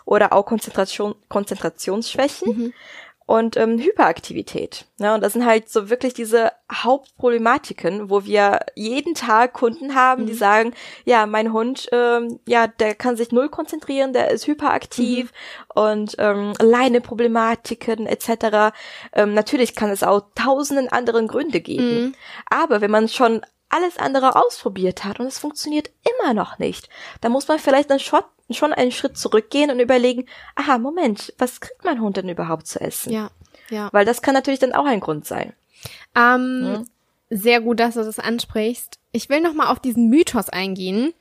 oder 0.06 0.34
auch 0.34 0.46
Konzentration, 0.46 1.16
Konzentrationsschwächen. 1.30 2.58
Mhm 2.58 2.74
und 3.26 3.58
ähm, 3.58 3.80
Hyperaktivität. 3.80 4.86
Ne? 4.98 5.14
Und 5.14 5.22
das 5.22 5.34
sind 5.34 5.46
halt 5.46 5.70
so 5.70 5.90
wirklich 5.90 6.14
diese 6.14 6.52
Hauptproblematiken, 6.72 8.10
wo 8.10 8.26
wir 8.26 8.60
jeden 8.76 9.16
Tag 9.16 9.54
Kunden 9.54 9.96
haben, 9.96 10.24
mhm. 10.24 10.28
die 10.28 10.34
sagen, 10.34 10.74
ja, 11.06 11.26
mein 11.26 11.54
Hund, 11.54 11.88
ähm, 11.92 12.40
ja, 12.46 12.68
der 12.68 12.96
kann 12.96 13.16
sich 13.16 13.32
null 13.32 13.50
konzentrieren, 13.50 14.14
der 14.14 14.32
ist 14.32 14.48
hyperaktiv 14.48 15.32
mhm. 15.32 15.82
und 15.82 16.16
ähm, 16.18 16.54
Leineproblematiken 16.62 18.08
etc. 18.08 18.76
Ähm, 19.14 19.34
natürlich 19.34 19.76
kann 19.76 19.90
es 19.90 20.04
auch 20.04 20.24
tausenden 20.36 20.90
anderen 20.90 21.28
Gründe 21.28 21.62
geben. 21.62 22.02
Mhm. 22.02 22.16
Aber 22.50 22.82
wenn 22.82 22.92
man 22.92 23.08
schon 23.08 23.42
alles 23.74 23.98
andere 23.98 24.36
ausprobiert 24.36 25.04
hat 25.04 25.20
und 25.20 25.26
es 25.26 25.40
funktioniert 25.40 25.90
immer 26.20 26.34
noch 26.34 26.60
nicht, 26.60 26.90
dann 27.22 27.32
muss 27.32 27.48
man 27.48 27.60
vielleicht 27.60 27.90
dann 27.90 28.00
schon 28.00 28.74
einen 28.74 28.92
Schritt 28.92 29.18
zurückgehen 29.18 29.72
und 29.72 29.80
überlegen, 29.80 30.26
aha, 30.56 30.78
Moment, 30.78 31.34
was 31.38 31.60
kriegt 31.60 31.84
mein 31.84 32.00
Hund 32.02 32.18
denn 32.18 32.30
überhaupt 32.30 32.68
zu 32.68 32.80
essen? 32.80 33.12
Ja, 33.12 33.32
ja. 33.70 33.90
Weil 33.92 34.06
das 34.06 34.22
kann 34.22 34.34
natürlich 34.34 34.60
dann 34.60 34.74
auch 34.74 34.86
ein 34.86 35.00
Grund 35.00 35.26
sein. 35.26 35.54
Ähm, 36.16 36.76
hm? 36.76 36.90
Sehr 37.30 37.62
gut, 37.62 37.80
dass 37.80 37.96
du 37.96 38.04
das 38.04 38.20
ansprichst. 38.20 39.00
Ich 39.12 39.30
will 39.30 39.42
noch 39.42 39.54
mal 39.54 39.72
auf 39.72 39.80
diesen 39.80 40.10
Mythos 40.10 40.50
eingehen, 40.50 41.14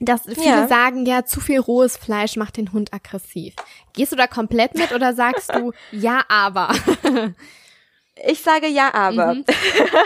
dass 0.00 0.22
viele 0.24 0.44
ja. 0.44 0.68
sagen, 0.68 1.06
ja, 1.06 1.24
zu 1.24 1.40
viel 1.40 1.58
rohes 1.58 1.96
Fleisch 1.96 2.36
macht 2.36 2.56
den 2.56 2.72
Hund 2.72 2.92
aggressiv. 2.92 3.54
Gehst 3.94 4.12
du 4.12 4.16
da 4.16 4.26
komplett 4.26 4.74
mit 4.74 4.92
oder 4.92 5.14
sagst 5.14 5.54
du, 5.54 5.72
ja, 5.92 6.22
aber? 6.28 6.74
Ich 8.26 8.42
sage 8.42 8.66
ja, 8.66 8.94
aber. 8.94 9.34
Mhm. 9.34 9.44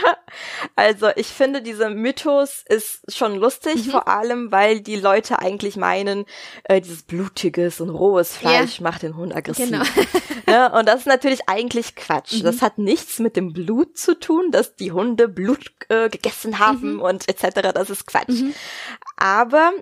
also 0.77 1.09
ich 1.17 1.29
finde, 1.29 1.63
dieser 1.63 1.91
Mythos 1.91 2.65
ist 2.69 3.03
schon 3.15 3.37
lustig, 3.37 3.87
mhm. 3.87 3.91
vor 3.91 4.09
allem, 4.09 4.53
weil 4.53 4.81
die 4.81 4.97
Leute 4.97 5.39
eigentlich 5.41 5.77
meinen, 5.77 6.27
äh, 6.65 6.81
dieses 6.81 7.03
blutiges 7.03 7.81
und 7.81 7.91
rohes 7.91 8.37
Fleisch 8.37 8.79
ja. 8.79 8.85
macht 8.85 9.03
den 9.03 9.17
Hund 9.17 9.35
aggressiv. 9.35 9.71
Genau. 9.71 9.85
ja, 10.47 10.69
ne? 10.71 10.79
und 10.79 10.87
das 10.87 11.01
ist 11.01 11.07
natürlich 11.07 11.49
eigentlich 11.49 11.95
Quatsch. 11.95 12.41
Mhm. 12.41 12.45
Das 12.45 12.63
hat 12.63 12.79
nichts 12.79 13.19
mit 13.19 13.37
dem 13.37 13.53
Blut 13.53 13.97
zu 13.97 14.19
tun, 14.19 14.51
dass 14.51 14.77
die 14.77 14.93
Hunde 14.93 15.29
Blut 15.29 15.73
äh, 15.89 16.09
gegessen 16.09 16.59
haben 16.59 16.95
mhm. 16.95 17.01
und 17.01 17.29
etc. 17.29 17.73
Das 17.75 17.91
ist 17.91 18.07
Quatsch. 18.07 18.29
Mhm. 18.29 18.55
Aber 19.17 19.73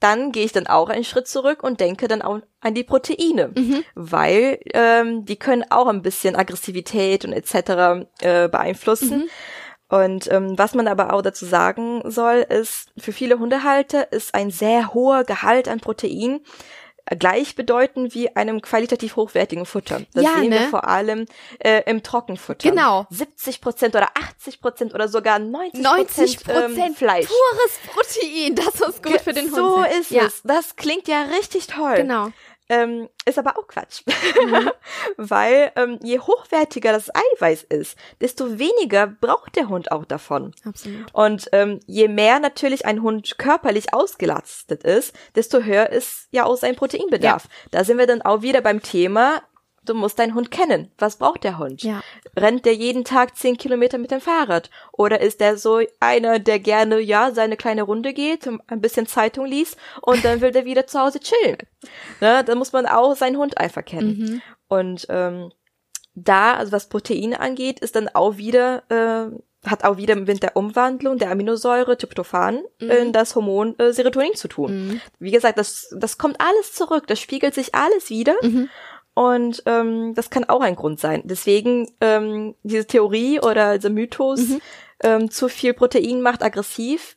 dann 0.00 0.32
gehe 0.32 0.44
ich 0.44 0.52
dann 0.52 0.66
auch 0.66 0.88
einen 0.88 1.04
Schritt 1.04 1.26
zurück 1.26 1.62
und 1.62 1.80
denke 1.80 2.08
dann 2.08 2.22
auch 2.22 2.40
an 2.60 2.74
die 2.74 2.84
Proteine, 2.84 3.52
mhm. 3.56 3.84
weil 3.94 4.60
ähm, 4.72 5.24
die 5.24 5.36
können 5.36 5.64
auch 5.70 5.88
ein 5.88 6.02
bisschen 6.02 6.36
Aggressivität 6.36 7.24
und 7.24 7.32
etc. 7.32 8.06
Äh, 8.20 8.48
beeinflussen. 8.48 9.18
Mhm. 9.20 9.28
Und 9.88 10.30
ähm, 10.30 10.58
was 10.58 10.74
man 10.74 10.86
aber 10.86 11.14
auch 11.14 11.22
dazu 11.22 11.46
sagen 11.46 12.02
soll, 12.04 12.44
ist, 12.48 12.92
für 12.98 13.12
viele 13.12 13.38
Hundehalter 13.38 14.12
ist 14.12 14.34
ein 14.34 14.50
sehr 14.50 14.92
hoher 14.92 15.24
Gehalt 15.24 15.66
an 15.66 15.80
Protein 15.80 16.40
gleichbedeutend 17.16 18.14
wie 18.14 18.34
einem 18.36 18.60
qualitativ 18.62 19.16
hochwertigen 19.16 19.66
Futter. 19.66 20.02
Das 20.14 20.24
ja, 20.24 20.34
sehen 20.38 20.50
ne? 20.50 20.60
wir 20.60 20.68
vor 20.68 20.88
allem 20.88 21.26
äh, 21.58 21.82
im 21.86 22.02
Trockenfutter. 22.02 22.70
Genau. 22.70 23.06
70 23.10 23.60
Prozent 23.60 23.94
oder 23.96 24.08
80 24.14 24.60
Prozent 24.60 24.94
oder 24.94 25.08
sogar 25.08 25.38
90 25.38 26.44
Prozent 26.44 26.78
ähm, 26.78 26.94
Fleisch. 26.94 27.26
Pures 27.26 27.78
Protein, 27.92 28.54
das 28.54 28.80
ist 28.88 29.02
gut 29.02 29.20
für 29.20 29.32
den 29.32 29.46
Hund. 29.46 29.54
So 29.54 29.82
ist 30.00 30.10
ja. 30.10 30.24
es. 30.24 30.42
Das 30.42 30.76
klingt 30.76 31.08
ja 31.08 31.22
richtig 31.22 31.66
toll. 31.66 31.96
Genau. 31.96 32.30
Ähm, 32.70 33.08
ist 33.24 33.38
aber 33.38 33.58
auch 33.58 33.66
Quatsch. 33.66 34.02
Mhm. 34.06 34.70
Weil 35.16 35.72
ähm, 35.76 35.98
je 36.02 36.18
hochwertiger 36.18 36.92
das 36.92 37.10
Eiweiß 37.14 37.64
ist, 37.64 37.96
desto 38.20 38.58
weniger 38.58 39.06
braucht 39.06 39.56
der 39.56 39.68
Hund 39.68 39.90
auch 39.90 40.04
davon. 40.04 40.54
Absolut. 40.64 41.06
Und 41.14 41.48
ähm, 41.52 41.80
je 41.86 42.08
mehr 42.08 42.40
natürlich 42.40 42.84
ein 42.84 43.02
Hund 43.02 43.38
körperlich 43.38 43.94
ausgelastet 43.94 44.84
ist, 44.84 45.14
desto 45.34 45.62
höher 45.62 45.88
ist 45.90 46.28
ja 46.30 46.44
auch 46.44 46.56
sein 46.56 46.76
Proteinbedarf. 46.76 47.44
Ja. 47.44 47.50
Da 47.70 47.84
sind 47.84 47.98
wir 47.98 48.06
dann 48.06 48.22
auch 48.22 48.42
wieder 48.42 48.60
beim 48.60 48.82
Thema, 48.82 49.42
Du 49.88 49.94
musst 49.94 50.18
deinen 50.18 50.34
Hund 50.34 50.50
kennen. 50.50 50.90
Was 50.98 51.16
braucht 51.16 51.44
der 51.44 51.58
Hund? 51.58 51.82
Ja. 51.82 52.02
Rennt 52.36 52.66
der 52.66 52.74
jeden 52.74 53.04
Tag 53.04 53.36
zehn 53.36 53.56
Kilometer 53.56 53.98
mit 53.98 54.10
dem 54.10 54.20
Fahrrad? 54.20 54.70
Oder 54.92 55.20
ist 55.20 55.40
der 55.40 55.56
so 55.56 55.80
einer, 55.98 56.38
der 56.38 56.58
gerne, 56.58 57.00
ja, 57.00 57.30
seine 57.32 57.56
kleine 57.56 57.82
Runde 57.82 58.12
geht, 58.12 58.46
ein 58.46 58.80
bisschen 58.80 59.06
Zeitung 59.06 59.46
liest 59.46 59.76
und 60.02 60.24
dann 60.24 60.40
will 60.40 60.50
der 60.50 60.64
wieder 60.64 60.86
zu 60.86 61.00
Hause 61.00 61.20
chillen? 61.20 61.58
Ne? 62.20 62.42
Da 62.44 62.54
muss 62.56 62.72
man 62.72 62.86
auch 62.86 63.14
seinen 63.14 63.36
Hund 63.36 63.58
einfach 63.58 63.84
kennen. 63.84 64.18
Mhm. 64.18 64.42
Und 64.66 65.06
ähm, 65.08 65.52
da, 66.14 66.54
also 66.54 66.72
was 66.72 66.88
Proteine 66.88 67.40
angeht, 67.40 67.80
ist 67.80 67.96
dann 67.96 68.08
auch 68.08 68.36
wieder, 68.36 68.82
äh, 68.90 69.68
hat 69.68 69.84
auch 69.84 69.96
wieder 69.96 70.16
mit 70.16 70.42
der 70.42 70.56
Umwandlung 70.56 71.18
der 71.18 71.30
Aminosäure 71.30 71.96
Tryptophan 71.96 72.62
mhm. 72.80 72.90
in 72.90 73.12
das 73.12 73.34
Hormon 73.34 73.78
äh, 73.78 73.92
Serotonin 73.92 74.34
zu 74.34 74.48
tun. 74.48 74.88
Mhm. 74.88 75.00
Wie 75.18 75.30
gesagt, 75.30 75.58
das, 75.58 75.88
das 75.96 76.18
kommt 76.18 76.40
alles 76.40 76.72
zurück, 76.72 77.06
das 77.06 77.20
spiegelt 77.20 77.54
sich 77.54 77.74
alles 77.74 78.10
wieder. 78.10 78.34
Mhm. 78.42 78.68
Und 79.18 79.64
ähm, 79.66 80.14
das 80.14 80.30
kann 80.30 80.44
auch 80.44 80.60
ein 80.60 80.76
Grund 80.76 81.00
sein. 81.00 81.22
Deswegen 81.24 81.90
ähm, 82.00 82.54
diese 82.62 82.86
Theorie 82.86 83.40
oder 83.40 83.76
dieser 83.76 83.90
Mythos, 83.90 84.38
mhm. 84.38 84.60
ähm, 85.02 85.30
zu 85.32 85.48
viel 85.48 85.74
Protein 85.74 86.22
macht 86.22 86.40
aggressiv, 86.40 87.16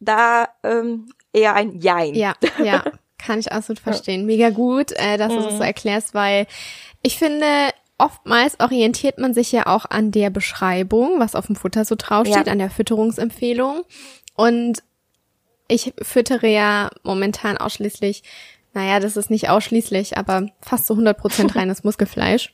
da 0.00 0.48
ähm, 0.62 1.12
eher 1.34 1.52
ein 1.52 1.78
Jein. 1.78 2.14
Ja, 2.14 2.32
ja, 2.64 2.82
kann 3.18 3.40
ich 3.40 3.52
absolut 3.52 3.78
verstehen. 3.82 4.24
Mega 4.24 4.48
gut, 4.48 4.92
äh, 4.92 5.18
dass 5.18 5.34
mhm. 5.34 5.36
du 5.36 5.48
es 5.48 5.56
so 5.58 5.62
erklärst, 5.62 6.14
weil 6.14 6.46
ich 7.02 7.18
finde, 7.18 7.46
oftmals 7.98 8.58
orientiert 8.58 9.18
man 9.18 9.34
sich 9.34 9.52
ja 9.52 9.66
auch 9.66 9.84
an 9.84 10.12
der 10.12 10.30
Beschreibung, 10.30 11.20
was 11.20 11.34
auf 11.34 11.48
dem 11.48 11.56
Futter 11.56 11.84
so 11.84 11.94
draufsteht, 11.94 12.46
ja. 12.46 12.52
an 12.52 12.58
der 12.58 12.70
Fütterungsempfehlung. 12.70 13.82
Und 14.34 14.82
ich 15.68 15.92
füttere 16.00 16.46
ja 16.46 16.88
momentan 17.02 17.58
ausschließlich 17.58 18.22
naja, 18.74 19.00
das 19.00 19.16
ist 19.16 19.30
nicht 19.30 19.48
ausschließlich, 19.48 20.18
aber 20.18 20.48
fast 20.60 20.86
so 20.86 20.94
100 20.94 21.16
Prozent 21.16 21.54
reines 21.56 21.84
Muskelfleisch. 21.84 22.52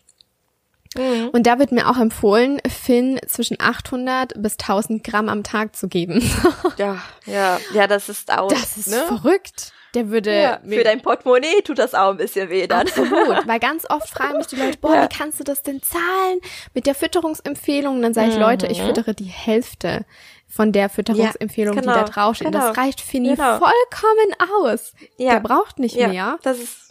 Mhm. 0.96 1.28
Und 1.32 1.46
da 1.46 1.58
wird 1.58 1.72
mir 1.72 1.88
auch 1.88 1.98
empfohlen, 1.98 2.60
Finn 2.68 3.20
zwischen 3.26 3.56
800 3.60 4.42
bis 4.42 4.54
1000 4.54 5.04
Gramm 5.04 5.28
am 5.28 5.42
Tag 5.42 5.76
zu 5.76 5.88
geben. 5.88 6.20
ja, 6.78 6.98
ja, 7.26 7.60
ja, 7.72 7.86
das 7.86 8.08
ist 8.08 8.32
auch. 8.32 8.48
Das 8.48 8.76
ist 8.76 8.88
ne? 8.88 9.04
verrückt. 9.06 9.72
Der 9.94 10.08
würde. 10.08 10.32
Ja, 10.32 10.60
für 10.64 10.84
dein 10.84 11.02
Portemonnaie 11.02 11.62
tut 11.64 11.78
das 11.78 11.94
auch 11.94 12.10
ein 12.10 12.16
bisschen 12.16 12.48
weh 12.48 12.66
dann. 12.66 12.86
Absolut. 12.86 13.12
Weil 13.46 13.58
ganz 13.58 13.86
oft 13.88 14.08
fragen 14.08 14.38
mich 14.38 14.46
die 14.46 14.56
Leute, 14.56 14.78
boah, 14.78 14.94
ja. 14.94 15.04
wie 15.04 15.08
kannst 15.08 15.40
du 15.40 15.44
das 15.44 15.62
denn 15.62 15.82
zahlen 15.82 16.40
mit 16.74 16.86
der 16.86 16.94
Fütterungsempfehlung? 16.94 17.96
Und 17.96 18.02
dann 18.02 18.14
sage 18.14 18.28
ich, 18.28 18.36
mhm. 18.36 18.42
Leute, 18.42 18.66
ich 18.68 18.82
füttere 18.82 19.14
die 19.14 19.24
Hälfte 19.24 20.04
von 20.50 20.72
der 20.72 20.88
Fütterungsempfehlung, 20.88 21.76
ja, 21.76 21.80
genau, 21.80 21.94
die 21.94 22.00
da 22.00 22.04
draufsteht. 22.04 22.52
Genau, 22.52 22.68
das 22.68 22.76
reicht 22.76 23.00
Fini 23.00 23.30
genau. 23.30 23.58
vollkommen 23.58 24.34
aus. 24.62 24.92
Ja. 25.16 25.34
Der 25.34 25.40
braucht 25.40 25.78
nicht 25.78 25.94
ja, 25.94 26.08
mehr. 26.08 26.38
Das 26.42 26.58
ist 26.58 26.90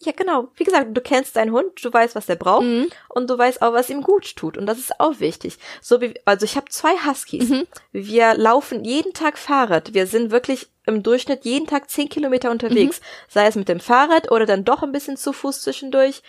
ja, 0.00 0.12
genau. 0.12 0.48
Wie 0.54 0.62
gesagt, 0.62 0.96
du 0.96 1.00
kennst 1.00 1.34
deinen 1.34 1.50
Hund, 1.50 1.84
du 1.84 1.92
weißt, 1.92 2.14
was 2.14 2.26
der 2.26 2.36
braucht 2.36 2.62
mhm. 2.62 2.88
und 3.08 3.28
du 3.28 3.36
weißt 3.36 3.62
auch, 3.62 3.72
was 3.72 3.90
ihm 3.90 4.02
gut 4.02 4.36
tut. 4.36 4.56
Und 4.56 4.66
das 4.66 4.78
ist 4.78 5.00
auch 5.00 5.18
wichtig. 5.18 5.58
So 5.82 6.00
wie, 6.00 6.14
also 6.24 6.44
ich 6.44 6.54
habe 6.56 6.68
zwei 6.70 6.92
Huskies. 7.04 7.48
Mhm. 7.48 7.66
Wir 7.90 8.34
laufen 8.34 8.84
jeden 8.84 9.12
Tag 9.12 9.38
Fahrrad. 9.38 9.94
Wir 9.94 10.06
sind 10.06 10.30
wirklich 10.30 10.68
im 10.86 11.02
Durchschnitt 11.02 11.44
jeden 11.44 11.66
Tag 11.66 11.90
zehn 11.90 12.08
Kilometer 12.08 12.52
unterwegs. 12.52 13.00
Mhm. 13.00 13.04
Sei 13.28 13.46
es 13.48 13.56
mit 13.56 13.68
dem 13.68 13.80
Fahrrad 13.80 14.30
oder 14.30 14.46
dann 14.46 14.64
doch 14.64 14.84
ein 14.84 14.92
bisschen 14.92 15.16
zu 15.16 15.32
Fuß 15.32 15.62
zwischendurch. 15.62 16.22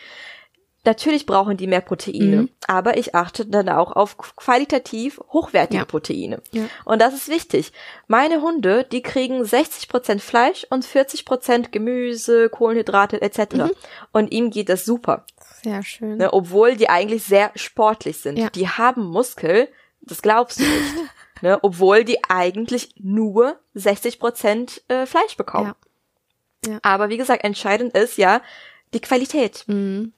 Natürlich 0.86 1.26
brauchen 1.26 1.58
die 1.58 1.68
mehr 1.68 1.82
Proteine, 1.82 2.44
mhm. 2.44 2.50
aber 2.66 2.98
ich 2.98 3.14
achte 3.14 3.46
dann 3.46 3.68
auch 3.68 3.92
auf 3.92 4.18
qualitativ 4.18 5.20
hochwertige 5.28 5.80
ja. 5.80 5.86
Proteine. 5.86 6.42
Ja. 6.52 6.64
Und 6.86 7.02
das 7.02 7.14
ist 7.14 7.28
wichtig. 7.28 7.74
Meine 8.08 8.42
Hunde, 8.42 8.86
die 8.90 9.02
kriegen 9.02 9.44
60 9.44 9.90
Prozent 9.90 10.22
Fleisch 10.22 10.66
und 10.70 10.86
40 10.86 11.26
Prozent 11.26 11.72
Gemüse, 11.74 12.48
Kohlenhydrate 12.50 13.22
etc. 13.22 13.56
Mhm. 13.56 13.72
Und 14.14 14.32
ihm 14.32 14.52
geht 14.52 14.70
das 14.70 14.86
super. 14.86 15.26
Sehr 15.64 15.84
schön. 15.84 16.18
Ne, 16.18 16.32
obwohl 16.32 16.78
die 16.78 16.90
eigentlich 16.90 17.26
sehr 17.26 17.52
sportlich 17.56 18.20
sind. 18.20 18.38
Ja. 18.38 18.50
Die 18.50 18.70
haben 18.70 19.04
Muskel, 19.04 19.68
das 20.00 20.22
glaubst 20.22 20.60
du 20.60 20.64
nicht. 20.64 20.96
ne, 21.42 21.60
obwohl 21.62 22.06
die 22.06 22.24
eigentlich 22.30 22.94
nur 22.98 23.60
60 23.74 24.18
Prozent 24.18 24.82
äh, 24.88 25.06
Fleisch 25.06 25.36
bekommen. 25.36 25.74
Ja. 26.66 26.80
Aber 26.84 27.10
wie 27.10 27.18
gesagt, 27.18 27.44
entscheidend 27.44 27.98
ist 27.98 28.18
ja 28.18 28.42
die 28.94 29.02
Qualität. 29.02 29.66
Mhm. 29.68 30.14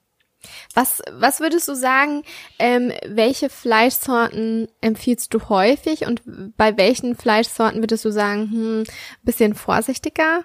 Was, 0.73 1.01
was 1.11 1.39
würdest 1.39 1.67
du 1.67 1.75
sagen, 1.75 2.23
ähm, 2.59 2.91
welche 3.05 3.49
Fleischsorten 3.49 4.67
empfiehlst 4.81 5.33
du 5.33 5.49
häufig 5.49 6.05
und 6.05 6.21
bei 6.57 6.77
welchen 6.77 7.15
Fleischsorten 7.15 7.81
würdest 7.81 8.05
du 8.05 8.11
sagen, 8.11 8.49
hm, 8.51 8.83
bisschen 9.23 9.55
vorsichtiger? 9.55 10.43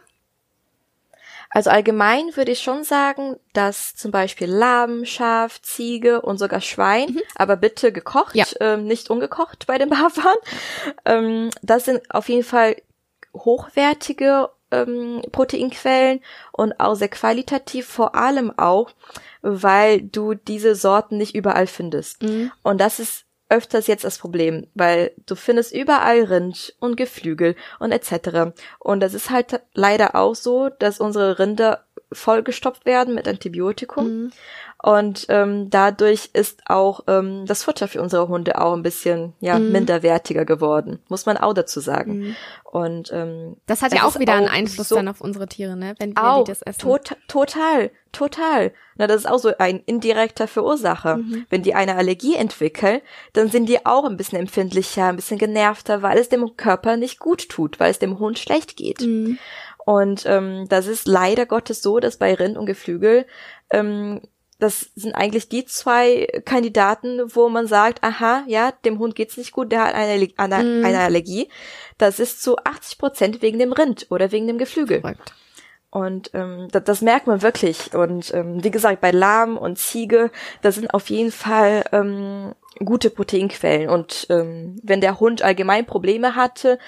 Also 1.51 1.71
allgemein 1.71 2.37
würde 2.37 2.53
ich 2.53 2.61
schon 2.61 2.85
sagen, 2.85 3.37
dass 3.53 3.95
zum 3.95 4.11
Beispiel 4.11 4.49
Lamm, 4.49 5.05
Schaf, 5.05 5.63
Ziege 5.63 6.21
und 6.21 6.39
sogar 6.39 6.61
Schwein, 6.61 7.11
mhm. 7.11 7.23
aber 7.35 7.57
bitte 7.57 7.93
gekocht, 7.93 8.35
ja. 8.35 8.45
ähm, 8.61 8.85
nicht 8.85 9.11
ungekocht 9.11 9.67
bei 9.67 9.79
den 9.79 9.89
Bafern, 9.89 10.37
ähm, 11.05 11.51
das 11.63 11.85
sind 11.85 12.03
auf 12.11 12.29
jeden 12.29 12.45
Fall 12.45 12.77
hochwertige 13.35 14.51
ähm, 14.83 15.23
Proteinquellen 15.33 16.21
und 16.53 16.79
auch 16.81 16.95
sehr 16.95 17.09
qualitativ, 17.09 17.87
vor 17.87 18.15
allem 18.15 18.57
auch, 18.57 18.91
weil 19.43 20.03
du 20.03 20.35
diese 20.35 20.75
Sorten 20.75 21.17
nicht 21.19 21.35
überall 21.35 21.67
findest. 21.67 22.23
Mhm. 22.23 22.53
Und 22.62 22.81
das 22.81 22.99
ist 22.99 23.27
öfters 23.49 23.87
jetzt 23.87 24.05
das 24.05 24.19
Problem, 24.19 24.67
weil 24.75 25.12
du 25.27 25.37
findest 25.37 25.73
überall 25.73 26.25
Rind 26.25 26.75
und 26.81 26.97
Geflügel 26.97 27.55
und 27.79 27.93
etc. 27.93 28.57
Und 28.79 29.01
das 29.01 29.15
ist 29.15 29.31
halt 29.31 29.61
leider 29.75 30.17
auch 30.17 30.35
so, 30.35 30.69
dass 30.69 31.01
unsere 31.01 31.39
Rinder 31.39 31.85
vollgestopft 32.12 32.87
werden 32.87 33.15
mit 33.15 33.29
Antibiotikum. 33.29 34.07
Mhm. 34.07 34.33
Und 34.83 35.27
ähm, 35.31 35.71
dadurch 35.71 36.31
ist 36.35 36.61
auch 36.67 37.01
ähm, 37.09 37.47
das 37.47 37.65
Futter 37.65 37.89
für 37.89 38.03
unsere 38.03 38.29
Hunde 38.29 38.61
auch 38.61 38.75
ein 38.75 38.83
bisschen 38.83 39.33
ja 39.41 39.59
mhm. 39.59 39.73
minderwertiger 39.73 40.45
geworden, 40.45 41.01
muss 41.09 41.25
man 41.25 41.39
auch 41.39 41.55
dazu 41.55 41.81
sagen. 41.81 42.19
Mhm. 42.19 42.37
Und 42.65 43.11
ähm, 43.12 43.57
das 43.67 43.81
hat 43.81 43.95
ja 43.95 44.05
auch 44.05 44.19
wieder 44.19 44.35
auch 44.35 44.39
einen 44.39 44.49
Einfluss 44.49 44.91
so 44.91 44.97
dann 44.97 45.09
auf 45.09 45.23
unsere 45.23 45.47
Tiere, 45.47 45.77
ne? 45.77 45.95
Wenn 45.99 46.15
wir 46.15 46.45
das 46.47 46.61
essen. 46.61 46.79
Tot, 46.79 47.17
total, 47.27 47.91
total. 48.12 48.73
Na, 48.97 49.07
das 49.07 49.23
ist 49.23 49.27
auch 49.27 49.39
so 49.39 49.53
ein 49.59 49.81
indirekter 49.87 50.47
Verursacher. 50.47 51.17
Mhm. 51.17 51.47
Wenn 51.49 51.62
die 51.62 51.75
eine 51.75 51.97
Allergie 51.97 52.35
entwickeln, 52.35 53.01
dann 53.33 53.49
sind 53.49 53.71
die 53.71 53.87
auch 53.87 54.05
ein 54.05 54.19
bisschen 54.19 54.39
empfindlicher, 54.39 55.07
ein 55.07 55.17
bisschen 55.17 55.39
genervter, 55.39 56.03
weil 56.03 56.19
es 56.19 56.29
dem 56.29 56.55
Körper 56.57 56.99
nicht 56.99 57.19
gut 57.19 57.49
tut, 57.49 57.81
weil 57.81 57.91
es 57.91 57.99
dem 57.99 58.19
Hund 58.19 58.39
schlecht 58.39 58.77
geht. 58.77 59.01
Mhm. 59.01 59.39
Und 59.87 60.27
ähm, 60.27 60.67
das 60.69 60.87
ist 60.87 61.07
leider 61.07 61.47
Gottes 61.47 61.81
so, 61.81 61.99
dass 61.99 62.19
bei 62.19 62.35
Rind 62.35 62.59
und 62.59 62.67
Geflügel 62.67 63.25
ähm, 63.71 64.21
das 64.59 64.90
sind 64.95 65.14
eigentlich 65.14 65.49
die 65.49 65.66
zwei 65.66 66.27
Kandidaten, 66.45 67.23
wo 67.35 67.49
man 67.49 67.66
sagt, 67.66 68.03
aha, 68.03 68.45
ja, 68.47 68.73
dem 68.85 68.99
Hund 68.99 69.14
geht's 69.14 69.37
nicht 69.37 69.53
gut, 69.53 69.71
der 69.71 69.85
hat 69.85 69.95
eine, 69.95 70.29
eine, 70.37 70.64
mm. 70.64 70.85
eine 70.85 71.01
Allergie. 71.01 71.49
Das 71.99 72.19
ist 72.19 72.42
zu 72.42 72.57
80 72.59 72.99
Prozent 72.99 73.42
wegen 73.42 73.59
dem 73.59 73.73
Rind 73.73 74.07
oder 74.11 74.33
wegen 74.33 74.47
dem 74.47 74.59
Geflügel. 74.59 75.01
Verrückt. 75.01 75.35
Und 75.90 76.31
ähm, 76.35 76.69
das, 76.73 76.85
das 76.85 77.01
merkt 77.01 77.27
man 77.27 77.42
wirklich. 77.42 77.95
Und 77.95 78.33
ähm, 78.35 78.62
wie 78.62 78.71
gesagt, 78.71 79.01
bei 79.01 79.12
Lamm 79.12 79.57
und 79.57 79.79
Ziege, 79.79 80.31
das 80.61 80.75
sind 80.75 80.92
auf 80.92 81.09
jeden 81.11 81.33
Fall 81.33 81.85
ähm, 81.92 82.55
gute 82.85 83.09
Proteinquellen. 83.09 83.88
Und 83.88 84.27
ähm, 84.29 84.79
wenn 84.83 85.01
der 85.01 85.21
Hund 85.21 85.42
allgemein 85.42 85.87
Probleme 85.87 86.35
hatte, 86.35 86.79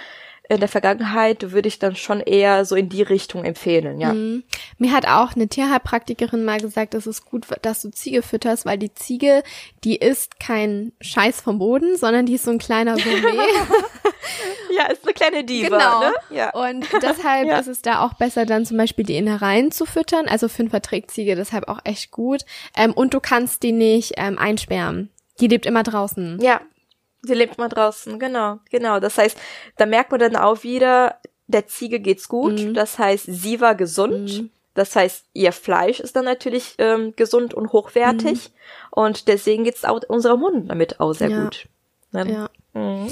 in 0.50 0.60
der 0.60 0.68
Vergangenheit 0.68 1.52
würde 1.52 1.68
ich 1.68 1.78
dann 1.78 1.94
schon 1.94 2.20
eher 2.20 2.64
so 2.64 2.74
in 2.74 2.88
die 2.88 3.02
Richtung 3.02 3.44
empfehlen, 3.44 4.00
ja. 4.00 4.14
Mhm. 4.14 4.44
Mir 4.78 4.92
hat 4.92 5.06
auch 5.06 5.36
eine 5.36 5.46
Tierheilpraktikerin 5.46 6.42
mal 6.44 6.58
gesagt, 6.58 6.94
es 6.94 7.06
ist 7.06 7.26
gut, 7.26 7.46
dass 7.62 7.82
du 7.82 7.90
Ziege 7.90 8.22
fütterst, 8.22 8.64
weil 8.64 8.78
die 8.78 8.94
Ziege, 8.94 9.42
die 9.84 9.96
isst 9.96 10.40
kein 10.40 10.92
Scheiß 11.02 11.42
vom 11.42 11.58
Boden, 11.58 11.98
sondern 11.98 12.24
die 12.24 12.34
ist 12.34 12.44
so 12.44 12.50
ein 12.50 12.58
kleiner 12.58 12.94
Gourmet. 12.94 13.20
ja, 14.76 14.86
ist 14.90 15.04
eine 15.04 15.12
kleine 15.12 15.44
Diva, 15.44 15.76
genau. 15.76 16.00
ne? 16.00 16.12
Ja. 16.30 16.50
Und 16.50 16.86
deshalb 17.02 17.46
ja. 17.48 17.58
ist 17.58 17.68
es 17.68 17.82
da 17.82 18.04
auch 18.04 18.14
besser, 18.14 18.46
dann 18.46 18.64
zum 18.64 18.78
Beispiel 18.78 19.04
die 19.04 19.16
Innereien 19.16 19.70
zu 19.70 19.84
füttern. 19.84 20.28
Also 20.28 20.48
Fünfer 20.48 20.80
trägt 20.80 21.10
Ziege 21.10 21.36
deshalb 21.36 21.68
auch 21.68 21.80
echt 21.84 22.10
gut. 22.10 22.46
Ähm, 22.74 22.94
und 22.94 23.12
du 23.12 23.20
kannst 23.20 23.62
die 23.62 23.72
nicht 23.72 24.14
ähm, 24.16 24.38
einsperren. 24.38 25.10
Die 25.40 25.46
lebt 25.46 25.66
immer 25.66 25.82
draußen. 25.82 26.40
Ja, 26.40 26.62
Sie 27.22 27.34
lebt 27.34 27.58
mal 27.58 27.68
draußen, 27.68 28.18
genau, 28.18 28.60
genau. 28.70 29.00
Das 29.00 29.18
heißt, 29.18 29.36
da 29.76 29.86
merkt 29.86 30.10
man 30.10 30.20
dann 30.20 30.36
auch 30.36 30.62
wieder, 30.62 31.20
der 31.48 31.66
Ziege 31.66 32.00
geht's 32.00 32.28
gut. 32.28 32.60
Mhm. 32.60 32.74
Das 32.74 32.98
heißt, 32.98 33.26
sie 33.28 33.60
war 33.60 33.74
gesund. 33.74 34.38
Mhm. 34.38 34.50
Das 34.74 34.94
heißt, 34.94 35.24
ihr 35.32 35.50
Fleisch 35.52 35.98
ist 35.98 36.14
dann 36.14 36.24
natürlich 36.24 36.74
ähm, 36.78 37.14
gesund 37.16 37.52
und 37.54 37.72
hochwertig. 37.72 38.50
Mhm. 38.50 38.54
Und 38.90 39.28
deswegen 39.28 39.64
geht's 39.64 39.84
auch 39.84 40.00
unserem 40.08 40.40
Hund 40.40 40.70
damit 40.70 41.00
auch 41.00 41.14
sehr 41.14 41.30
ja. 41.30 41.44
gut. 41.44 41.66
Ne? 42.12 42.32
Ja. 42.32 42.50
Mhm. 42.80 43.08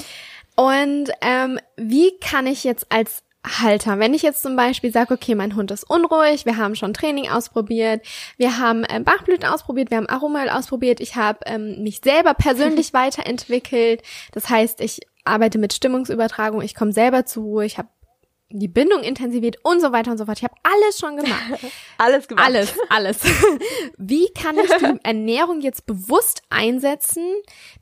Und 0.55 1.11
ähm, 1.21 1.59
wie 1.77 2.17
kann 2.19 2.47
ich 2.47 2.65
jetzt 2.65 2.87
als 2.91 3.23
Halter. 3.47 3.99
Wenn 3.99 4.15
ich 4.15 4.23
jetzt 4.23 4.43
zum 4.43 4.57
Beispiel 4.57 4.93
sage, 4.93 5.15
okay, 5.15 5.35
mein 5.35 5.55
Hund 5.55 5.71
ist 5.71 5.89
unruhig, 5.89 6.47
wir 6.47 6.57
haben 6.57 6.75
schon 6.75 6.93
Training 6.93 7.29
ausprobiert, 7.29 8.05
wir 8.37 8.59
haben 8.59 8.85
ähm, 8.89 9.05
Bachblüten 9.05 9.49
ausprobiert, 9.49 9.91
wir 9.91 9.99
haben 9.99 10.09
Aromaöl 10.09 10.51
ausprobiert, 10.51 11.01
ich 11.01 11.17
habe 11.17 11.39
ähm, 11.47 11.83
mich 11.83 12.01
selber 12.03 12.35
persönlich 12.35 12.93
weiterentwickelt. 12.93 14.03
Das 14.33 14.49
heißt, 14.51 14.81
ich 14.81 15.01
arbeite 15.25 15.59
mit 15.59 15.73
Stimmungsübertragung, 15.73 16.63
ich 16.63 16.75
komme 16.75 16.93
selber 16.93 17.25
zur 17.25 17.45
Ruhe, 17.45 17.65
ich 17.65 17.79
habe 17.79 17.89
die 18.49 18.69
Bindung 18.69 19.03
intensiviert 19.03 19.59
und 19.65 19.81
so 19.81 19.91
weiter 19.93 20.13
und 20.13 20.19
so 20.19 20.25
fort. 20.25 20.39
Ich 20.39 20.45
habe 20.45 20.55
alles 20.63 20.99
schon 20.99 21.17
gemacht. 21.17 21.65
alles 21.99 22.29
gemacht. 22.29 22.47
Alles, 22.47 22.75
alles. 22.89 23.19
Wie 23.97 24.29
kann 24.33 24.57
ich 24.57 24.71
die 24.71 25.01
Ernährung 25.03 25.61
jetzt 25.61 25.87
bewusst 25.87 26.43
einsetzen, 26.49 27.25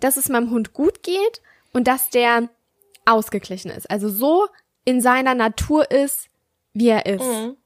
dass 0.00 0.16
es 0.16 0.28
meinem 0.28 0.50
Hund 0.50 0.72
gut 0.72 1.02
geht 1.02 1.42
und 1.72 1.86
dass 1.86 2.08
der 2.08 2.48
ausgeglichen 3.04 3.70
ist? 3.70 3.90
Also 3.90 4.08
so 4.08 4.46
in 4.84 5.00
seiner 5.00 5.34
Natur 5.34 5.90
ist, 5.90 6.28
wie 6.72 6.88
er 6.88 7.06
ist. 7.06 7.24
Mhm. 7.24 7.56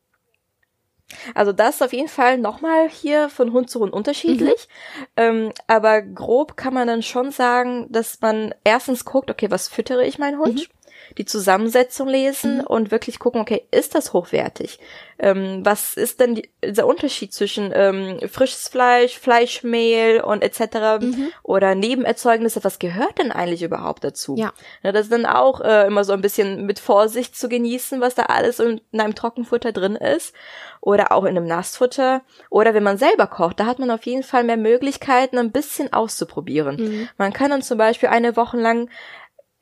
Also 1.34 1.52
das 1.52 1.76
ist 1.76 1.82
auf 1.82 1.94
jeden 1.94 2.08
Fall 2.08 2.36
nochmal 2.36 2.88
hier 2.90 3.30
von 3.30 3.52
Hund 3.52 3.70
zu 3.70 3.80
Hund 3.80 3.94
unterschiedlich. 3.94 4.68
Mhm. 4.98 5.06
Ähm, 5.16 5.52
aber 5.66 6.02
grob 6.02 6.56
kann 6.56 6.74
man 6.74 6.86
dann 6.86 7.02
schon 7.02 7.30
sagen, 7.30 7.86
dass 7.90 8.20
man 8.20 8.54
erstens 8.64 9.04
guckt, 9.06 9.30
okay, 9.30 9.50
was 9.50 9.68
füttere 9.68 10.04
ich 10.06 10.18
meinen 10.18 10.38
Hund? 10.38 10.68
Mhm 10.68 10.77
die 11.16 11.24
Zusammensetzung 11.24 12.08
lesen 12.08 12.58
mhm. 12.58 12.66
und 12.66 12.90
wirklich 12.90 13.18
gucken, 13.18 13.40
okay, 13.40 13.66
ist 13.70 13.94
das 13.94 14.12
hochwertig? 14.12 14.78
Ähm, 15.18 15.62
was 15.64 15.94
ist 15.94 16.20
denn 16.20 16.36
die, 16.36 16.50
der 16.62 16.86
Unterschied 16.86 17.32
zwischen 17.32 17.72
ähm, 17.74 18.20
frisches 18.28 18.68
Fleisch, 18.68 19.18
Fleischmehl 19.18 20.20
und 20.20 20.42
etc. 20.42 21.00
Mhm. 21.00 21.28
oder 21.42 21.74
Nebenerzeugnisse? 21.74 22.62
Was 22.62 22.78
gehört 22.78 23.18
denn 23.18 23.32
eigentlich 23.32 23.62
überhaupt 23.62 24.04
dazu? 24.04 24.36
Ja. 24.36 24.52
ja 24.82 24.92
das 24.92 25.06
ist 25.06 25.12
dann 25.12 25.26
auch 25.26 25.60
äh, 25.60 25.86
immer 25.86 26.04
so 26.04 26.12
ein 26.12 26.20
bisschen 26.20 26.66
mit 26.66 26.78
Vorsicht 26.78 27.36
zu 27.36 27.48
genießen, 27.48 28.00
was 28.00 28.14
da 28.14 28.24
alles 28.24 28.60
in, 28.60 28.80
in 28.92 29.00
einem 29.00 29.14
Trockenfutter 29.14 29.72
drin 29.72 29.96
ist 29.96 30.34
oder 30.80 31.10
auch 31.10 31.24
in 31.24 31.36
einem 31.36 31.46
Nassfutter 31.46 32.22
oder 32.50 32.74
wenn 32.74 32.82
man 32.82 32.98
selber 32.98 33.26
kocht, 33.26 33.60
da 33.60 33.66
hat 33.66 33.78
man 33.78 33.90
auf 33.90 34.06
jeden 34.06 34.22
Fall 34.22 34.44
mehr 34.44 34.56
Möglichkeiten, 34.56 35.38
ein 35.38 35.52
bisschen 35.52 35.92
auszuprobieren. 35.92 36.76
Mhm. 36.76 37.08
Man 37.18 37.32
kann 37.32 37.50
dann 37.50 37.62
zum 37.62 37.78
Beispiel 37.78 38.08
eine 38.08 38.36
Woche 38.36 38.56
lang 38.56 38.88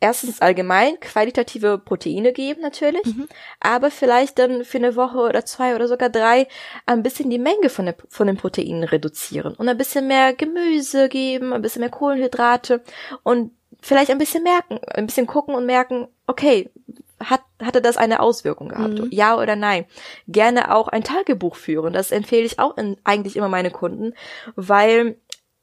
erstens 0.06 0.40
allgemein 0.40 1.00
qualitative 1.00 1.78
Proteine 1.78 2.32
geben 2.32 2.60
natürlich, 2.62 3.04
mhm. 3.04 3.28
aber 3.58 3.90
vielleicht 3.90 4.38
dann 4.38 4.64
für 4.64 4.78
eine 4.78 4.94
Woche 4.94 5.18
oder 5.18 5.44
zwei 5.44 5.74
oder 5.74 5.88
sogar 5.88 6.10
drei 6.10 6.46
ein 6.86 7.02
bisschen 7.02 7.28
die 7.28 7.40
Menge 7.40 7.68
von, 7.68 7.86
der, 7.86 7.96
von 8.08 8.28
den 8.28 8.36
Proteinen 8.36 8.84
reduzieren 8.84 9.54
und 9.54 9.68
ein 9.68 9.76
bisschen 9.76 10.06
mehr 10.06 10.32
Gemüse 10.32 11.08
geben, 11.08 11.52
ein 11.52 11.62
bisschen 11.62 11.80
mehr 11.80 11.90
Kohlenhydrate 11.90 12.82
und 13.24 13.50
vielleicht 13.80 14.12
ein 14.12 14.18
bisschen 14.18 14.44
merken, 14.44 14.78
ein 14.94 15.06
bisschen 15.06 15.26
gucken 15.26 15.56
und 15.56 15.66
merken, 15.66 16.06
okay, 16.28 16.70
hat, 17.18 17.40
hatte 17.60 17.82
das 17.82 17.96
eine 17.96 18.20
Auswirkung 18.20 18.68
gehabt? 18.68 19.00
Mhm. 19.00 19.08
Ja 19.10 19.36
oder 19.36 19.56
nein? 19.56 19.86
Gerne 20.28 20.72
auch 20.72 20.86
ein 20.86 21.02
Tagebuch 21.02 21.56
führen. 21.56 21.92
Das 21.92 22.12
empfehle 22.12 22.44
ich 22.44 22.60
auch 22.60 22.76
in, 22.76 22.96
eigentlich 23.02 23.36
immer 23.36 23.48
meine 23.48 23.70
Kunden, 23.72 24.14
weil 24.54 25.16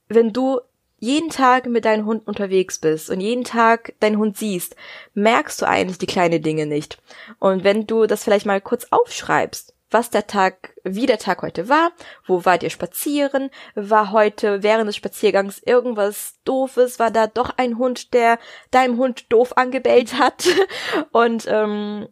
wenn 0.09 0.33
du 0.33 0.59
jeden 1.03 1.29
Tag 1.29 1.65
mit 1.65 1.83
deinem 1.83 2.05
Hund 2.05 2.25
unterwegs 2.25 2.79
bist 2.79 3.09
und 3.09 3.19
jeden 3.19 3.43
Tag 3.43 3.93
deinen 3.99 4.17
Hund 4.17 4.37
siehst, 4.37 4.77
merkst 5.13 5.61
du 5.61 5.67
eigentlich 5.67 5.97
die 5.97 6.05
kleinen 6.05 6.41
Dinge 6.41 6.65
nicht. 6.65 6.97
Und 7.39 7.65
wenn 7.65 7.85
du 7.85 8.05
das 8.05 8.23
vielleicht 8.23 8.45
mal 8.45 8.61
kurz 8.61 8.87
aufschreibst, 8.89 9.73
was 9.91 10.11
der 10.11 10.27
Tag, 10.27 10.73
wie 10.85 11.05
der 11.05 11.17
Tag 11.17 11.41
heute 11.41 11.67
war, 11.67 11.91
wo 12.25 12.45
wart 12.45 12.63
ihr 12.63 12.69
spazieren, 12.69 13.49
war 13.75 14.13
heute 14.13 14.63
während 14.63 14.87
des 14.87 14.95
Spaziergangs 14.95 15.59
irgendwas 15.59 16.35
doofes, 16.45 16.99
war 16.99 17.11
da 17.11 17.27
doch 17.27 17.51
ein 17.57 17.77
Hund, 17.77 18.13
der 18.13 18.39
deinem 18.71 18.97
Hund 18.97 19.25
doof 19.29 19.57
angebellt 19.57 20.17
hat 20.17 20.45
und 21.11 21.45
ähm, 21.49 22.07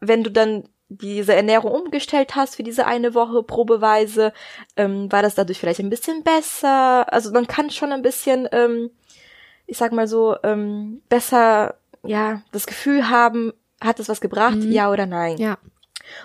wenn 0.00 0.24
du 0.24 0.30
dann 0.30 0.64
diese 0.88 1.34
Ernährung 1.34 1.72
umgestellt 1.72 2.34
hast 2.36 2.56
für 2.56 2.62
diese 2.62 2.86
eine 2.86 3.14
Woche 3.14 3.42
probeweise, 3.42 4.32
ähm, 4.76 5.10
war 5.10 5.22
das 5.22 5.34
dadurch 5.34 5.58
vielleicht 5.58 5.80
ein 5.80 5.90
bisschen 5.90 6.22
besser. 6.22 7.12
Also 7.12 7.32
man 7.32 7.46
kann 7.46 7.70
schon 7.70 7.92
ein 7.92 8.02
bisschen, 8.02 8.48
ähm, 8.52 8.90
ich 9.66 9.76
sag 9.78 9.92
mal 9.92 10.06
so, 10.06 10.36
ähm, 10.42 11.02
besser, 11.08 11.76
ja, 12.02 12.42
das 12.52 12.66
Gefühl 12.66 13.08
haben, 13.08 13.52
hat 13.80 13.98
es 13.98 14.08
was 14.08 14.20
gebracht, 14.20 14.56
Mhm. 14.56 14.72
ja 14.72 14.90
oder 14.90 15.06
nein. 15.06 15.38
Ja. 15.38 15.58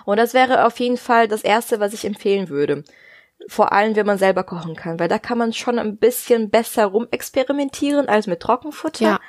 Und 0.05 0.18
das 0.18 0.34
wäre 0.34 0.66
auf 0.66 0.80
jeden 0.80 0.97
Fall 0.97 1.28
das 1.28 1.41
Erste, 1.43 1.80
was 1.80 1.93
ich 1.93 2.03
empfehlen 2.05 2.49
würde. 2.49 2.84
Vor 3.47 3.72
allem, 3.72 3.95
wenn 3.95 4.05
man 4.05 4.18
selber 4.18 4.43
kochen 4.43 4.76
kann, 4.76 4.99
weil 4.99 5.07
da 5.07 5.18
kann 5.18 5.38
man 5.38 5.53
schon 5.53 5.80
ein 5.80 5.95
bisschen 5.97 6.49
besser 6.49 6.86
rumexperimentieren 6.88 8.10
als 8.10 8.28
mit 8.28 8.41
Trockenfutter. 8.41 9.05
Ja. 9.05 9.20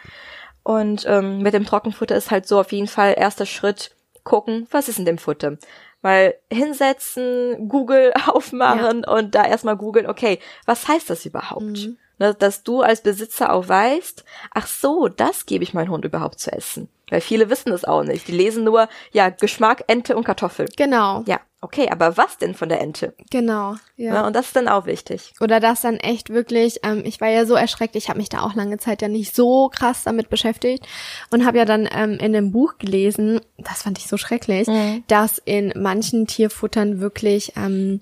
Und 0.65 1.05
ähm, 1.09 1.39
mit 1.43 1.55
dem 1.55 1.65
Trockenfutter 1.65 2.17
ist 2.17 2.31
halt 2.33 2.47
so 2.49 2.59
auf 2.59 2.73
jeden 2.73 2.89
Fall 2.89 3.15
erster 3.17 3.47
Schritt 3.47 3.95
gucken, 4.25 4.67
was 4.71 4.89
ist 4.89 4.99
in 4.99 5.05
dem 5.05 5.19
Futter. 5.19 5.59
Weil 6.03 6.35
hinsetzen, 6.51 7.69
Google 7.69 8.13
aufmachen 8.27 9.05
und 9.05 9.35
da 9.35 9.45
erstmal 9.45 9.77
googeln, 9.77 10.07
okay, 10.07 10.39
was 10.67 10.89
heißt 10.89 11.11
das 11.11 11.27
überhaupt? 11.27 11.63
Mhm. 11.63 11.99
Ne, 12.19 12.35
dass 12.35 12.63
du 12.63 12.83
als 12.83 13.01
Besitzer 13.01 13.51
auch 13.51 13.67
weißt, 13.67 14.25
ach 14.51 14.67
so, 14.67 15.09
das 15.09 15.47
gebe 15.47 15.65
ich 15.65 15.73
meinem 15.73 15.91
Hund 15.91 16.05
überhaupt 16.05 16.39
zu 16.39 16.53
essen. 16.53 16.91
Weil 17.09 17.23
viele 17.23 17.49
wissen 17.49 17.73
es 17.73 17.87
auch 17.87 18.03
nicht. 18.03 18.29
Die 18.29 18.33
lesen 18.33 18.63
nur, 18.63 18.89
ja, 19.11 19.31
Geschmack, 19.31 19.85
Ente 19.87 20.17
und 20.17 20.25
Kartoffel. 20.25 20.69
Genau. 20.77 21.25
Ja, 21.27 21.41
okay, 21.63 21.89
aber 21.91 22.17
was 22.17 22.39
denn 22.39 22.55
von 22.55 22.69
der 22.69 22.81
Ente? 22.81 23.15
Genau. 23.31 23.77
Ja. 23.97 24.13
Ne, 24.15 24.27
und 24.27 24.35
das 24.35 24.47
ist 24.47 24.57
dann 24.57 24.69
auch 24.69 24.87
wichtig. 24.87 25.33
Oder 25.41 25.61
das 25.61 25.83
dann 25.83 25.97
echt 25.99 26.31
wirklich, 26.31 26.81
ähm, 26.83 27.03
ich 27.05 27.21
war 27.21 27.29
ja 27.29 27.45
so 27.47 27.55
erschreckt, 27.55 27.97
ich 27.97 28.09
habe 28.09 28.19
mich 28.19 28.29
da 28.31 28.41
auch 28.43 28.55
lange 28.55 28.79
Zeit 28.79 29.03
ja 29.03 29.09
nicht 29.09 29.35
so 29.37 29.69
krass 29.69 30.05
damit 30.05 30.31
beschäftigt 30.31 30.87
und 31.31 31.45
habe 31.45 31.59
ja 31.59 31.65
dann 31.65 31.89
ähm, 31.93 32.13
in 32.13 32.35
einem 32.35 32.51
Buch 32.51 32.79
gelesen, 32.79 33.41
das 33.59 33.83
fand 33.83 33.99
ich 33.99 34.07
so 34.09 34.17
schrecklich, 34.17 34.69
Mhm. 34.69 35.05
dass 35.09 35.39
in 35.39 35.73
manchen 35.77 36.27
Tierfuttern 36.27 37.01
wirklich 37.01 37.53
ähm, 37.57 38.01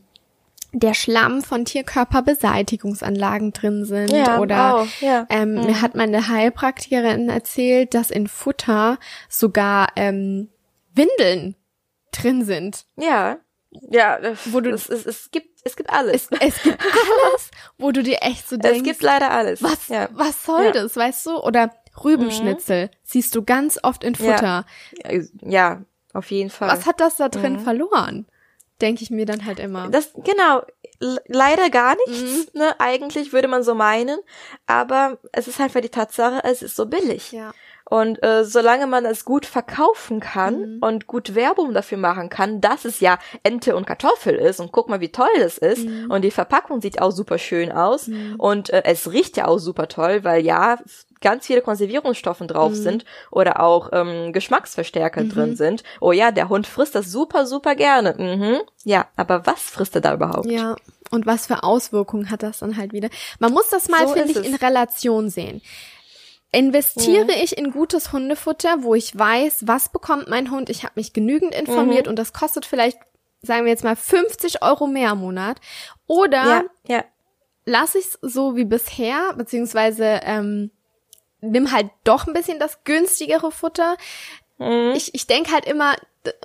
der 0.72 0.92
Schlamm 0.94 1.42
von 1.42 1.64
Tierkörperbeseitigungsanlagen 2.42 3.52
drin 3.52 3.84
sind 3.84 4.10
Ja, 4.12 4.38
oder 4.38 4.76
auch, 4.76 4.86
ja. 5.00 5.26
ähm, 5.30 5.54
Mhm. 5.54 5.66
mir 5.66 5.82
hat 5.82 5.94
meine 5.94 6.28
Heilpraktikerin 6.28 7.28
erzählt, 7.28 7.94
dass 7.94 8.10
in 8.10 8.26
Futter 8.28 8.98
sogar 9.28 9.88
ähm, 9.96 10.48
Windeln 10.94 11.54
drin 12.12 12.44
sind. 12.44 12.84
Ja, 12.96 13.38
ja, 13.70 14.18
Wo 14.46 14.60
du- 14.60 14.70
es, 14.70 14.88
es, 14.88 15.06
es 15.06 15.30
gibt 15.30 15.58
es 15.64 15.76
gibt 15.76 15.90
alles. 15.90 16.28
Es, 16.30 16.40
es 16.56 16.62
gibt 16.62 16.82
alles, 16.82 17.50
wo 17.76 17.90
du 17.92 18.02
dir 18.02 18.18
echt 18.22 18.48
so 18.48 18.56
Es, 18.56 18.62
denkst, 18.62 18.82
gibt 18.84 19.02
leider 19.02 19.30
alles. 19.30 19.62
was, 19.62 19.88
Ja. 19.88 20.08
was 20.12 20.44
soll 20.44 20.64
Ja. 20.66 20.72
das, 20.72 20.96
weißt 20.96 21.26
du? 21.26 21.36
Oder 21.42 21.74
Rübenschnitzel 22.02 22.90
siehst 23.04 23.34
du 23.34 23.42
ganz 23.44 23.78
oft 23.82 24.04
in 24.04 24.14
Futter. 24.14 24.64
Ja, 25.42 25.82
auf 26.14 26.30
jeden 26.30 26.50
Fall. 26.50 26.68
Was 26.68 26.86
hat 26.86 27.00
das 27.00 27.16
da 27.16 27.28
drin 27.28 27.54
Mhm. 27.54 27.60
verloren? 27.60 28.26
Denke 28.80 29.02
ich 29.02 29.10
mir 29.10 29.26
dann 29.26 29.44
halt 29.44 29.58
immer. 29.58 29.88
Das 29.90 30.12
genau 30.24 30.62
leider 31.00 31.68
gar 31.70 31.94
Mhm. 31.94 32.00
nichts. 32.12 32.54
Ne, 32.54 32.74
eigentlich 32.78 33.32
würde 33.32 33.48
man 33.48 33.62
so 33.64 33.74
meinen, 33.74 34.18
aber 34.66 35.18
es 35.32 35.48
ist 35.48 35.60
einfach 35.60 35.80
die 35.80 35.88
Tatsache, 35.88 36.40
es 36.44 36.62
ist 36.62 36.76
so 36.76 36.86
billig. 36.86 37.32
ja. 37.32 37.52
Und 37.90 38.22
äh, 38.22 38.44
solange 38.44 38.86
man 38.86 39.06
es 39.06 39.24
gut 39.24 39.46
verkaufen 39.46 40.20
kann 40.20 40.74
Mhm. 40.74 40.78
und 40.82 41.06
gut 41.06 41.34
Werbung 41.34 41.72
dafür 41.72 41.96
machen 41.96 42.28
kann, 42.28 42.60
dass 42.60 42.84
es 42.84 43.00
ja 43.00 43.18
Ente 43.42 43.74
und 43.76 43.86
Kartoffel 43.86 44.34
ist 44.34 44.60
und 44.60 44.72
guck 44.72 44.88
mal, 44.90 45.00
wie 45.00 45.10
toll 45.10 45.28
das 45.38 45.56
ist 45.56 45.84
Mhm. 45.86 46.10
und 46.10 46.20
die 46.22 46.30
Verpackung 46.30 46.82
sieht 46.82 47.00
auch 47.00 47.10
super 47.12 47.38
schön 47.38 47.72
aus 47.72 48.10
und 48.36 48.68
äh, 48.70 48.82
es 48.84 49.10
riecht 49.10 49.36
ja 49.38 49.46
auch 49.46 49.58
super 49.58 49.88
toll, 49.88 50.22
weil 50.22 50.44
ja 50.44 50.78
ganz 51.20 51.46
viele 51.46 51.62
Konservierungsstoffe 51.62 52.40
drauf 52.46 52.72
Mhm. 52.72 52.74
sind 52.76 53.04
oder 53.30 53.60
auch 53.60 53.88
ähm, 53.92 54.32
Geschmacksverstärker 54.34 55.24
drin 55.24 55.56
sind. 55.56 55.82
Oh 56.00 56.12
ja, 56.12 56.30
der 56.30 56.48
Hund 56.50 56.66
frisst 56.66 56.94
das 56.94 57.10
super, 57.10 57.46
super 57.46 57.74
gerne. 57.74 58.14
Mhm. 58.18 58.58
Ja, 58.84 59.06
aber 59.16 59.46
was 59.46 59.60
frisst 59.62 59.94
er 59.94 60.00
da 60.02 60.14
überhaupt? 60.14 60.46
Ja. 60.46 60.76
Und 61.10 61.24
was 61.24 61.46
für 61.46 61.62
Auswirkungen 61.62 62.30
hat 62.30 62.42
das 62.42 62.58
dann 62.58 62.76
halt 62.76 62.92
wieder? 62.92 63.08
Man 63.38 63.52
muss 63.52 63.68
das 63.70 63.88
mal, 63.88 64.06
So 64.06 64.12
finde 64.12 64.30
ich, 64.32 64.36
es. 64.36 64.46
in 64.46 64.54
Relation 64.56 65.30
sehen. 65.30 65.62
Investiere 66.50 67.32
ich 67.32 67.58
in 67.58 67.72
gutes 67.72 68.12
Hundefutter, 68.12 68.82
wo 68.82 68.94
ich 68.94 69.16
weiß, 69.16 69.66
was 69.66 69.90
bekommt 69.90 70.28
mein 70.28 70.50
Hund? 70.50 70.70
Ich 70.70 70.82
habe 70.82 70.94
mich 70.96 71.12
genügend 71.12 71.54
informiert 71.54 72.06
Mhm. 72.06 72.10
und 72.10 72.16
das 72.18 72.32
kostet 72.32 72.64
vielleicht, 72.64 72.98
sagen 73.42 73.64
wir 73.64 73.70
jetzt 73.72 73.84
mal, 73.84 73.96
50 73.96 74.62
Euro 74.62 74.86
mehr 74.86 75.12
im 75.12 75.18
Monat. 75.18 75.60
Oder 76.06 76.44
ja, 76.46 76.64
ja. 76.86 77.04
lasse 77.66 77.98
ich 77.98 78.06
es 78.06 78.18
so 78.22 78.56
wie 78.56 78.64
bisher, 78.64 79.34
beziehungsweise 79.36 80.20
ähm, 80.24 80.70
nimm 81.42 81.70
halt 81.70 81.90
doch 82.04 82.26
ein 82.26 82.32
bisschen 82.32 82.58
das 82.58 82.82
günstigere 82.84 83.52
Futter. 83.52 83.96
Mhm. 84.56 84.92
Ich, 84.96 85.14
ich 85.14 85.26
denke 85.26 85.52
halt 85.52 85.66
immer 85.66 85.96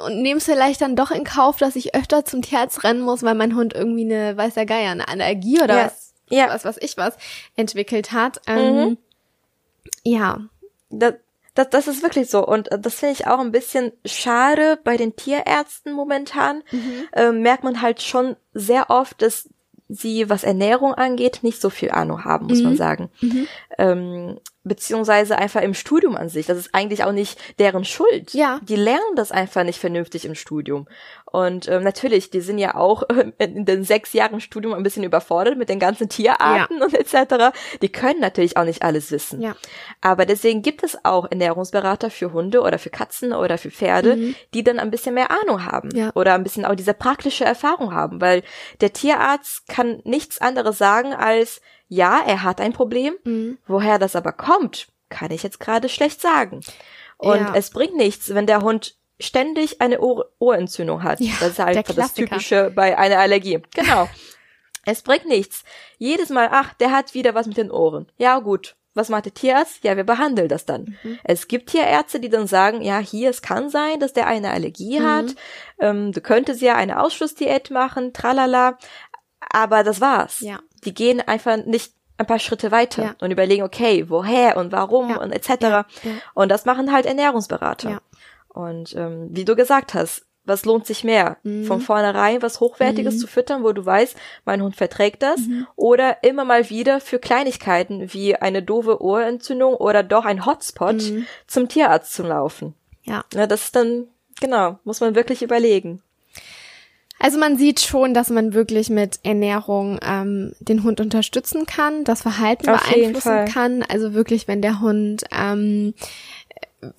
und 0.06 0.22
nehme 0.22 0.38
es 0.38 0.46
vielleicht 0.46 0.82
dann 0.82 0.96
doch 0.96 1.12
in 1.12 1.24
Kauf, 1.24 1.58
dass 1.58 1.76
ich 1.78 1.96
öfter 1.96 2.26
zum 2.26 2.42
Tierarzt 2.42 2.84
rennen 2.84 3.02
muss, 3.02 3.24
weil 3.24 3.36
mein 3.36 3.56
Hund 3.56 3.74
irgendwie 3.74 4.04
eine, 4.06 4.36
weiß 4.38 4.54
der 4.54 4.66
Geier, 4.66 4.92
eine 4.92 5.08
Allergie 5.08 5.62
oder 5.62 5.78
Ja, 5.78 5.86
was, 5.86 6.14
ja. 6.30 6.48
was, 6.50 6.66
was 6.66 6.78
ich 6.78 6.98
was 6.98 7.16
entwickelt 7.56 8.12
hat. 8.12 8.40
Ähm, 8.48 8.98
Ja, 10.04 10.42
Das, 10.90 11.16
das, 11.56 11.70
das 11.70 11.88
ist 11.88 12.02
wirklich 12.04 12.30
so. 12.30 12.46
Und 12.46 12.72
äh, 12.72 12.80
das 12.80 12.96
finde 12.96 13.14
ich 13.14 13.28
auch 13.28 13.40
ein 13.40 13.52
bisschen 13.52 13.92
schade 14.06 14.80
bei 14.84 14.98
den 14.98 15.16
Tierärzten 15.16 15.94
momentan. 15.94 16.64
Ähm, 17.14 17.42
merkt 17.42 17.64
man 17.64 17.82
halt 17.82 18.02
schon 18.02 18.36
sehr 18.54 18.90
oft, 18.90 19.22
dass 19.22 19.50
sie, 19.90 20.30
was 20.30 20.44
Ernährung 20.44 20.94
angeht, 20.96 21.40
nicht 21.44 21.62
so 21.62 21.70
viel 21.70 21.92
Ahnung 21.92 22.24
haben, 22.26 22.48
muss 22.48 22.62
man 22.64 22.76
sagen. 22.78 23.10
Ähm, 23.78 24.40
beziehungsweise 24.64 25.38
einfach 25.38 25.62
im 25.62 25.74
Studium 25.74 26.16
an 26.16 26.30
sich. 26.30 26.46
Das 26.46 26.58
ist 26.58 26.74
eigentlich 26.74 27.04
auch 27.04 27.12
nicht 27.12 27.38
deren 27.60 27.84
Schuld. 27.84 28.34
Ja. 28.34 28.60
Die 28.64 28.76
lernen 28.76 29.16
das 29.16 29.32
einfach 29.32 29.64
nicht 29.64 29.80
vernünftig 29.80 30.26
im 30.26 30.36
Studium. 30.36 30.88
Und 31.26 31.68
ähm, 31.68 31.84
natürlich, 31.84 32.30
die 32.30 32.42
sind 32.42 32.60
ja 32.60 32.76
auch 32.76 33.04
ähm, 33.10 33.34
in 33.40 33.66
den 33.66 33.84
sechs 33.84 34.14
Jahren 34.14 34.40
Studium 34.40 34.74
ein 34.74 34.84
bisschen 34.84 35.04
überfordert 35.04 35.58
mit 35.58 35.68
den 35.70 35.80
ganzen 35.80 36.08
Tierarten 36.08 36.82
und 36.82 36.94
etc. 36.94 37.56
Die 37.82 37.90
können 37.92 38.20
natürlich 38.22 38.56
auch 38.56 38.64
nicht 38.66 38.84
alles 38.84 39.12
wissen. 39.12 39.42
Ja. 39.42 39.56
Aber 40.02 40.26
deswegen 40.26 40.62
gibt 40.62 40.84
es 40.84 41.04
auch 41.04 41.30
Ernährungsberater 41.30 42.10
für 42.10 42.32
Hunde 42.34 42.62
oder 42.62 42.80
für 42.80 42.90
Katzen 42.90 43.34
oder 43.34 43.58
für 43.58 43.72
Pferde, 43.72 44.34
die 44.54 44.64
dann 44.64 44.80
ein 44.80 44.92
bisschen 44.92 45.16
mehr 45.16 45.32
Ahnung 45.32 45.66
haben 45.66 45.90
Ja. 45.96 46.12
oder 46.16 46.36
ein 46.36 46.44
bisschen 46.44 46.66
auch 46.66 46.76
diese 46.76 46.94
praktische 46.94 47.44
Erfahrung 47.46 47.94
haben, 47.94 48.22
weil 48.22 48.44
der 48.82 48.94
Tierarzt 48.94 49.68
kann 49.68 50.02
nichts 50.06 50.40
anderes 50.40 50.78
sagen 50.78 51.14
als, 51.14 51.62
ja, 51.94 52.22
er 52.26 52.44
hat 52.44 52.60
ein 52.62 52.74
Problem, 52.74 53.14
Mhm. 53.24 53.58
woher 53.68 54.00
das 54.00 54.16
aber 54.16 54.32
kommt, 54.34 54.88
kann 55.10 55.32
ich 55.32 55.44
jetzt 55.44 55.60
gerade 55.60 55.90
schlecht 55.90 56.22
sagen. 56.22 56.62
Und 57.18 57.40
Ja. 57.40 57.54
es 57.56 57.70
bringt 57.70 57.96
nichts, 57.96 58.34
wenn 58.34 58.48
der 58.48 58.62
Hund 58.62 58.96
ständig 59.20 59.80
eine 59.82 60.00
Ohr 60.02 60.26
Ohrentzündung 60.40 61.04
hat. 61.04 61.20
Ja, 61.20 61.34
das 61.40 61.52
ist 61.52 61.60
halt 61.60 61.98
das. 61.98 62.14
Typische 62.14 62.72
bei 62.76 62.98
einer 62.98 63.20
Allergie. 63.20 63.62
Genau. 63.76 64.10
es 64.86 65.02
bringt 65.04 65.26
nichts. 65.28 65.64
Jedes 65.98 66.30
Mal, 66.30 66.50
ach, 66.52 66.74
der 66.74 66.92
hat 66.92 67.14
wieder 67.14 67.34
was 67.36 67.48
mit 67.48 67.58
den 67.58 67.72
Ohren. 67.72 68.12
Ja, 68.18 68.40
gut. 68.40 68.76
Was 68.96 69.10
macht 69.10 69.26
der 69.26 69.34
Tierarzt? 69.34 69.84
Ja, 69.84 69.96
wir 69.98 70.04
behandeln 70.04 70.50
das 70.50 70.66
dann. 70.66 70.98
Mhm. 71.04 71.18
Es 71.24 71.48
gibt 71.48 71.70
Tierärzte, 71.72 72.20
die 72.20 72.30
dann 72.30 72.46
sagen, 72.48 72.82
ja, 72.82 73.00
hier, 73.00 73.30
es 73.30 73.42
kann 73.42 73.70
sein, 73.70 74.00
dass 74.00 74.14
der 74.14 74.28
eine 74.28 74.52
Allergie 74.52 75.00
Mhm. 75.00 75.06
hat. 75.06 75.36
Ähm, 75.80 76.12
du 76.12 76.22
könntest 76.22 76.62
ja 76.62 76.76
eine 76.76 77.00
Ausschlussdiät 77.02 77.72
machen, 77.72 78.14
tralala. 78.14 78.78
Aber 79.52 79.84
das 79.84 80.00
war's. 80.02 80.42
Ja. 80.42 80.60
Die 80.86 80.94
gehen 80.94 81.22
einfach 81.22 81.58
nicht 81.58 81.94
ein 82.18 82.28
paar 82.28 82.40
Schritte 82.40 82.72
weiter 82.72 83.04
Ja. 83.04 83.16
und 83.22 83.32
überlegen, 83.32 83.64
okay, 83.64 84.06
woher 84.10 84.58
und 84.58 84.72
warum 84.72 85.10
Ja. 85.10 85.18
und 85.22 85.32
etc. 85.32 85.50
Ja. 85.62 85.86
Und 86.34 86.50
das 86.50 86.66
machen 86.66 86.92
halt 86.94 87.06
Ernährungsberater. 87.06 88.02
Und 88.50 88.96
ähm, 88.96 89.30
wie 89.32 89.46
du 89.46 89.56
gesagt 89.56 89.94
hast, 89.94 90.26
was 90.46 90.66
lohnt 90.66 90.86
sich 90.86 91.04
mehr? 91.06 91.38
Mhm. 91.44 91.64
Von 91.66 91.80
vornherein 91.82 92.42
was 92.42 92.60
Hochwertiges 92.60 93.18
zu 93.18 93.28
füttern, 93.28 93.64
wo 93.64 93.72
du 93.72 93.86
weißt, 93.86 94.16
mein 94.46 94.62
Hund 94.62 94.76
verträgt 94.76 95.24
das, 95.24 95.40
Mhm. 95.40 95.66
oder 95.78 96.22
immer 96.24 96.44
mal 96.44 96.70
wieder 96.70 97.00
für 97.00 97.18
Kleinigkeiten 97.18 98.14
wie 98.14 98.36
eine 98.36 98.62
doofe 98.62 99.02
Ohrentzündung 99.02 99.74
oder 99.74 100.04
doch 100.04 100.26
ein 100.26 100.46
Hotspot 100.46 100.96
Mhm. 100.98 101.26
zum 101.48 101.70
Tierarzt 101.70 102.14
zu 102.14 102.24
laufen. 102.24 102.76
ja. 103.04 103.24
Ja, 103.34 103.48
das 103.48 103.64
ist 103.66 103.76
dann, 103.76 104.08
genau, 104.40 104.80
muss 104.84 105.00
man 105.02 105.16
wirklich 105.16 105.42
überlegen. 105.44 106.02
Also 107.24 107.40
man 107.40 107.56
sieht 107.56 107.80
schon, 107.80 108.14
dass 108.14 108.30
man 108.30 108.54
wirklich 108.54 108.90
mit 108.90 109.22
Ernährung 109.24 109.98
ähm, 110.06 110.52
den 110.60 110.84
Hund 110.84 111.00
unterstützen 111.00 111.66
kann, 111.66 112.04
das 112.04 112.24
Verhalten 112.24 112.68
Auf 112.68 112.84
beeinflussen 112.84 113.46
kann. 113.46 113.82
Also 113.82 114.14
wirklich, 114.14 114.50
wenn 114.50 114.62
der 114.62 114.82
Hund 114.82 115.24
ähm, 115.32 115.94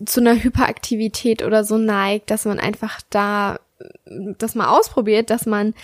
zu 0.06 0.20
einer 0.20 0.42
Hyperaktivität 0.42 1.42
oder 1.44 1.62
so 1.62 1.76
neigt, 1.76 2.30
dass 2.30 2.46
man 2.46 2.58
einfach 2.58 3.02
da 3.10 3.60
das 4.38 4.54
mal 4.54 4.68
ausprobiert, 4.68 5.28
dass 5.28 5.44
man 5.44 5.74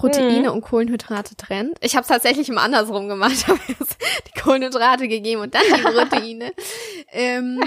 Proteine 0.00 0.48
mhm. 0.48 0.54
und 0.54 0.60
Kohlenhydrate 0.62 1.36
trennt. 1.36 1.76
Ich 1.82 1.94
habe 1.94 2.02
es 2.02 2.08
tatsächlich 2.08 2.48
immer 2.48 2.62
andersrum 2.62 3.08
gemacht, 3.08 3.46
habe 3.46 3.60
die 3.68 4.40
Kohlenhydrate 4.40 5.08
gegeben 5.08 5.42
und 5.42 5.54
dann 5.54 5.62
die 5.74 5.82
Proteine. 5.82 6.52
ähm, 7.12 7.60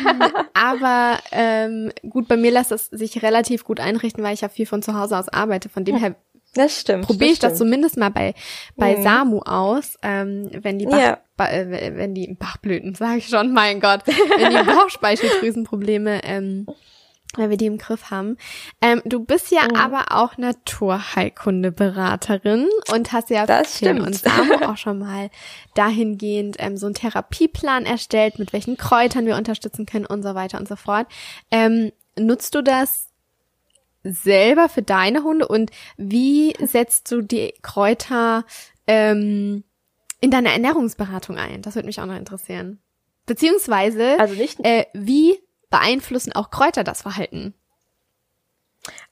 aber 0.54 1.20
ähm, 1.32 1.92
gut, 2.10 2.28
bei 2.28 2.38
mir 2.38 2.52
lässt 2.52 2.72
es 2.72 2.88
sich 2.88 3.22
relativ 3.22 3.64
gut 3.64 3.80
einrichten, 3.80 4.24
weil 4.24 4.34
ich 4.34 4.42
ja 4.42 4.50
viel 4.50 4.66
von 4.66 4.82
zu 4.82 4.98
Hause 4.98 5.18
aus 5.18 5.30
arbeite. 5.30 5.70
Von 5.70 5.86
dem 5.86 5.98
her 5.98 6.16
das 6.56 6.80
stimmt. 6.80 7.06
Probiere 7.06 7.32
ich 7.32 7.40
das, 7.40 7.54
das 7.54 7.60
zumindest 7.60 7.98
mal 7.98 8.12
bei 8.12 8.36
bei 8.76 8.98
mhm. 8.98 9.04
Samu 9.04 9.40
aus, 9.40 9.98
ähm, 10.04 10.50
wenn 10.54 10.78
die 10.78 10.86
Bach, 10.86 11.00
ja. 11.00 11.18
ba, 11.36 11.50
äh, 11.50 11.96
wenn 11.96 12.14
die 12.14 12.36
Bachblüten, 12.36 12.94
sage 12.96 13.18
ich 13.18 13.28
schon, 13.28 13.54
mein 13.54 13.80
Gott, 13.80 14.02
wenn 14.06 14.52
die 14.52 14.72
Bauchspeicheldrüsenprobleme 14.72 16.24
ähm, 16.24 16.68
weil 17.38 17.50
wir 17.50 17.58
die 17.58 17.66
im 17.66 17.78
Griff 17.78 18.12
haben. 18.12 18.38
Ähm, 18.82 19.02
du 19.06 19.24
bist 19.24 19.52
ja 19.52 19.68
oh. 19.72 19.76
aber 19.76 20.06
auch 20.12 20.38
Naturheilkundeberaterin 20.38 22.70
und 22.92 23.12
hast 23.12 23.30
ja 23.30 23.46
das 23.46 23.78
stimmt. 23.78 24.02
und 24.02 24.16
Samu 24.16 24.56
auch 24.66 24.78
schon 24.78 25.00
mal 25.00 25.30
dahingehend 25.74 26.56
ähm, 26.60 26.78
so 26.78 26.86
einen 26.86 26.96
Therapieplan 26.96 27.86
erstellt, 27.86 28.40
mit 28.40 28.54
welchen 28.54 28.78
Kräutern 28.78 29.26
wir 29.26 29.36
unterstützen 29.36 29.86
können 29.86 30.06
und 30.06 30.24
so 30.24 30.36
weiter 30.36 30.58
und 30.60 30.68
so 30.68 30.76
fort. 30.76 31.08
Ähm, 31.52 31.92
nutzt 32.18 32.56
du 32.56 32.62
das 32.62 33.10
selber 34.04 34.70
für 34.70 34.82
deine 34.82 35.24
Hunde 35.24 35.48
und 35.48 35.72
wie 35.98 36.54
setzt 36.62 37.12
du 37.12 37.22
die 37.22 37.54
Kräuter 37.62 38.46
ähm, 38.86 39.64
in 40.20 40.32
deine 40.32 40.52
Ernährungsberatung 40.52 41.38
ein? 41.38 41.62
Das 41.62 41.76
würde 41.76 41.88
mich 41.88 42.02
auch 42.02 42.06
noch 42.06 42.18
interessieren. 42.18 42.80
Beziehungsweise, 43.26 44.20
also 44.20 44.36
nicht, 44.36 44.60
äh, 44.66 44.86
wie 44.94 45.40
beeinflussen 45.74 46.34
auch 46.34 46.52
Kräuter 46.52 46.84
das 46.84 47.02
Verhalten? 47.02 47.56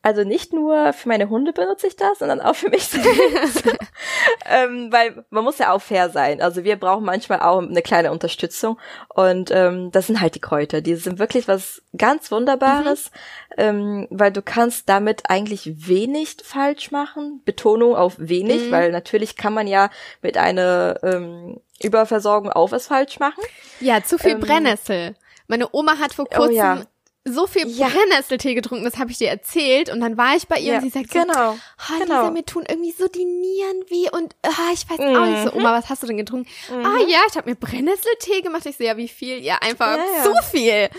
Also 0.03 0.23
nicht 0.23 0.51
nur 0.51 0.93
für 0.93 1.07
meine 1.07 1.29
Hunde 1.29 1.53
benutze 1.53 1.87
ich 1.87 1.95
das, 1.95 2.19
sondern 2.19 2.41
auch 2.41 2.55
für 2.55 2.69
mich 2.69 2.83
selbst. 2.87 3.63
ähm, 4.49 4.91
weil 4.91 5.25
man 5.29 5.43
muss 5.43 5.59
ja 5.59 5.71
auch 5.71 5.81
fair 5.81 6.09
sein. 6.09 6.41
Also 6.41 6.63
wir 6.63 6.75
brauchen 6.75 7.05
manchmal 7.05 7.39
auch 7.39 7.61
eine 7.61 7.81
kleine 7.81 8.11
Unterstützung. 8.11 8.77
Und 9.09 9.49
ähm, 9.51 9.91
das 9.91 10.07
sind 10.07 10.19
halt 10.19 10.35
die 10.35 10.41
Kräuter. 10.41 10.81
Die 10.81 10.95
sind 10.95 11.19
wirklich 11.19 11.47
was 11.47 11.81
ganz 11.95 12.31
Wunderbares, 12.31 13.11
mhm. 13.55 13.55
ähm, 13.57 14.07
weil 14.09 14.31
du 14.31 14.41
kannst 14.41 14.89
damit 14.89 15.29
eigentlich 15.29 15.87
wenig 15.87 16.37
falsch 16.43 16.91
machen. 16.91 17.41
Betonung 17.45 17.95
auf 17.95 18.15
wenig, 18.17 18.67
mhm. 18.67 18.71
weil 18.71 18.91
natürlich 18.91 19.35
kann 19.35 19.53
man 19.53 19.67
ja 19.67 19.89
mit 20.21 20.37
einer 20.37 20.99
ähm, 21.03 21.61
Überversorgung 21.81 22.51
auch 22.51 22.71
was 22.71 22.87
falsch 22.87 23.19
machen. 23.19 23.43
Ja, 23.79 24.03
zu 24.03 24.17
viel 24.17 24.31
ähm, 24.31 24.39
Brennnessel. 24.41 25.15
Meine 25.51 25.67
Oma 25.73 25.99
hat 25.99 26.13
vor 26.13 26.25
kurzem 26.25 26.53
oh 26.53 26.57
ja 26.57 26.81
so 27.23 27.45
viel 27.45 27.67
ja. 27.67 27.87
Brennnesseltee 27.87 28.55
getrunken, 28.55 28.83
das 28.83 28.97
habe 28.97 29.11
ich 29.11 29.17
dir 29.19 29.29
erzählt 29.29 29.91
und 29.91 29.99
dann 29.99 30.17
war 30.17 30.35
ich 30.35 30.47
bei 30.47 30.57
ihr 30.57 30.73
ja, 30.73 30.75
und 30.77 30.83
sie 30.83 30.89
sagt 30.89 31.11
genau, 31.11 31.51
so, 31.53 31.59
oh, 31.59 31.99
genau. 31.99 32.21
Lisa, 32.21 32.31
mir 32.31 32.45
tun 32.45 32.63
irgendwie 32.67 32.91
so 32.91 33.07
die 33.07 33.25
Nieren 33.25 33.83
weh 33.89 34.09
und 34.11 34.35
oh, 34.43 34.73
ich 34.73 34.89
weiß 34.89 34.97
mhm. 34.97 35.15
auch 35.15 35.25
nicht 35.27 35.43
so, 35.43 35.53
Oma, 35.53 35.77
was 35.77 35.89
hast 35.89 36.01
du 36.01 36.07
denn 36.07 36.17
getrunken? 36.17 36.49
Mhm. 36.69 36.85
Ah 36.85 36.97
ja, 37.07 37.19
ich 37.29 37.37
habe 37.37 37.49
mir 37.49 37.55
Brennnesseltee 37.55 38.41
gemacht. 38.41 38.65
Ich 38.65 38.77
so, 38.77 38.83
ja, 38.83 38.97
wie 38.97 39.07
viel? 39.07 39.37
Ja, 39.39 39.59
einfach 39.61 39.97
ja, 39.97 40.23
zu 40.23 40.33
viel. 40.49 40.89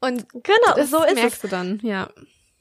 Und 0.00 0.26
genau, 0.32 0.74
das 0.76 0.90
so 0.90 1.02
ist 1.02 1.14
merkst 1.14 1.36
es. 1.36 1.40
du 1.40 1.48
dann, 1.48 1.80
ja. 1.82 2.10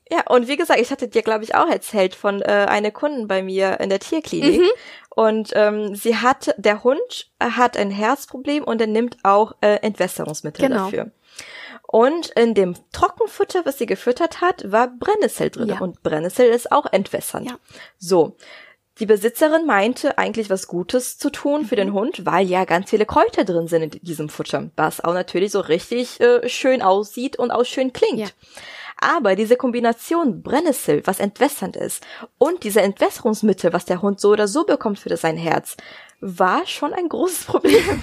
Ja, 0.10 0.22
und 0.30 0.48
wie 0.48 0.58
gesagt, 0.58 0.80
ich 0.80 0.92
hatte 0.92 1.08
dir, 1.08 1.24
glaube 1.24 1.44
ich, 1.44 1.56
auch 1.56 1.68
erzählt 1.68 2.14
von 2.14 2.42
äh, 2.42 2.68
einer 2.70 2.92
Kunden 2.92 3.28
bei 3.28 3.42
mir 3.42 3.80
in 3.80 3.90
der 3.90 4.00
Tierklinik. 4.00 4.62
Mhm. 4.62 4.70
Und 5.10 5.52
ähm, 5.56 5.96
sie 5.96 6.18
hat, 6.18 6.54
der 6.58 6.84
Hund 6.84 7.32
hat 7.40 7.78
ein 7.78 7.90
Herzproblem 7.90 8.64
und 8.64 8.80
er 8.80 8.88
nimmt 8.88 9.18
auch 9.24 9.56
äh, 9.62 9.76
Entwässerungsmittel 9.78 10.68
genau. 10.68 10.86
dafür. 10.86 11.12
Und 11.94 12.30
in 12.32 12.56
dem 12.56 12.74
Trockenfutter, 12.92 13.68
was 13.68 13.78
sie 13.78 13.86
gefüttert 13.86 14.42
hat, 14.42 14.72
war 14.72 14.88
Brennnessel 14.88 15.52
drin. 15.52 15.70
Ja. 15.70 15.80
Und 15.80 16.02
Brennnessel 16.02 16.48
ist 16.48 16.72
auch 16.72 16.88
entwässernd. 16.92 17.52
Ja. 17.52 17.60
So. 18.00 18.36
Die 19.00 19.06
Besitzerin 19.06 19.68
meinte 19.68 20.18
eigentlich 20.18 20.50
was 20.50 20.66
Gutes 20.66 21.20
zu 21.20 21.30
tun 21.30 21.62
mhm. 21.62 21.66
für 21.66 21.76
den 21.76 21.90
mhm. 21.90 21.94
Hund, 21.94 22.26
weil 22.26 22.48
ja 22.48 22.66
ganz 22.66 22.90
viele 22.90 23.06
Kräuter 23.06 23.44
drin 23.44 23.68
sind 23.68 23.84
in 23.84 24.02
diesem 24.02 24.30
Futter, 24.30 24.72
was 24.76 25.04
auch 25.04 25.14
natürlich 25.14 25.52
so 25.52 25.60
richtig 25.60 26.20
äh, 26.20 26.50
schön 26.50 26.82
aussieht 26.82 27.38
und 27.38 27.52
auch 27.52 27.64
schön 27.64 27.94
klingt. 27.94 28.18
Ja. 28.18 28.28
Aber 29.00 29.36
diese 29.36 29.56
Kombination 29.56 30.42
Brennnessel, 30.42 31.04
was 31.06 31.20
entwässernd 31.20 31.76
ist, 31.76 32.04
und 32.40 32.64
diese 32.64 32.82
Entwässerungsmittel, 32.82 33.72
was 33.72 33.86
der 33.86 34.02
Hund 34.02 34.20
so 34.20 34.30
oder 34.30 34.48
so 34.48 34.64
bekommt 34.64 34.98
für 34.98 35.16
sein 35.16 35.38
Herz, 35.38 35.78
war 36.26 36.66
schon 36.66 36.94
ein 36.94 37.10
großes 37.10 37.46
Problem. 37.46 38.02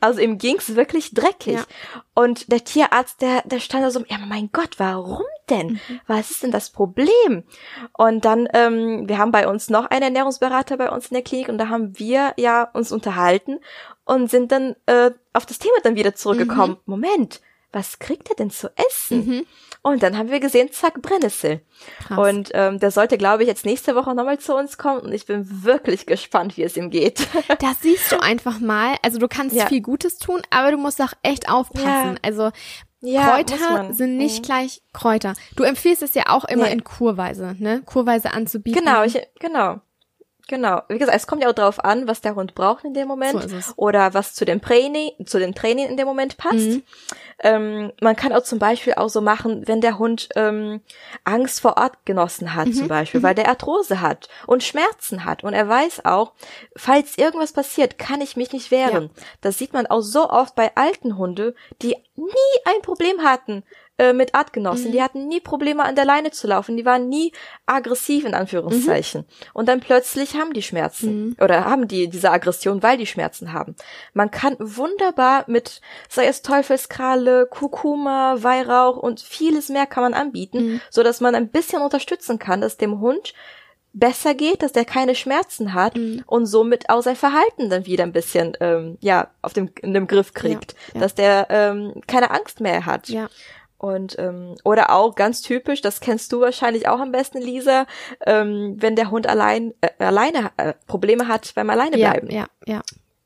Also 0.00 0.20
ihm 0.20 0.38
ging's 0.38 0.74
wirklich 0.76 1.14
dreckig. 1.14 1.54
Ja. 1.54 1.64
Und 2.14 2.52
der 2.52 2.64
Tierarzt, 2.64 3.22
der, 3.22 3.42
der 3.46 3.60
stand 3.60 3.84
da 3.84 3.90
so, 3.90 4.04
ja 4.06 4.18
mein 4.18 4.50
Gott, 4.52 4.78
warum 4.78 5.24
denn? 5.48 5.80
Mhm. 5.88 6.00
Was 6.06 6.30
ist 6.30 6.42
denn 6.42 6.50
das 6.50 6.70
Problem? 6.70 7.44
Und 7.94 8.24
dann, 8.24 8.48
ähm, 8.52 9.08
wir 9.08 9.18
haben 9.18 9.32
bei 9.32 9.48
uns 9.48 9.70
noch 9.70 9.86
einen 9.86 10.02
Ernährungsberater 10.02 10.76
bei 10.76 10.90
uns 10.90 11.08
in 11.08 11.14
der 11.14 11.24
Klinik 11.24 11.48
und 11.48 11.58
da 11.58 11.68
haben 11.68 11.98
wir 11.98 12.34
ja 12.36 12.64
uns 12.74 12.92
unterhalten 12.92 13.58
und 14.04 14.30
sind 14.30 14.52
dann 14.52 14.76
äh, 14.86 15.10
auf 15.32 15.46
das 15.46 15.58
Thema 15.58 15.76
dann 15.82 15.96
wieder 15.96 16.14
zurückgekommen. 16.14 16.76
Mhm. 16.84 16.92
Moment, 16.92 17.40
was 17.72 17.98
kriegt 17.98 18.28
er 18.30 18.36
denn 18.36 18.50
zu 18.50 18.70
essen? 18.76 19.26
Mhm. 19.26 19.46
Und 19.82 20.02
dann 20.04 20.16
haben 20.16 20.30
wir 20.30 20.38
gesehen, 20.38 20.70
zack, 20.70 21.02
Brennnessel. 21.02 21.60
Krass. 21.98 22.18
Und 22.18 22.50
ähm, 22.54 22.78
der 22.78 22.92
sollte, 22.92 23.18
glaube 23.18 23.42
ich, 23.42 23.48
jetzt 23.48 23.66
nächste 23.66 23.96
Woche 23.96 24.14
nochmal 24.14 24.38
zu 24.38 24.54
uns 24.54 24.78
kommen. 24.78 25.00
Und 25.00 25.12
ich 25.12 25.26
bin 25.26 25.64
wirklich 25.64 26.06
gespannt, 26.06 26.56
wie 26.56 26.62
es 26.62 26.76
ihm 26.76 26.90
geht. 26.90 27.26
Das 27.58 27.80
siehst 27.80 28.10
du 28.10 28.20
einfach 28.20 28.60
mal. 28.60 28.96
Also 29.02 29.18
du 29.18 29.28
kannst 29.28 29.54
ja. 29.54 29.66
viel 29.66 29.82
Gutes 29.82 30.18
tun, 30.18 30.42
aber 30.50 30.70
du 30.70 30.78
musst 30.78 31.00
auch 31.00 31.12
echt 31.22 31.48
aufpassen. 31.48 31.86
Ja. 31.86 32.14
Also 32.22 32.50
ja, 33.00 33.34
Kräuter 33.34 33.92
sind 33.94 34.16
nicht 34.16 34.38
mhm. 34.38 34.42
gleich 34.42 34.82
Kräuter. 34.92 35.34
Du 35.56 35.64
empfiehlst 35.64 36.02
es 36.02 36.14
ja 36.14 36.24
auch 36.28 36.44
immer 36.44 36.66
nee. 36.66 36.72
in 36.72 36.84
Kurweise, 36.84 37.56
ne? 37.58 37.82
Kurweise 37.84 38.32
anzubieten. 38.32 38.84
Genau, 38.84 39.02
ich, 39.02 39.20
genau. 39.40 39.80
Genau. 40.52 40.82
Wie 40.90 40.98
gesagt, 40.98 41.16
es 41.16 41.26
kommt 41.26 41.42
ja 41.42 41.48
auch 41.48 41.54
drauf 41.54 41.82
an, 41.82 42.06
was 42.06 42.20
der 42.20 42.34
Hund 42.34 42.54
braucht 42.54 42.84
in 42.84 42.92
dem 42.92 43.08
Moment 43.08 43.40
so 43.40 43.72
oder 43.76 44.12
was 44.12 44.34
zu 44.34 44.44
dem 44.44 44.60
Training, 44.60 45.12
zu 45.24 45.38
dem 45.38 45.54
Training 45.54 45.88
in 45.88 45.96
dem 45.96 46.06
Moment 46.06 46.36
passt. 46.36 46.56
Mhm. 46.56 46.82
Ähm, 47.38 47.92
man 48.02 48.16
kann 48.16 48.34
auch 48.34 48.42
zum 48.42 48.58
Beispiel 48.58 48.92
auch 48.92 49.08
so 49.08 49.22
machen, 49.22 49.66
wenn 49.66 49.80
der 49.80 49.98
Hund 49.98 50.28
ähm, 50.36 50.82
Angst 51.24 51.62
vor 51.62 51.78
Ort 51.78 52.04
genossen 52.04 52.54
hat, 52.54 52.66
mhm. 52.66 52.74
zum 52.74 52.88
Beispiel, 52.88 53.20
mhm. 53.20 53.24
weil 53.24 53.34
der 53.34 53.48
Arthrose 53.48 54.02
hat 54.02 54.28
und 54.46 54.62
Schmerzen 54.62 55.24
hat 55.24 55.42
und 55.42 55.54
er 55.54 55.66
weiß 55.66 56.04
auch, 56.04 56.34
falls 56.76 57.16
irgendwas 57.16 57.54
passiert, 57.54 57.98
kann 57.98 58.20
ich 58.20 58.36
mich 58.36 58.52
nicht 58.52 58.70
wehren. 58.70 59.04
Ja. 59.04 59.22
Das 59.40 59.56
sieht 59.56 59.72
man 59.72 59.86
auch 59.86 60.02
so 60.02 60.28
oft 60.28 60.54
bei 60.54 60.70
alten 60.76 61.16
Hunde, 61.16 61.54
die 61.80 61.96
nie 62.14 62.60
ein 62.66 62.82
Problem 62.82 63.22
hatten 63.22 63.64
äh, 63.98 64.12
mit 64.12 64.34
Artgenossen. 64.34 64.88
Mhm. 64.88 64.92
Die 64.92 65.02
hatten 65.02 65.28
nie 65.28 65.40
Probleme 65.40 65.84
an 65.84 65.94
der 65.94 66.04
Leine 66.04 66.30
zu 66.30 66.46
laufen. 66.46 66.76
Die 66.76 66.84
waren 66.84 67.08
nie 67.08 67.32
aggressiv 67.66 68.24
in 68.24 68.34
Anführungszeichen. 68.34 69.22
Mhm. 69.22 69.46
Und 69.52 69.68
dann 69.68 69.80
plötzlich 69.80 70.34
haben 70.34 70.54
die 70.54 70.62
Schmerzen 70.62 71.26
mhm. 71.26 71.36
oder 71.40 71.66
haben 71.66 71.88
die 71.88 72.08
diese 72.08 72.30
Aggression, 72.30 72.82
weil 72.82 72.96
die 72.96 73.06
Schmerzen 73.06 73.52
haben. 73.52 73.76
Man 74.14 74.30
kann 74.30 74.56
wunderbar 74.58 75.44
mit, 75.46 75.80
sei 76.08 76.26
es 76.26 76.42
Teufelskralle, 76.42 77.46
Kurkuma, 77.46 78.42
Weihrauch 78.42 78.96
und 78.96 79.20
vieles 79.20 79.68
mehr 79.68 79.86
kann 79.86 80.02
man 80.02 80.14
anbieten, 80.14 80.64
mhm. 80.64 80.80
so 80.90 81.02
dass 81.02 81.20
man 81.20 81.34
ein 81.34 81.48
bisschen 81.48 81.82
unterstützen 81.82 82.38
kann, 82.38 82.60
dass 82.60 82.78
dem 82.78 83.00
Hund 83.00 83.34
besser 83.92 84.34
geht, 84.34 84.62
dass 84.62 84.72
der 84.72 84.84
keine 84.84 85.14
Schmerzen 85.14 85.74
hat 85.74 85.96
mhm. 85.96 86.24
und 86.26 86.46
somit 86.46 86.88
auch 86.88 87.02
sein 87.02 87.16
Verhalten 87.16 87.68
dann 87.68 87.86
wieder 87.86 88.04
ein 88.04 88.12
bisschen 88.12 88.56
ähm, 88.60 88.96
ja 89.00 89.28
auf 89.42 89.52
dem 89.52 89.70
in 89.82 89.92
dem 89.92 90.06
Griff 90.06 90.32
kriegt, 90.32 90.72
ja, 90.72 90.94
ja. 90.94 91.00
dass 91.00 91.14
der 91.14 91.46
ähm, 91.50 92.00
keine 92.06 92.30
Angst 92.30 92.60
mehr 92.60 92.86
hat. 92.86 93.08
Ja. 93.08 93.28
Und 93.82 94.16
ähm, 94.20 94.54
oder 94.62 94.90
auch 94.90 95.16
ganz 95.16 95.42
typisch, 95.42 95.80
das 95.80 96.00
kennst 96.00 96.32
du 96.32 96.40
wahrscheinlich 96.40 96.86
auch 96.86 97.00
am 97.00 97.10
besten, 97.10 97.38
Lisa, 97.38 97.86
ähm, 98.24 98.76
wenn 98.78 98.94
der 98.94 99.10
Hund 99.10 99.26
allein 99.26 99.74
äh, 99.80 99.88
alleine 99.98 100.52
äh, 100.56 100.74
Probleme 100.86 101.26
hat 101.26 101.52
beim 101.56 101.68
alleine 101.68 101.96
bleiben. 101.96 102.30
Ja, 102.30 102.46
ja, 102.64 102.74
ja. 102.74 102.82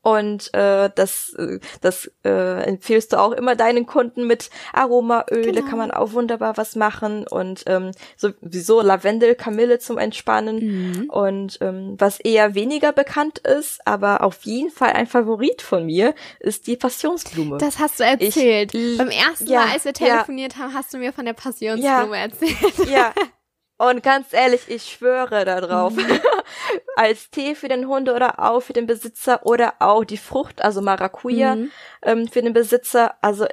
Und 0.07 0.53
äh, 0.53 0.89
das, 0.95 1.33
äh, 1.33 1.59
das 1.81 2.09
äh, 2.23 2.63
empfiehlst 2.63 3.11
du 3.11 3.19
auch 3.19 3.33
immer 3.33 3.57
deinen 3.57 3.85
Kunden 3.85 4.25
mit 4.25 4.49
Aromaöle, 4.71 5.51
genau. 5.51 5.67
kann 5.67 5.77
man 5.77 5.91
auch 5.91 6.13
wunderbar 6.13 6.55
was 6.55 6.77
machen. 6.77 7.27
Und 7.27 7.65
ähm, 7.67 7.91
sowieso 8.15 8.79
Lavendel, 8.79 9.35
Kamille 9.35 9.79
zum 9.79 9.97
Entspannen. 9.97 10.59
Mhm. 10.59 11.09
Und 11.09 11.57
ähm, 11.59 11.95
was 11.97 12.21
eher 12.21 12.55
weniger 12.55 12.93
bekannt 12.93 13.39
ist, 13.39 13.85
aber 13.85 14.23
auf 14.23 14.43
jeden 14.43 14.71
Fall 14.71 14.93
ein 14.93 15.07
Favorit 15.07 15.61
von 15.61 15.85
mir, 15.85 16.15
ist 16.39 16.67
die 16.67 16.77
Passionsblume. 16.77 17.57
Das 17.57 17.77
hast 17.77 17.99
du 17.99 18.05
erzählt. 18.05 18.73
Ich, 18.73 18.97
Beim 18.97 19.09
ersten 19.09 19.47
ja, 19.47 19.65
Mal, 19.65 19.73
als 19.73 19.83
wir 19.83 19.93
telefoniert 19.93 20.53
ja. 20.53 20.59
haben, 20.59 20.73
hast 20.73 20.93
du 20.93 20.99
mir 20.99 21.11
von 21.11 21.25
der 21.25 21.33
Passionsblume 21.33 22.15
ja, 22.15 22.23
erzählt. 22.23 22.89
Ja. 22.89 23.13
Und 23.77 24.01
ganz 24.01 24.33
ehrlich, 24.33 24.61
ich 24.67 24.83
schwöre 24.83 25.45
darauf, 25.45 25.93
mhm. 25.93 26.19
als 26.95 27.29
Tee 27.29 27.53
für 27.53 27.67
den 27.67 27.87
Hund 27.87 28.09
oder 28.09 28.39
auch 28.39 28.61
für 28.61 28.73
den 28.73 28.87
Besitzer 28.87 29.45
oder 29.45 29.75
auch 29.79 30.03
die 30.03 30.17
Frucht, 30.17 30.63
also 30.63 30.81
Maracuja 30.81 31.55
mhm. 31.55 31.71
ähm, 32.01 32.27
für 32.27 32.41
den 32.41 32.53
Besitzer. 32.53 33.15
Also 33.21 33.45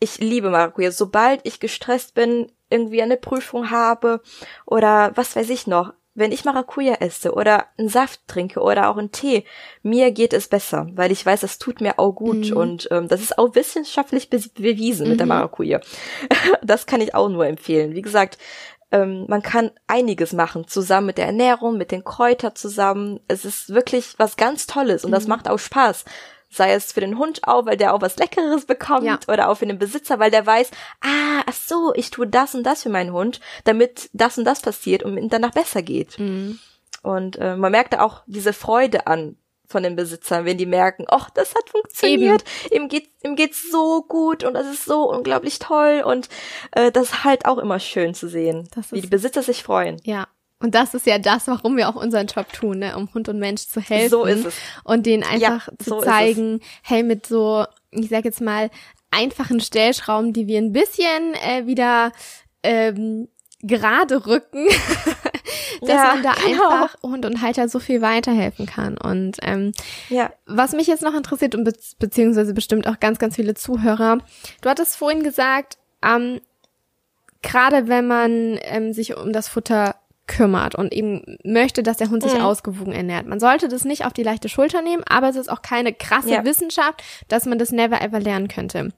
ich 0.00 0.18
liebe 0.18 0.50
Maracuja. 0.50 0.90
Sobald 0.90 1.40
ich 1.44 1.60
gestresst 1.60 2.14
bin, 2.14 2.50
irgendwie 2.70 3.02
eine 3.02 3.16
Prüfung 3.16 3.70
habe 3.70 4.20
oder 4.66 5.12
was 5.14 5.36
weiß 5.36 5.48
ich 5.50 5.66
noch, 5.66 5.92
wenn 6.18 6.32
ich 6.32 6.44
Maracuja 6.44 6.94
esse 6.94 7.32
oder 7.32 7.66
einen 7.78 7.88
Saft 7.88 8.26
trinke 8.26 8.60
oder 8.60 8.90
auch 8.90 8.96
einen 8.96 9.12
Tee, 9.12 9.44
mir 9.84 10.10
geht 10.10 10.32
es 10.32 10.48
besser, 10.48 10.88
weil 10.94 11.12
ich 11.12 11.24
weiß, 11.24 11.42
das 11.42 11.58
tut 11.58 11.80
mir 11.80 12.00
auch 12.00 12.12
gut 12.12 12.50
mhm. 12.50 12.56
und 12.56 12.88
ähm, 12.90 13.06
das 13.06 13.20
ist 13.20 13.38
auch 13.38 13.54
wissenschaftlich 13.54 14.28
be 14.28 14.42
bewiesen 14.56 15.04
mhm. 15.04 15.10
mit 15.10 15.20
der 15.20 15.26
mhm. 15.26 15.34
Maracuja. 15.34 15.80
das 16.62 16.86
kann 16.86 17.00
ich 17.00 17.14
auch 17.14 17.28
nur 17.28 17.46
empfehlen. 17.46 17.94
Wie 17.94 18.02
gesagt, 18.02 18.36
ähm, 18.90 19.26
man 19.28 19.42
kann 19.42 19.70
einiges 19.86 20.32
machen, 20.32 20.66
zusammen 20.66 21.08
mit 21.08 21.18
der 21.18 21.26
Ernährung, 21.26 21.76
mit 21.76 21.90
den 21.90 22.04
Kräutern 22.04 22.54
zusammen. 22.54 23.20
Es 23.28 23.44
ist 23.44 23.68
wirklich 23.70 24.14
was 24.18 24.36
ganz 24.36 24.66
Tolles 24.66 25.04
und 25.04 25.10
mhm. 25.10 25.14
das 25.14 25.26
macht 25.26 25.48
auch 25.48 25.58
Spaß 25.58 26.04
sei 26.50 26.72
es 26.72 26.92
für 26.92 27.00
den 27.00 27.18
Hund 27.18 27.46
auch, 27.46 27.66
weil 27.66 27.76
der 27.76 27.94
auch 27.94 28.00
was 28.00 28.16
Leckeres 28.16 28.64
bekommt 28.64 29.04
ja. 29.04 29.18
oder 29.28 29.48
auch 29.48 29.56
für 29.56 29.66
den 29.66 29.78
Besitzer, 29.78 30.18
weil 30.18 30.30
der 30.30 30.46
weiß, 30.46 30.70
ah, 31.00 31.42
ach 31.46 31.52
so, 31.52 31.92
ich 31.94 32.10
tue 32.10 32.26
das 32.26 32.54
und 32.54 32.64
das 32.64 32.82
für 32.82 32.88
meinen 32.88 33.12
Hund, 33.12 33.40
damit 33.64 34.08
das 34.12 34.38
und 34.38 34.44
das 34.44 34.60
passiert 34.60 35.02
und 35.02 35.16
ihm 35.18 35.28
danach 35.28 35.52
besser 35.52 35.82
geht. 35.82 36.18
Mhm. 36.18 36.58
Und 37.02 37.36
äh, 37.36 37.56
man 37.56 37.72
merkt 37.72 37.92
da 37.92 38.00
auch 38.00 38.22
diese 38.26 38.52
Freude 38.52 39.06
an 39.06 39.36
von 39.68 39.82
den 39.82 39.96
Besitzern, 39.96 40.44
wenn 40.44 40.58
die 40.58 40.66
merken, 40.66 41.04
ach, 41.08 41.30
das 41.30 41.54
hat 41.54 41.68
funktioniert, 41.70 42.42
Eben. 42.70 42.84
ihm 42.84 42.88
geht 42.88 43.10
ihm 43.22 43.36
geht's 43.36 43.70
so 43.70 44.02
gut 44.02 44.44
und 44.44 44.54
das 44.54 44.66
ist 44.66 44.84
so 44.84 45.10
unglaublich 45.10 45.58
toll 45.58 46.02
und 46.04 46.28
äh, 46.72 46.90
das 46.90 47.10
ist 47.10 47.24
halt 47.24 47.44
auch 47.46 47.58
immer 47.58 47.78
schön 47.78 48.14
zu 48.14 48.28
sehen, 48.28 48.68
wie 48.90 49.00
die 49.00 49.08
Besitzer 49.08 49.42
sich 49.42 49.62
freuen. 49.62 50.00
Ja, 50.04 50.28
und 50.60 50.74
das 50.74 50.94
ist 50.94 51.06
ja 51.06 51.18
das, 51.18 51.46
warum 51.46 51.76
wir 51.76 51.88
auch 51.88 51.94
unseren 51.94 52.26
Job 52.26 52.52
tun, 52.52 52.80
ne? 52.80 52.96
um 52.96 53.12
Hund 53.14 53.28
und 53.28 53.38
Mensch 53.38 53.66
zu 53.66 53.80
helfen. 53.80 54.10
So 54.10 54.24
ist 54.24 54.46
es. 54.46 54.54
Und 54.82 55.06
denen 55.06 55.22
einfach 55.22 55.68
ja, 55.68 55.78
zu 55.78 55.90
so 55.90 56.00
zeigen, 56.00 56.60
hey, 56.82 57.04
mit 57.04 57.26
so, 57.26 57.64
ich 57.90 58.08
sag 58.08 58.24
jetzt 58.24 58.40
mal, 58.40 58.70
einfachen 59.10 59.60
Stellschrauben, 59.60 60.32
die 60.32 60.48
wir 60.48 60.58
ein 60.58 60.72
bisschen 60.72 61.34
äh, 61.34 61.66
wieder 61.66 62.12
ähm, 62.64 63.28
gerade 63.60 64.26
rücken, 64.26 64.66
dass 65.80 65.90
ja, 65.90 66.14
man 66.14 66.22
da 66.22 66.32
genau. 66.32 66.68
einfach 66.68 66.96
Hund 67.02 67.26
und 67.26 67.42
Halter 67.42 67.68
so 67.68 67.78
viel 67.78 68.00
weiterhelfen 68.02 68.66
kann. 68.66 68.98
Und 68.98 69.36
ähm, 69.42 69.72
ja. 70.08 70.30
was 70.46 70.72
mich 70.72 70.86
jetzt 70.86 71.02
noch 71.02 71.14
interessiert 71.14 71.54
und 71.54 71.64
be 71.64 71.72
beziehungsweise 71.98 72.54
bestimmt 72.54 72.86
auch 72.86 73.00
ganz, 73.00 73.18
ganz 73.18 73.36
viele 73.36 73.54
Zuhörer, 73.54 74.18
du 74.60 74.68
hattest 74.68 74.96
vorhin 74.96 75.22
gesagt, 75.22 75.78
ähm, 76.02 76.40
gerade 77.42 77.88
wenn 77.88 78.06
man 78.06 78.58
ähm, 78.62 78.92
sich 78.92 79.16
um 79.16 79.32
das 79.32 79.48
Futter 79.48 79.96
kümmert 80.26 80.74
und 80.74 80.92
eben 80.92 81.38
möchte, 81.42 81.82
dass 81.82 81.96
der 81.96 82.10
Hund 82.10 82.22
sich 82.22 82.34
mhm. 82.34 82.42
ausgewogen 82.42 82.92
ernährt. 82.92 83.26
Man 83.26 83.40
sollte 83.40 83.68
das 83.68 83.84
nicht 83.84 84.04
auf 84.04 84.12
die 84.12 84.22
leichte 84.22 84.48
Schulter 84.48 84.82
nehmen, 84.82 85.02
aber 85.08 85.28
es 85.28 85.36
ist 85.36 85.50
auch 85.50 85.62
keine 85.62 85.92
krasse 85.92 86.30
ja. 86.30 86.44
Wissenschaft, 86.44 87.02
dass 87.28 87.46
man 87.46 87.58
das 87.58 87.72
never 87.72 88.00
ever 88.02 88.20
lernen 88.20 88.48
könnte. 88.48 88.90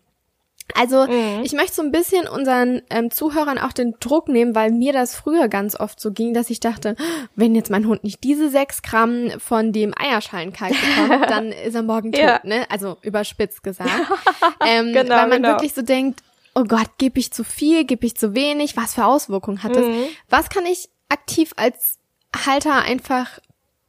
Also 0.74 1.06
mhm. 1.06 1.42
ich 1.42 1.52
möchte 1.52 1.74
so 1.74 1.82
ein 1.82 1.92
bisschen 1.92 2.26
unseren 2.28 2.82
ähm, 2.90 3.10
Zuhörern 3.10 3.58
auch 3.58 3.72
den 3.72 3.94
Druck 4.00 4.28
nehmen, 4.28 4.54
weil 4.54 4.70
mir 4.70 4.92
das 4.92 5.14
früher 5.14 5.48
ganz 5.48 5.78
oft 5.78 6.00
so 6.00 6.12
ging, 6.12 6.34
dass 6.34 6.50
ich 6.50 6.60
dachte, 6.60 6.96
wenn 7.36 7.54
jetzt 7.54 7.70
mein 7.70 7.86
Hund 7.86 8.04
nicht 8.04 8.22
diese 8.24 8.50
sechs 8.50 8.82
Gramm 8.82 9.30
von 9.38 9.72
dem 9.72 9.94
Eierschalenkalk 9.96 10.72
bekommt, 10.72 11.30
dann 11.30 11.52
ist 11.52 11.74
er 11.74 11.82
morgen 11.82 12.12
tot, 12.12 12.20
ja. 12.20 12.40
ne? 12.44 12.66
Also 12.70 12.96
überspitzt 13.02 13.62
gesagt. 13.62 13.90
ähm, 14.66 14.92
genau, 14.92 15.14
weil 15.14 15.28
man 15.28 15.42
genau. 15.42 15.48
wirklich 15.54 15.74
so 15.74 15.82
denkt, 15.82 16.22
oh 16.54 16.64
Gott, 16.64 16.98
gebe 16.98 17.18
ich 17.18 17.32
zu 17.32 17.44
viel, 17.44 17.84
gebe 17.84 18.06
ich 18.06 18.16
zu 18.16 18.34
wenig, 18.34 18.76
was 18.76 18.94
für 18.94 19.04
Auswirkungen 19.04 19.62
hat 19.62 19.76
das? 19.76 19.84
Mhm. 19.84 20.04
Was 20.28 20.48
kann 20.48 20.66
ich 20.66 20.88
aktiv 21.08 21.52
als 21.56 21.98
Halter 22.44 22.82
einfach 22.82 23.38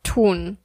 tun? 0.04 0.58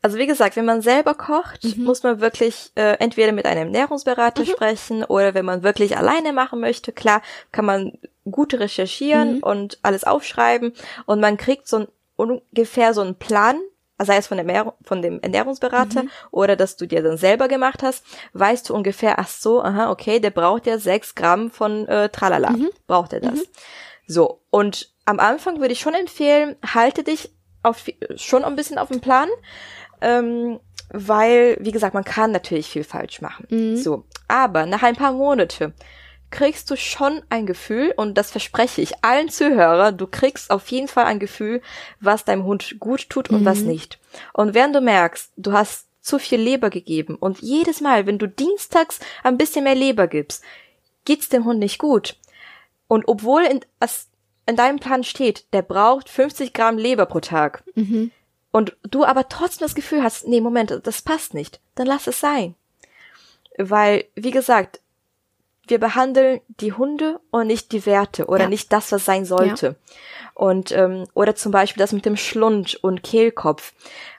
Also 0.00 0.18
wie 0.18 0.26
gesagt, 0.26 0.56
wenn 0.56 0.64
man 0.64 0.82
selber 0.82 1.14
kocht, 1.14 1.64
mhm. 1.64 1.84
muss 1.84 2.02
man 2.02 2.20
wirklich 2.20 2.72
äh, 2.74 2.96
entweder 2.98 3.32
mit 3.32 3.46
einem 3.46 3.68
Ernährungsberater 3.68 4.42
mhm. 4.42 4.46
sprechen 4.46 5.04
oder 5.04 5.34
wenn 5.34 5.44
man 5.44 5.62
wirklich 5.62 5.96
alleine 5.96 6.32
machen 6.32 6.60
möchte, 6.60 6.92
klar, 6.92 7.22
kann 7.50 7.64
man 7.64 7.98
gut 8.30 8.54
recherchieren 8.54 9.36
mhm. 9.36 9.42
und 9.42 9.78
alles 9.82 10.04
aufschreiben 10.04 10.72
und 11.06 11.20
man 11.20 11.36
kriegt 11.36 11.68
so 11.68 11.78
ein, 11.78 11.88
ungefähr 12.16 12.94
so 12.94 13.00
einen 13.00 13.16
Plan, 13.16 13.58
sei 13.98 14.16
es 14.16 14.26
von 14.26 14.38
dem, 14.38 14.72
von 14.82 15.02
dem 15.02 15.20
Ernährungsberater 15.20 16.04
mhm. 16.04 16.10
oder 16.30 16.56
dass 16.56 16.76
du 16.76 16.86
dir 16.86 17.02
dann 17.02 17.16
selber 17.16 17.48
gemacht 17.48 17.82
hast, 17.82 18.04
weißt 18.32 18.68
du 18.68 18.74
ungefähr, 18.74 19.18
ach 19.18 19.28
so, 19.28 19.62
aha, 19.62 19.90
okay, 19.90 20.20
der 20.20 20.30
braucht 20.30 20.66
ja 20.66 20.78
sechs 20.78 21.14
Gramm 21.14 21.50
von 21.50 21.86
äh, 21.88 22.08
Tralala, 22.08 22.50
mhm. 22.50 22.70
braucht 22.86 23.12
er 23.12 23.20
das. 23.20 23.34
Mhm. 23.34 23.46
So, 24.06 24.40
und 24.50 24.92
am 25.04 25.20
Anfang 25.20 25.60
würde 25.60 25.72
ich 25.72 25.80
schon 25.80 25.94
empfehlen, 25.94 26.56
halte 26.74 27.02
dich 27.02 27.30
auf, 27.62 27.84
schon 28.16 28.44
ein 28.44 28.56
bisschen 28.56 28.78
auf 28.78 28.88
dem 28.88 29.00
Plan, 29.00 29.28
ähm, 30.00 30.60
weil, 30.90 31.56
wie 31.60 31.72
gesagt, 31.72 31.94
man 31.94 32.04
kann 32.04 32.32
natürlich 32.32 32.68
viel 32.68 32.84
falsch 32.84 33.20
machen. 33.20 33.46
Mhm. 33.50 33.76
So, 33.76 34.04
aber 34.28 34.66
nach 34.66 34.82
ein 34.82 34.96
paar 34.96 35.12
Monate 35.12 35.72
kriegst 36.30 36.70
du 36.70 36.76
schon 36.76 37.22
ein 37.28 37.46
Gefühl, 37.46 37.92
und 37.96 38.16
das 38.16 38.30
verspreche 38.30 38.80
ich 38.80 39.04
allen 39.04 39.28
Zuhörern, 39.28 39.96
du 39.96 40.06
kriegst 40.06 40.50
auf 40.50 40.68
jeden 40.68 40.88
Fall 40.88 41.04
ein 41.04 41.18
Gefühl, 41.18 41.60
was 42.00 42.24
deinem 42.24 42.44
Hund 42.44 42.76
gut 42.80 43.10
tut 43.10 43.30
und 43.30 43.42
mhm. 43.42 43.44
was 43.44 43.60
nicht. 43.60 43.98
Und 44.32 44.54
wenn 44.54 44.72
du 44.72 44.80
merkst, 44.80 45.30
du 45.36 45.52
hast 45.52 45.86
zu 46.00 46.18
viel 46.18 46.40
Leber 46.40 46.70
gegeben 46.70 47.16
und 47.16 47.40
jedes 47.40 47.80
Mal, 47.80 48.06
wenn 48.06 48.18
du 48.18 48.26
dienstags 48.26 48.98
ein 49.22 49.36
bisschen 49.36 49.64
mehr 49.64 49.74
Leber 49.74 50.08
gibst, 50.08 50.42
geht's 51.04 51.28
dem 51.28 51.44
Hund 51.44 51.58
nicht 51.58 51.78
gut, 51.78 52.16
und 52.88 53.08
obwohl 53.08 53.44
in, 53.44 53.60
in 54.46 54.56
deinem 54.56 54.78
Plan 54.78 55.04
steht, 55.04 55.46
der 55.52 55.62
braucht 55.62 56.08
50 56.08 56.52
Gramm 56.52 56.78
Leber 56.78 57.06
pro 57.06 57.20
Tag, 57.20 57.62
mhm. 57.74 58.10
und 58.50 58.76
du 58.82 59.04
aber 59.04 59.28
trotzdem 59.28 59.64
das 59.64 59.74
Gefühl 59.74 60.02
hast, 60.02 60.26
nee, 60.26 60.40
Moment, 60.40 60.80
das 60.82 61.02
passt 61.02 61.34
nicht, 61.34 61.60
dann 61.74 61.86
lass 61.86 62.06
es 62.06 62.20
sein. 62.20 62.54
Weil, 63.58 64.04
wie 64.14 64.30
gesagt, 64.30 64.80
wir 65.66 65.78
behandeln 65.78 66.40
die 66.48 66.72
Hunde 66.72 67.20
und 67.30 67.46
nicht 67.46 67.72
die 67.72 67.86
Werte 67.86 68.26
oder 68.26 68.44
ja. 68.44 68.48
nicht 68.48 68.72
das, 68.72 68.90
was 68.90 69.04
sein 69.04 69.24
sollte. 69.24 69.66
Ja. 69.66 69.94
Und 70.34 70.72
ähm, 70.72 71.06
oder 71.14 71.34
zum 71.36 71.52
Beispiel 71.52 71.80
das 71.80 71.92
mit 71.92 72.04
dem 72.04 72.16
Schlund 72.16 72.78
und 72.82 73.02
Kehlkopf. 73.02 73.72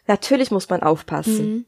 Natürlich 0.07 0.51
muss 0.51 0.69
man 0.69 0.83
aufpassen. 0.83 1.53
Mhm. 1.53 1.65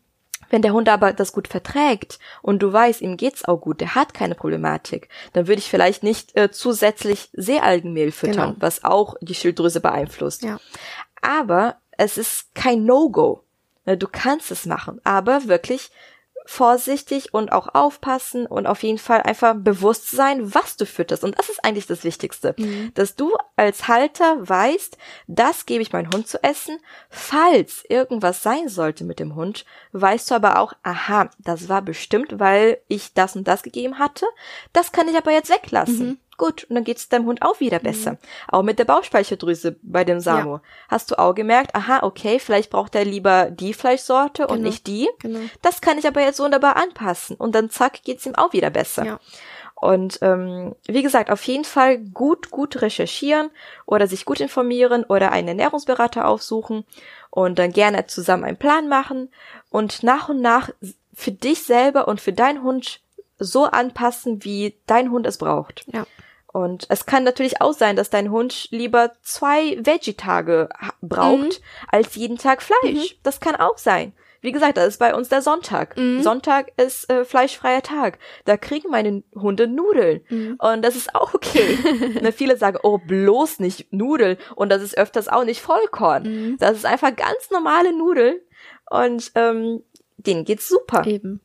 Wenn 0.50 0.62
der 0.62 0.74
Hund 0.74 0.90
aber 0.90 1.14
das 1.14 1.32
gut 1.32 1.48
verträgt 1.48 2.20
und 2.42 2.60
du 2.62 2.72
weißt, 2.72 3.02
ihm 3.02 3.18
geht's 3.18 3.46
auch 3.46 3.60
gut, 3.60 3.82
der 3.82 3.96
hat 3.96 4.14
keine 4.14 4.36
Problematik, 4.36 5.10
dann 5.34 5.48
würde 5.48 5.60
ich 5.60 5.70
vielleicht 5.70 6.04
nicht 6.04 6.36
äh, 6.38 6.52
zusätzlich 6.52 7.30
Seealgenmehl 7.34 8.12
füttern, 8.12 8.54
genau. 8.54 8.56
was 8.60 8.84
auch 8.84 9.16
die 9.22 9.36
Schilddrüse 9.36 9.82
beeinflusst. 9.82 10.44
Ja. 10.44 10.60
Aber 11.22 11.78
es 11.98 12.18
ist 12.18 12.54
kein 12.56 12.86
No-Go. 12.86 13.42
Ne, 13.86 13.98
du 13.98 14.08
kannst 14.12 14.52
es 14.52 14.66
machen, 14.66 15.00
aber 15.04 15.48
wirklich 15.48 15.92
vorsichtig 16.46 17.34
und 17.34 17.52
auch 17.52 17.74
aufpassen 17.74 18.46
und 18.46 18.68
auf 18.68 18.84
jeden 18.84 18.98
Fall 18.98 19.22
einfach 19.22 19.56
bewusst 19.56 20.12
sein, 20.12 20.54
was 20.54 20.78
du 20.78 20.86
fütterst. 20.86 21.24
Und 21.24 21.38
das 21.38 21.50
ist 21.50 21.64
eigentlich 21.66 21.88
das 21.88 22.04
Wichtigste, 22.04 22.56
mhm. 22.58 22.92
dass 22.94 23.16
du 23.16 23.36
als 23.56 23.88
Halter 23.88 24.48
weißt, 24.48 24.98
das 25.28 25.66
gebe 25.66 25.82
ich 25.82 25.92
meinem 25.92 26.12
Hund 26.12 26.28
zu 26.28 26.42
essen. 26.44 26.80
Falls 27.10 27.84
irgendwas 27.90 28.44
sein 28.44 28.70
sollte 28.70 29.04
mit 29.04 29.20
dem 29.20 29.36
Hund, 29.36 29.66
weißt 29.94 30.30
du 30.30 30.36
aber 30.36 30.60
auch, 30.60 30.74
aha, 30.84 31.30
das 31.40 31.68
war 31.68 31.82
bestimmt, 31.82 32.40
weil 32.40 32.80
ich 32.88 33.14
das 33.14 33.36
und 33.36 33.48
das 33.48 33.64
gegeben 33.64 33.98
hatte. 33.98 34.26
Das 34.72 34.92
kann 34.92 35.08
ich 35.08 35.18
aber 35.18 35.32
jetzt 35.32 35.50
weglassen. 35.50 36.08
Mhm. 36.08 36.18
Gut, 36.38 36.66
und 36.66 36.76
dann 36.76 36.84
geht's 36.84 37.08
deinem 37.08 37.26
Hund 37.26 37.42
auch 37.42 37.60
wieder 37.60 37.80
besser. 37.80 38.14
Mhm. 38.14 38.18
Auch 38.50 38.64
mit 38.64 38.78
der 38.78 38.86
Bauchspeicheldrüse 38.86 39.78
bei 39.82 40.04
dem 40.04 40.20
Samo. 40.20 40.56
Ja. 40.56 40.62
Hast 40.90 41.12
du 41.12 41.20
auch 41.20 41.34
gemerkt, 41.34 41.76
aha, 41.76 42.04
okay, 42.04 42.40
vielleicht 42.40 42.72
braucht 42.72 42.96
er 42.96 43.06
lieber 43.06 43.50
die 43.52 43.74
Fleischsorte 43.74 44.44
genau. 44.44 44.54
und 44.54 44.62
nicht 44.62 44.88
die. 44.88 45.08
Genau. 45.20 45.40
Das 45.62 45.80
kann 45.80 45.98
ich 45.98 46.08
aber 46.08 46.22
jetzt 46.22 46.40
wunderbar 46.40 46.76
anpassen. 46.76 47.38
Und 47.38 47.56
dann 47.56 47.70
zack, 47.70 48.04
geht's 48.04 48.26
ihm 48.26 48.36
auch 48.36 48.52
wieder 48.52 48.70
besser. 48.70 49.06
Ja. 49.06 49.20
Und 49.76 50.20
ähm, 50.22 50.76
wie 50.88 51.04
gesagt, 51.04 51.30
auf 51.30 51.44
jeden 51.44 51.66
Fall 51.66 52.00
gut, 52.00 52.50
gut 52.50 52.82
recherchieren 52.82 53.50
oder 53.86 54.08
sich 54.08 54.26
gut 54.26 54.40
informieren 54.40 55.04
oder 55.04 55.32
einen 55.32 55.50
Ernährungsberater 55.50 56.28
aufsuchen 56.28 56.86
und 57.30 57.60
dann 57.60 57.72
gerne 57.72 58.08
zusammen 58.08 58.46
einen 58.46 58.58
Plan 58.58 58.88
machen 58.88 59.30
und 59.70 60.02
nach 60.02 60.30
und 60.30 60.42
nach 60.42 60.70
für 61.14 61.32
dich 61.32 61.64
selber 61.64 62.08
und 62.08 62.22
für 62.22 62.34
deinen 62.34 62.64
Hund 62.64 63.02
so 63.38 63.66
anpassen, 63.66 64.44
wie 64.44 64.76
dein 64.88 65.12
Hund 65.12 65.28
es 65.28 65.38
braucht. 65.38 65.86
Ja. 65.92 66.06
Und 66.56 66.86
es 66.88 67.06
kann 67.06 67.26
natürlich 67.26 67.60
auch 67.60 67.74
sein, 67.74 67.98
dass 67.98 68.10
dein 68.10 68.32
Hund 68.32 68.70
lieber 68.72 69.12
zwei 69.22 69.78
Veggie-Tage 69.78 70.70
braucht, 71.02 71.60
mhm. 71.60 71.66
als 71.92 72.16
jeden 72.16 72.38
Tag 72.38 72.62
Fleisch. 72.62 72.94
Mhm. 73.12 73.18
Das 73.24 73.42
kann 73.42 73.58
auch 73.58 73.78
sein. 73.78 74.14
Wie 74.40 74.54
gesagt, 74.54 74.78
das 74.78 74.88
ist 74.88 75.00
bei 75.00 75.14
uns 75.14 75.28
der 75.28 75.42
Sonntag. 75.42 75.98
Mhm. 75.98 76.24
Sonntag 76.24 76.72
ist 76.78 77.10
äh, 77.10 77.26
fleischfreier 77.26 77.82
Tag. 77.82 78.20
Da 78.46 78.56
kriegen 78.56 78.90
meine 78.90 79.22
Hunde 79.36 79.68
Nudeln. 79.68 80.22
Mhm. 80.30 80.56
Und 80.60 80.82
das 80.82 80.96
ist 80.96 81.14
auch 81.14 81.34
okay. 81.34 81.78
ne, 82.22 82.32
viele 82.32 82.56
sagen, 82.56 82.78
oh, 82.84 83.00
bloß 83.00 83.60
nicht 83.60 83.92
Nudeln. 83.92 84.38
Und 84.56 84.70
das 84.70 84.82
ist 84.82 84.98
öfters 84.98 85.28
auch 85.28 85.44
nicht 85.44 85.60
Vollkorn. 85.60 86.24
Mhm. 86.24 86.58
Das 86.58 86.78
ist 86.78 86.86
einfach 86.86 87.14
ganz 87.14 87.52
normale 87.52 87.92
Nudeln. 87.92 88.38
Und 88.90 89.30
ähm, 89.36 89.84
denen 90.16 90.46
geht's 90.46 90.70
super. 90.70 91.06
Eben. 91.06 91.42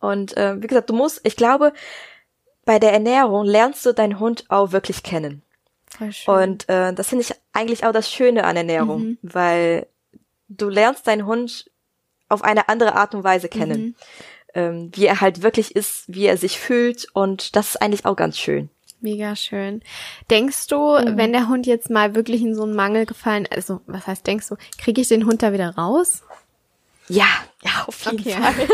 Und 0.00 0.36
äh, 0.36 0.60
wie 0.60 0.66
gesagt, 0.66 0.90
du 0.90 0.94
musst, 0.94 1.20
ich 1.22 1.36
glaube, 1.36 1.72
bei 2.64 2.78
der 2.78 2.92
Ernährung 2.92 3.44
lernst 3.44 3.84
du 3.86 3.92
deinen 3.92 4.20
Hund 4.20 4.44
auch 4.48 4.72
wirklich 4.72 5.02
kennen. 5.02 5.42
Und 6.26 6.68
äh, 6.68 6.94
das 6.94 7.08
finde 7.08 7.24
ich 7.24 7.34
eigentlich 7.52 7.84
auch 7.84 7.92
das 7.92 8.10
Schöne 8.10 8.44
an 8.44 8.56
Ernährung, 8.56 9.02
mhm. 9.02 9.18
weil 9.22 9.86
du 10.48 10.68
lernst 10.68 11.06
deinen 11.06 11.26
Hund 11.26 11.70
auf 12.28 12.42
eine 12.42 12.68
andere 12.68 12.94
Art 12.94 13.14
und 13.14 13.24
Weise 13.24 13.48
kennen, 13.48 13.82
mhm. 13.82 13.94
ähm, 14.54 14.90
wie 14.94 15.06
er 15.06 15.20
halt 15.20 15.42
wirklich 15.42 15.76
ist, 15.76 16.04
wie 16.06 16.26
er 16.26 16.36
sich 16.36 16.58
fühlt 16.58 17.06
und 17.12 17.56
das 17.56 17.70
ist 17.70 17.82
eigentlich 17.82 18.06
auch 18.06 18.16
ganz 18.16 18.38
schön. 18.38 18.70
Mega 19.00 19.34
schön. 19.34 19.82
Denkst 20.30 20.66
du, 20.68 20.98
mhm. 20.98 21.16
wenn 21.16 21.32
der 21.32 21.48
Hund 21.48 21.66
jetzt 21.66 21.90
mal 21.90 22.14
wirklich 22.14 22.42
in 22.42 22.54
so 22.54 22.62
einen 22.62 22.74
Mangel 22.74 23.06
gefallen, 23.06 23.48
also 23.50 23.80
was 23.86 24.06
heißt 24.06 24.26
denkst 24.26 24.48
du, 24.48 24.56
kriege 24.78 25.00
ich 25.00 25.08
den 25.08 25.26
Hund 25.26 25.42
da 25.42 25.52
wieder 25.52 25.70
raus? 25.70 26.22
Ja, 27.08 27.26
ja, 27.62 27.84
auf 27.86 28.04
jeden 28.04 28.20
okay. 28.20 28.32
Fall. 28.32 28.68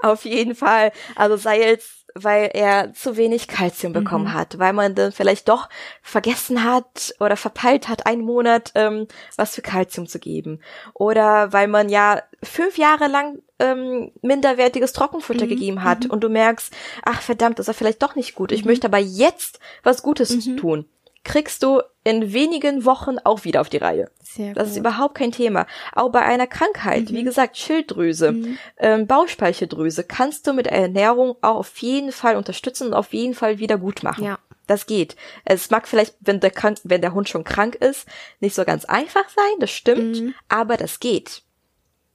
auf 0.10 0.24
jeden 0.24 0.54
Fall. 0.54 0.92
Also 1.16 1.36
sei 1.36 1.60
jetzt 1.60 2.01
weil 2.14 2.50
er 2.52 2.92
zu 2.94 3.16
wenig 3.16 3.48
Kalzium 3.48 3.92
bekommen 3.92 4.26
mhm. 4.26 4.34
hat, 4.34 4.58
weil 4.58 4.72
man 4.72 4.94
dann 4.94 5.12
vielleicht 5.12 5.48
doch 5.48 5.68
vergessen 6.02 6.64
hat 6.64 7.14
oder 7.20 7.36
verpeilt 7.36 7.88
hat, 7.88 8.06
einen 8.06 8.22
Monat 8.22 8.72
ähm, 8.74 9.06
was 9.36 9.54
für 9.54 9.62
Kalzium 9.62 10.06
zu 10.06 10.18
geben. 10.18 10.60
Oder 10.94 11.52
weil 11.52 11.68
man 11.68 11.88
ja 11.88 12.22
fünf 12.42 12.78
Jahre 12.78 13.08
lang 13.08 13.38
ähm, 13.58 14.10
minderwertiges 14.22 14.92
Trockenfutter 14.92 15.46
mhm. 15.46 15.50
gegeben 15.50 15.84
hat 15.84 16.04
mhm. 16.04 16.10
und 16.10 16.24
du 16.24 16.28
merkst, 16.28 16.72
ach 17.04 17.22
verdammt, 17.22 17.58
das 17.58 17.68
ist 17.68 17.76
vielleicht 17.76 18.02
doch 18.02 18.14
nicht 18.14 18.34
gut. 18.34 18.52
Ich 18.52 18.64
mhm. 18.64 18.70
möchte 18.70 18.86
aber 18.86 18.98
jetzt 18.98 19.60
was 19.82 20.02
Gutes 20.02 20.46
mhm. 20.46 20.56
tun 20.56 20.86
kriegst 21.24 21.62
du 21.62 21.82
in 22.04 22.32
wenigen 22.32 22.84
Wochen 22.84 23.18
auch 23.22 23.44
wieder 23.44 23.60
auf 23.60 23.68
die 23.68 23.76
Reihe. 23.76 24.10
Sehr 24.22 24.54
das 24.54 24.64
gut. 24.64 24.72
ist 24.72 24.78
überhaupt 24.78 25.14
kein 25.14 25.30
Thema. 25.30 25.66
Auch 25.94 26.10
bei 26.10 26.22
einer 26.22 26.46
Krankheit, 26.46 27.10
mhm. 27.10 27.14
wie 27.14 27.22
gesagt, 27.22 27.56
Schilddrüse, 27.56 28.32
mhm. 28.32 28.58
ähm, 28.78 29.06
Bauchspeicheldrüse, 29.06 30.04
kannst 30.04 30.46
du 30.46 30.52
mit 30.52 30.66
Ernährung 30.66 31.36
auch 31.42 31.56
auf 31.56 31.78
jeden 31.78 32.10
Fall 32.10 32.36
unterstützen 32.36 32.88
und 32.88 32.94
auf 32.94 33.12
jeden 33.12 33.34
Fall 33.34 33.58
wieder 33.58 33.78
gut 33.78 34.02
machen. 34.02 34.24
Ja. 34.24 34.38
Das 34.66 34.86
geht. 34.86 35.16
Es 35.44 35.70
mag 35.70 35.86
vielleicht, 35.86 36.14
wenn 36.20 36.40
der, 36.40 36.50
krank, 36.50 36.78
wenn 36.84 37.00
der 37.00 37.14
Hund 37.14 37.28
schon 37.28 37.44
krank 37.44 37.74
ist, 37.76 38.06
nicht 38.40 38.54
so 38.54 38.64
ganz 38.64 38.84
einfach 38.84 39.28
sein, 39.28 39.60
das 39.60 39.70
stimmt, 39.70 40.20
mhm. 40.20 40.34
aber 40.48 40.76
das 40.76 40.98
geht. 40.98 41.42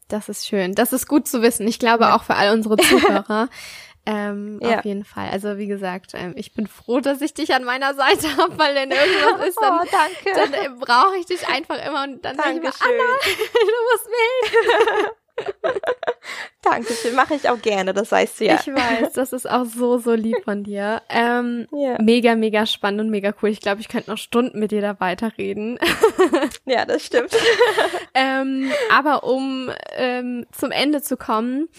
Das 0.07 0.29
ist 0.29 0.47
schön. 0.47 0.73
Das 0.73 0.93
ist 0.93 1.07
gut 1.07 1.27
zu 1.27 1.41
wissen. 1.41 1.67
Ich 1.67 1.79
glaube 1.79 2.05
ja. 2.05 2.15
auch 2.15 2.23
für 2.23 2.35
all 2.35 2.53
unsere 2.53 2.77
Zuhörer. 2.77 3.49
Ähm, 4.07 4.59
ja. 4.63 4.79
Auf 4.79 4.85
jeden 4.85 5.03
Fall. 5.03 5.29
Also 5.31 5.57
wie 5.57 5.67
gesagt, 5.67 6.13
ähm, 6.13 6.31
ich 6.37 6.53
bin 6.53 6.65
froh, 6.65 7.01
dass 7.01 7.19
ich 7.19 7.33
dich 7.33 7.53
an 7.53 7.65
meiner 7.65 7.93
Seite 7.93 8.37
habe, 8.37 8.57
weil 8.57 8.73
wenn 8.73 8.89
irgendwas 8.89 9.49
ist, 9.49 9.61
dann, 9.61 9.81
oh, 9.81 10.33
dann 10.33 10.53
äh, 10.53 10.69
brauche 10.79 11.17
ich 11.19 11.25
dich 11.25 11.45
einfach 11.49 11.85
immer 11.85 12.03
und 12.03 12.23
dann 12.23 12.37
sage 12.37 12.51
ich 12.51 12.57
immer, 12.57 12.73
Anna, 12.79 13.03
du 13.53 13.75
musst 13.91 14.07
wählen. 14.07 15.11
Dankeschön, 16.63 17.15
mache 17.15 17.35
ich 17.35 17.49
auch 17.49 17.61
gerne, 17.61 17.93
das 17.93 18.11
weißt 18.11 18.39
du 18.39 18.45
ja. 18.45 18.55
Ich 18.55 18.67
weiß, 18.67 19.13
das 19.13 19.33
ist 19.33 19.47
auch 19.47 19.65
so, 19.65 19.97
so 19.97 20.13
lieb 20.13 20.37
von 20.45 20.63
dir. 20.63 21.01
Ähm, 21.09 21.67
ja. 21.71 21.97
Mega, 22.01 22.35
mega 22.35 22.65
spannend 22.65 23.01
und 23.01 23.09
mega 23.09 23.33
cool. 23.41 23.49
Ich 23.49 23.59
glaube, 23.59 23.81
ich 23.81 23.89
könnte 23.89 24.09
noch 24.09 24.17
Stunden 24.17 24.57
mit 24.57 24.71
dir 24.71 24.81
da 24.81 24.99
weiterreden. 24.99 25.77
ja, 26.65 26.85
das 26.85 27.05
stimmt. 27.05 27.31
ähm, 28.13 28.71
aber 28.91 29.25
um 29.25 29.69
ähm, 29.95 30.47
zum 30.51 30.71
Ende 30.71 31.01
zu 31.01 31.17
kommen, 31.17 31.69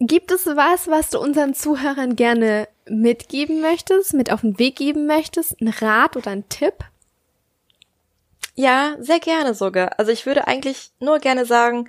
Gibt 0.00 0.30
es 0.30 0.46
was, 0.46 0.88
was 0.88 1.10
du 1.10 1.18
unseren 1.20 1.52
Zuhörern 1.52 2.16
gerne 2.16 2.68
mitgeben 2.88 3.60
möchtest, 3.60 4.14
mit 4.14 4.32
auf 4.32 4.40
den 4.40 4.58
Weg 4.58 4.76
geben 4.76 5.06
möchtest? 5.06 5.60
Ein 5.60 5.68
Rat 5.68 6.16
oder 6.16 6.30
ein 6.30 6.48
Tipp? 6.48 6.74
Ja, 8.54 8.96
sehr 8.98 9.20
gerne 9.20 9.52
sogar. 9.52 9.98
Also 9.98 10.10
ich 10.10 10.24
würde 10.24 10.48
eigentlich 10.48 10.90
nur 11.00 11.18
gerne 11.18 11.44
sagen, 11.44 11.88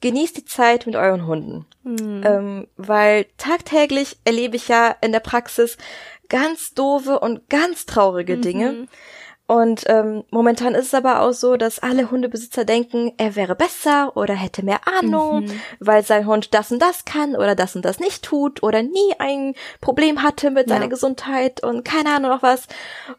genießt 0.00 0.36
die 0.36 0.44
Zeit 0.44 0.86
mit 0.86 0.96
euren 0.96 1.26
Hunden. 1.26 1.66
Mhm. 1.84 2.22
Ähm, 2.24 2.68
weil 2.76 3.26
tagtäglich 3.38 4.18
erlebe 4.24 4.56
ich 4.56 4.66
ja 4.66 4.96
in 5.00 5.12
der 5.12 5.20
Praxis 5.20 5.78
ganz 6.28 6.74
doofe 6.74 7.20
und 7.20 7.48
ganz 7.48 7.86
traurige 7.86 8.38
Dinge. 8.38 8.72
Mhm. 8.72 8.88
Und 9.52 9.84
ähm, 9.88 10.24
momentan 10.30 10.74
ist 10.74 10.86
es 10.86 10.94
aber 10.94 11.20
auch 11.20 11.34
so, 11.34 11.58
dass 11.58 11.78
alle 11.78 12.10
Hundebesitzer 12.10 12.64
denken, 12.64 13.12
er 13.18 13.36
wäre 13.36 13.54
besser 13.54 14.16
oder 14.16 14.32
hätte 14.32 14.64
mehr 14.64 14.80
Ahnung, 14.88 15.42
mhm. 15.42 15.60
weil 15.78 16.02
sein 16.02 16.26
Hund 16.26 16.54
das 16.54 16.72
und 16.72 16.80
das 16.80 17.04
kann 17.04 17.36
oder 17.36 17.54
das 17.54 17.76
und 17.76 17.84
das 17.84 18.00
nicht 18.00 18.24
tut 18.24 18.62
oder 18.62 18.82
nie 18.82 19.12
ein 19.18 19.54
Problem 19.82 20.22
hatte 20.22 20.50
mit 20.50 20.70
ja. 20.70 20.76
seiner 20.76 20.88
Gesundheit 20.88 21.62
und 21.62 21.84
keine 21.84 22.14
Ahnung 22.14 22.30
noch 22.30 22.42
was. 22.42 22.66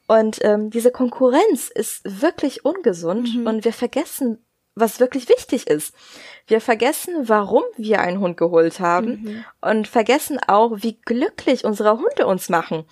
Und 0.08 0.44
ähm, 0.44 0.72
diese 0.72 0.90
Konkurrenz 0.90 1.70
ist 1.70 2.02
wirklich 2.04 2.66
ungesund 2.66 3.36
mhm. 3.36 3.46
und 3.46 3.64
wir 3.64 3.74
vergessen, 3.74 4.44
was 4.74 5.00
wirklich 5.00 5.30
wichtig 5.30 5.68
ist. 5.68 5.94
Wir 6.48 6.62
vergessen, 6.62 7.30
warum 7.30 7.62
wir 7.78 8.02
einen 8.02 8.20
Hund 8.20 8.38
geholt 8.38 8.80
haben 8.80 9.22
mhm. 9.22 9.46
und 9.62 9.88
vergessen 9.88 10.40
auch, 10.48 10.78
wie 10.78 11.00
glücklich 11.00 11.64
unsere 11.64 12.00
Hunde 12.00 12.26
uns 12.26 12.50
machen. 12.50 12.86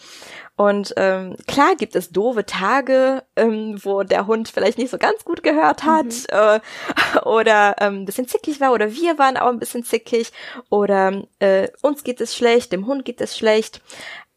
Und 0.61 0.93
ähm, 0.95 1.35
klar 1.47 1.75
gibt 1.75 1.95
es 1.95 2.11
doofe 2.11 2.45
Tage, 2.45 3.23
ähm, 3.35 3.79
wo 3.83 4.03
der 4.03 4.27
Hund 4.27 4.47
vielleicht 4.47 4.77
nicht 4.77 4.91
so 4.91 4.99
ganz 4.99 5.25
gut 5.25 5.41
gehört 5.41 5.85
hat 5.85 6.05
mhm. 6.05 6.25
äh, 6.29 6.59
oder 7.25 7.77
ähm, 7.79 8.01
ein 8.01 8.05
bisschen 8.05 8.27
zickig 8.27 8.61
war 8.61 8.71
oder 8.71 8.93
wir 8.93 9.17
waren 9.17 9.37
auch 9.37 9.47
ein 9.47 9.57
bisschen 9.57 9.83
zickig 9.83 10.31
oder 10.69 11.23
äh, 11.39 11.69
uns 11.81 12.03
geht 12.03 12.21
es 12.21 12.35
schlecht, 12.35 12.71
dem 12.73 12.85
Hund 12.85 13.05
geht 13.05 13.21
es 13.21 13.35
schlecht. 13.35 13.81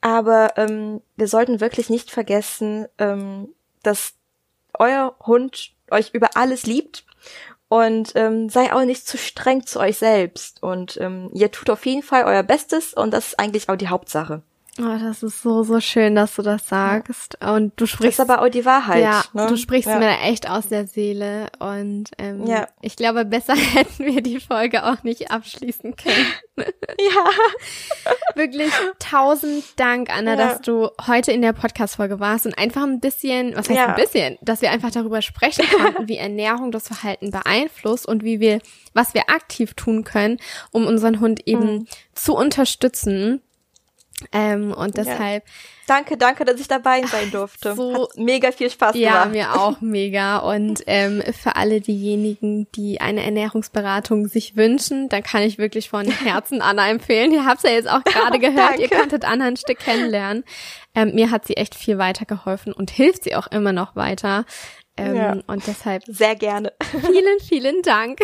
Aber 0.01 0.57
ähm, 0.57 1.03
wir 1.15 1.29
sollten 1.29 1.61
wirklich 1.61 1.91
nicht 1.91 2.11
vergessen, 2.11 2.87
ähm, 2.97 3.51
dass 3.83 4.15
euer 4.79 5.15
Hund 5.27 5.75
euch 5.91 6.15
über 6.15 6.39
alles 6.39 6.65
liebt 6.65 7.05
und 7.69 8.13
ähm, 8.15 8.49
sei 8.49 8.73
auch 8.73 8.85
nicht 8.85 9.07
zu 9.07 9.19
streng 9.19 9.67
zu 9.67 9.79
euch 9.79 9.99
selbst. 9.99 10.63
Und 10.63 10.97
ähm, 11.03 11.29
ihr 11.35 11.51
tut 11.51 11.69
auf 11.69 11.85
jeden 11.85 12.03
Fall 12.03 12.25
euer 12.25 12.43
Bestes 12.43 12.95
und 12.95 13.11
das 13.11 13.29
ist 13.29 13.39
eigentlich 13.39 13.69
auch 13.69 13.77
die 13.77 13.89
Hauptsache. 13.89 14.43
Oh, 14.81 14.99
das 15.01 15.23
ist 15.23 15.41
so, 15.41 15.63
so 15.63 15.79
schön, 15.79 16.17
dass 16.17 16.35
du 16.35 16.43
das 16.43 16.67
sagst. 16.67 17.39
Und 17.41 17.73
du 17.77 17.87
sprichst. 17.87 18.19
Das 18.19 18.27
ist 18.27 18.31
aber 18.31 18.43
auch 18.43 18.49
die 18.49 18.65
Wahrheit. 18.65 19.03
Ja, 19.03 19.23
ne? 19.33 19.47
du 19.47 19.57
sprichst 19.57 19.89
ja. 19.89 20.01
mir 20.01 20.07
da 20.07 20.23
echt 20.23 20.51
aus 20.51 20.67
der 20.67 20.89
Seele. 20.89 21.47
Und 21.61 22.11
ähm, 22.19 22.45
ja. 22.45 22.67
ich 22.81 22.97
glaube, 22.97 23.25
besser 23.25 23.55
hätten 23.75 24.05
wir 24.05 24.21
die 24.21 24.41
Folge 24.41 24.85
auch 24.85 25.05
nicht 25.05 25.31
abschließen 25.31 25.95
können. 25.95 26.27
ja. 26.57 28.13
Wirklich 28.35 28.73
tausend 28.99 29.65
Dank, 29.77 30.11
Anna, 30.11 30.33
ja. 30.33 30.37
dass 30.37 30.61
du 30.61 30.91
heute 31.07 31.31
in 31.31 31.43
der 31.43 31.53
Podcast-Folge 31.53 32.19
warst 32.19 32.47
und 32.47 32.59
einfach 32.59 32.83
ein 32.83 32.99
bisschen, 32.99 33.55
was 33.57 33.69
heißt 33.69 33.79
ein 33.79 33.95
bisschen, 33.95 34.39
dass 34.43 34.61
wir 34.61 34.73
einfach 34.73 34.91
darüber 34.91 35.23
sprechen 35.23 35.65
konnten, 35.71 36.09
wie 36.09 36.17
Ernährung 36.17 36.73
das 36.73 36.89
Verhalten 36.89 37.31
beeinflusst 37.31 38.09
und 38.09 38.25
wie 38.25 38.41
wir, 38.41 38.59
was 38.93 39.15
wir 39.15 39.31
aktiv 39.31 39.75
tun 39.75 40.03
können, 40.03 40.39
um 40.73 40.85
unseren 40.85 41.21
Hund 41.21 41.47
eben 41.47 41.65
mhm. 41.65 41.87
zu 42.13 42.35
unterstützen 42.35 43.41
ähm, 44.33 44.73
und 44.73 44.97
deshalb. 44.97 45.45
Ja. 45.45 45.53
Danke, 45.87 46.17
danke, 46.17 46.45
dass 46.47 46.59
ich 46.59 46.69
dabei 46.69 47.03
sein 47.03 47.31
durfte. 47.31 47.75
So, 47.75 47.95
Hat 47.95 48.17
mega 48.17 48.53
viel 48.53 48.71
Spaß 48.71 48.97
ja, 48.97 49.25
gemacht. 49.25 49.37
Ja, 49.37 49.49
mir 49.55 49.61
auch 49.61 49.81
mega. 49.83 50.39
Und 50.39 50.83
ähm, 50.87 51.23
für 51.39 51.57
alle 51.57 51.81
diejenigen, 51.81 52.71
die 52.73 53.01
eine 53.01 53.23
Ernährungsberatung 53.23 54.29
sich 54.29 54.57
wünschen, 54.57 55.11
dann 55.11 55.23
kann 55.23 55.43
ich 55.43 55.59
wirklich 55.59 55.91
von 55.91 56.07
Herzen 56.07 56.63
Anna 56.63 56.89
empfehlen. 56.89 57.33
Ihr 57.33 57.45
habt 57.45 57.63
ja 57.65 57.71
jetzt 57.71 57.91
auch 57.91 58.03
gerade 58.03 58.39
gehört, 58.41 58.79
ihr 58.79 58.89
konntet 58.89 59.25
Anna 59.25 59.47
ein 59.47 59.57
Stück 59.57 59.79
kennenlernen. 59.79 60.45
Ähm, 60.95 61.15
mir 61.15 61.31
hat 61.31 61.47
sie 61.47 61.57
echt 61.57 61.75
viel 61.75 61.99
weitergeholfen 61.99 62.73
und 62.73 62.91
hilft 62.91 63.25
sie 63.25 63.35
auch 63.35 63.49
immer 63.49 63.73
noch 63.73 63.95
weiter. 63.95 64.47
Ähm, 64.97 65.17
ja. 65.17 65.37
Und 65.47 65.67
deshalb 65.67 66.05
sehr 66.07 66.37
gerne. 66.37 66.73
Vielen, 67.01 67.41
vielen 67.41 67.83
Dank. 67.83 68.21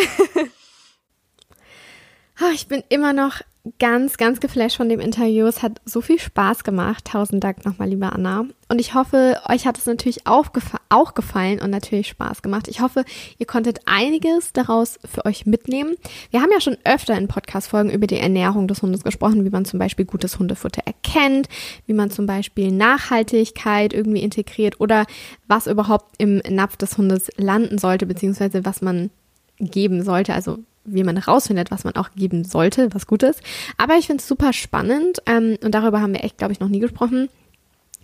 Oh, 2.41 2.51
ich 2.55 2.69
bin 2.69 2.83
immer 2.89 3.13
noch 3.13 3.43
ganz, 3.79 4.17
ganz 4.17 4.41
geflasht 4.41 4.77
von 4.77 4.89
dem 4.89 5.01
Interview. 5.01 5.47
Es 5.47 5.63
hat 5.63 5.81
so 5.85 6.01
viel 6.01 6.19
Spaß 6.19 6.65
gemacht. 6.65 7.05
Tausend 7.05 7.45
Dank 7.45 7.65
nochmal, 7.67 7.89
liebe 7.89 8.11
Anna. 8.11 8.47
Und 8.69 8.81
ich 8.81 8.95
hoffe, 8.95 9.39
euch 9.49 9.67
hat 9.67 9.77
es 9.77 9.87
natürlich 9.87 10.27
auch, 10.27 10.53
gefa 10.53 10.79
auch 10.89 11.15
gefallen 11.15 11.61
und 11.61 11.71
natürlich 11.71 12.09
Spaß 12.09 12.41
gemacht. 12.43 12.69
Ich 12.69 12.81
hoffe, 12.81 13.05
ihr 13.39 13.47
konntet 13.47 13.81
einiges 13.85 14.53
daraus 14.53 14.99
für 15.05 15.27
euch 15.27 15.45
mitnehmen. 15.45 15.97
Wir 16.31 16.41
haben 16.41 16.51
ja 16.53 16.61
schon 16.61 16.79
öfter 16.85 17.17
in 17.19 17.29
Podcast-Folgen 17.29 17.91
über 17.91 18.07
die 18.07 18.19
Ernährung 18.19 18.67
des 18.67 18.81
Hundes 18.81 19.05
gesprochen, 19.05 19.45
wie 19.45 19.51
man 19.51 19.65
zum 19.65 19.79
Beispiel 19.79 20.07
gutes 20.07 20.39
Hundefutter 20.39 20.83
erkennt, 20.87 21.49
wie 21.87 21.93
man 21.93 22.11
zum 22.11 22.27
Beispiel 22.27 22.73
Nachhaltigkeit 22.73 23.93
irgendwie 23.93 24.23
integriert 24.23 24.81
oder 24.81 25.05
was 25.49 25.67
überhaupt 25.67 26.15
im 26.19 26.41
Napf 26.49 26.77
des 26.77 26.97
Hundes 26.97 27.31
landen 27.37 27.79
sollte, 27.79 28.07
beziehungsweise 28.07 28.65
was 28.65 28.81
man 28.81 29.11
geben 29.59 30.03
sollte, 30.03 30.33
also 30.33 30.59
wie 30.95 31.05
man 31.05 31.17
herausfindet, 31.17 31.71
was 31.71 31.85
man 31.85 31.97
auch 31.97 32.11
geben 32.15 32.45
sollte, 32.45 32.93
was 32.95 33.07
gut 33.07 33.23
ist. 33.23 33.41
Aber 33.77 33.97
ich 33.97 34.07
finde 34.07 34.21
es 34.21 34.29
super 34.29 34.53
spannend 34.53 35.23
ähm, 35.27 35.57
und 35.63 35.75
darüber 35.75 36.01
haben 36.01 36.13
wir 36.13 36.25
echt, 36.25 36.39
glaube 36.39 36.53
ich, 36.53 36.61
noch 36.61 36.69
nie 36.69 36.81
gesprochen, 36.81 37.29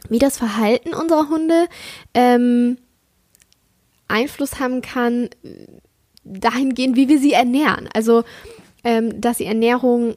wie 0.09 0.19
das 0.19 0.39
Verhalten 0.39 0.95
unserer 0.95 1.29
Hunde 1.29 1.67
ähm, 2.15 2.79
Einfluss 4.09 4.61
haben 4.61 4.83
kann 4.83 5.29
dahingehend, 6.25 6.97
wie 6.97 7.09
wir 7.09 7.19
sie 7.19 7.33
ernähren. 7.33 7.89
Also, 7.93 8.25
ähm, 8.85 9.21
dass 9.21 9.39
die 9.39 9.47
Ernährung 9.47 10.15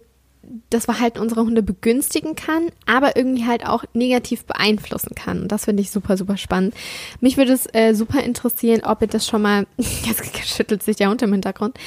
das 0.70 0.86
Verhalten 0.86 1.20
unserer 1.20 1.42
Hunde 1.42 1.64
begünstigen 1.64 2.36
kann, 2.36 2.70
aber 2.86 3.16
irgendwie 3.16 3.46
halt 3.46 3.66
auch 3.66 3.84
negativ 3.94 4.46
beeinflussen 4.46 5.16
kann. 5.16 5.44
Und 5.44 5.52
das 5.52 5.66
finde 5.66 5.82
ich 5.82 5.92
super, 5.92 6.18
super 6.18 6.38
spannend. 6.38 6.74
Mich 7.22 7.38
würde 7.38 7.54
es 7.54 7.68
äh, 7.74 7.94
super 7.94 8.24
interessieren, 8.24 8.82
ob 8.84 9.02
ihr 9.02 9.08
das 9.08 9.28
schon 9.28 9.42
mal, 9.42 9.68
jetzt 9.78 10.48
schüttelt 10.48 10.84
sich 10.84 10.96
der 10.96 11.10
Hund 11.10 11.22
im 11.22 11.32
Hintergrund, 11.32 11.78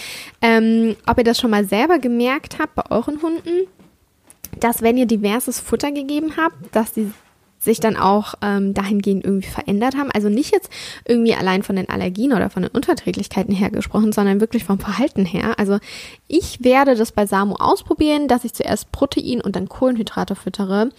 ähm, 0.41 0.97
ob 1.07 1.19
ihr 1.19 1.25
das 1.25 1.39
schon 1.39 1.51
mal 1.51 1.65
selber 1.65 1.99
gemerkt 1.99 2.59
habt 2.59 2.75
bei 2.75 2.85
euren 2.91 3.21
Hunden, 3.23 3.67
dass 4.59 4.83
wenn 4.83 4.97
ihr 4.97 5.07
diverses 5.07 5.61
Futter 5.61 5.93
gegeben 5.93 6.37
habt, 6.37 6.75
dass 6.75 6.93
die 6.93 7.11
sich 7.63 7.79
dann 7.79 7.97
auch 7.97 8.35
ähm, 8.43 8.75
dahingehend 8.75 9.25
irgendwie 9.25 9.49
verändert 9.49 9.97
haben. 9.97 10.11
Also 10.11 10.29
nicht 10.29 10.53
jetzt 10.53 10.69
irgendwie 11.07 11.35
allein 11.35 11.63
von 11.63 11.77
den 11.77 11.89
Allergien 11.89 12.33
oder 12.33 12.51
von 12.51 12.63
den 12.63 12.73
Unterträglichkeiten 12.73 13.55
her 13.55 13.71
gesprochen, 13.71 14.13
sondern 14.13 14.41
wirklich 14.41 14.65
vom 14.65 14.81
Verhalten 14.81 15.25
her. 15.25 15.59
Also 15.59 15.79
ich 16.27 16.65
werde 16.65 16.97
das 16.97 17.13
bei 17.13 17.25
Samu 17.25 17.55
ausprobieren, 17.55 18.27
dass 18.27 18.45
ich 18.45 18.53
zuerst 18.53 18.91
Protein 18.91 19.41
und 19.41 19.55
dann 19.55 19.69
Kohlenhydrate 19.69 20.35
füttere. 20.35 20.91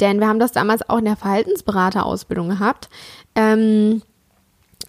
Denn 0.00 0.18
wir 0.18 0.26
haben 0.26 0.40
das 0.40 0.52
damals 0.52 0.88
auch 0.88 0.98
in 0.98 1.04
der 1.04 1.16
Verhaltensberaterausbildung 1.16 2.48
gehabt. 2.48 2.88
Ähm, 3.34 4.00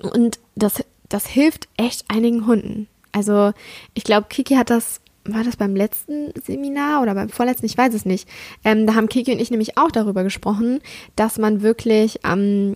und 0.01 0.39
das, 0.55 0.82
das 1.09 1.28
hilft 1.28 1.67
echt 1.75 2.05
einigen 2.07 2.47
Hunden. 2.47 2.88
Also 3.11 3.51
ich 3.93 4.05
glaube, 4.05 4.28
Kiki 4.30 4.55
hat 4.55 4.69
das 4.69 5.01
war 5.28 5.43
das 5.43 5.57
beim 5.57 5.75
letzten 5.75 6.32
Seminar 6.45 7.01
oder 7.01 7.15
beim 7.15 7.30
vorletzten, 7.30 7.65
ich 7.65 7.78
weiß 7.78 7.93
es 7.93 8.05
nicht. 8.05 8.28
Ähm, 8.63 8.88
da 8.88 8.95
haben 8.95 9.09
Kiki 9.09 9.32
und 9.32 9.39
ich 9.39 9.51
nämlich 9.51 9.78
auch 9.78 9.91
darüber 9.91 10.23
gesprochen, 10.23 10.80
dass 11.15 11.38
man 11.38 11.61
wirklich, 11.61 12.19
ähm, 12.23 12.75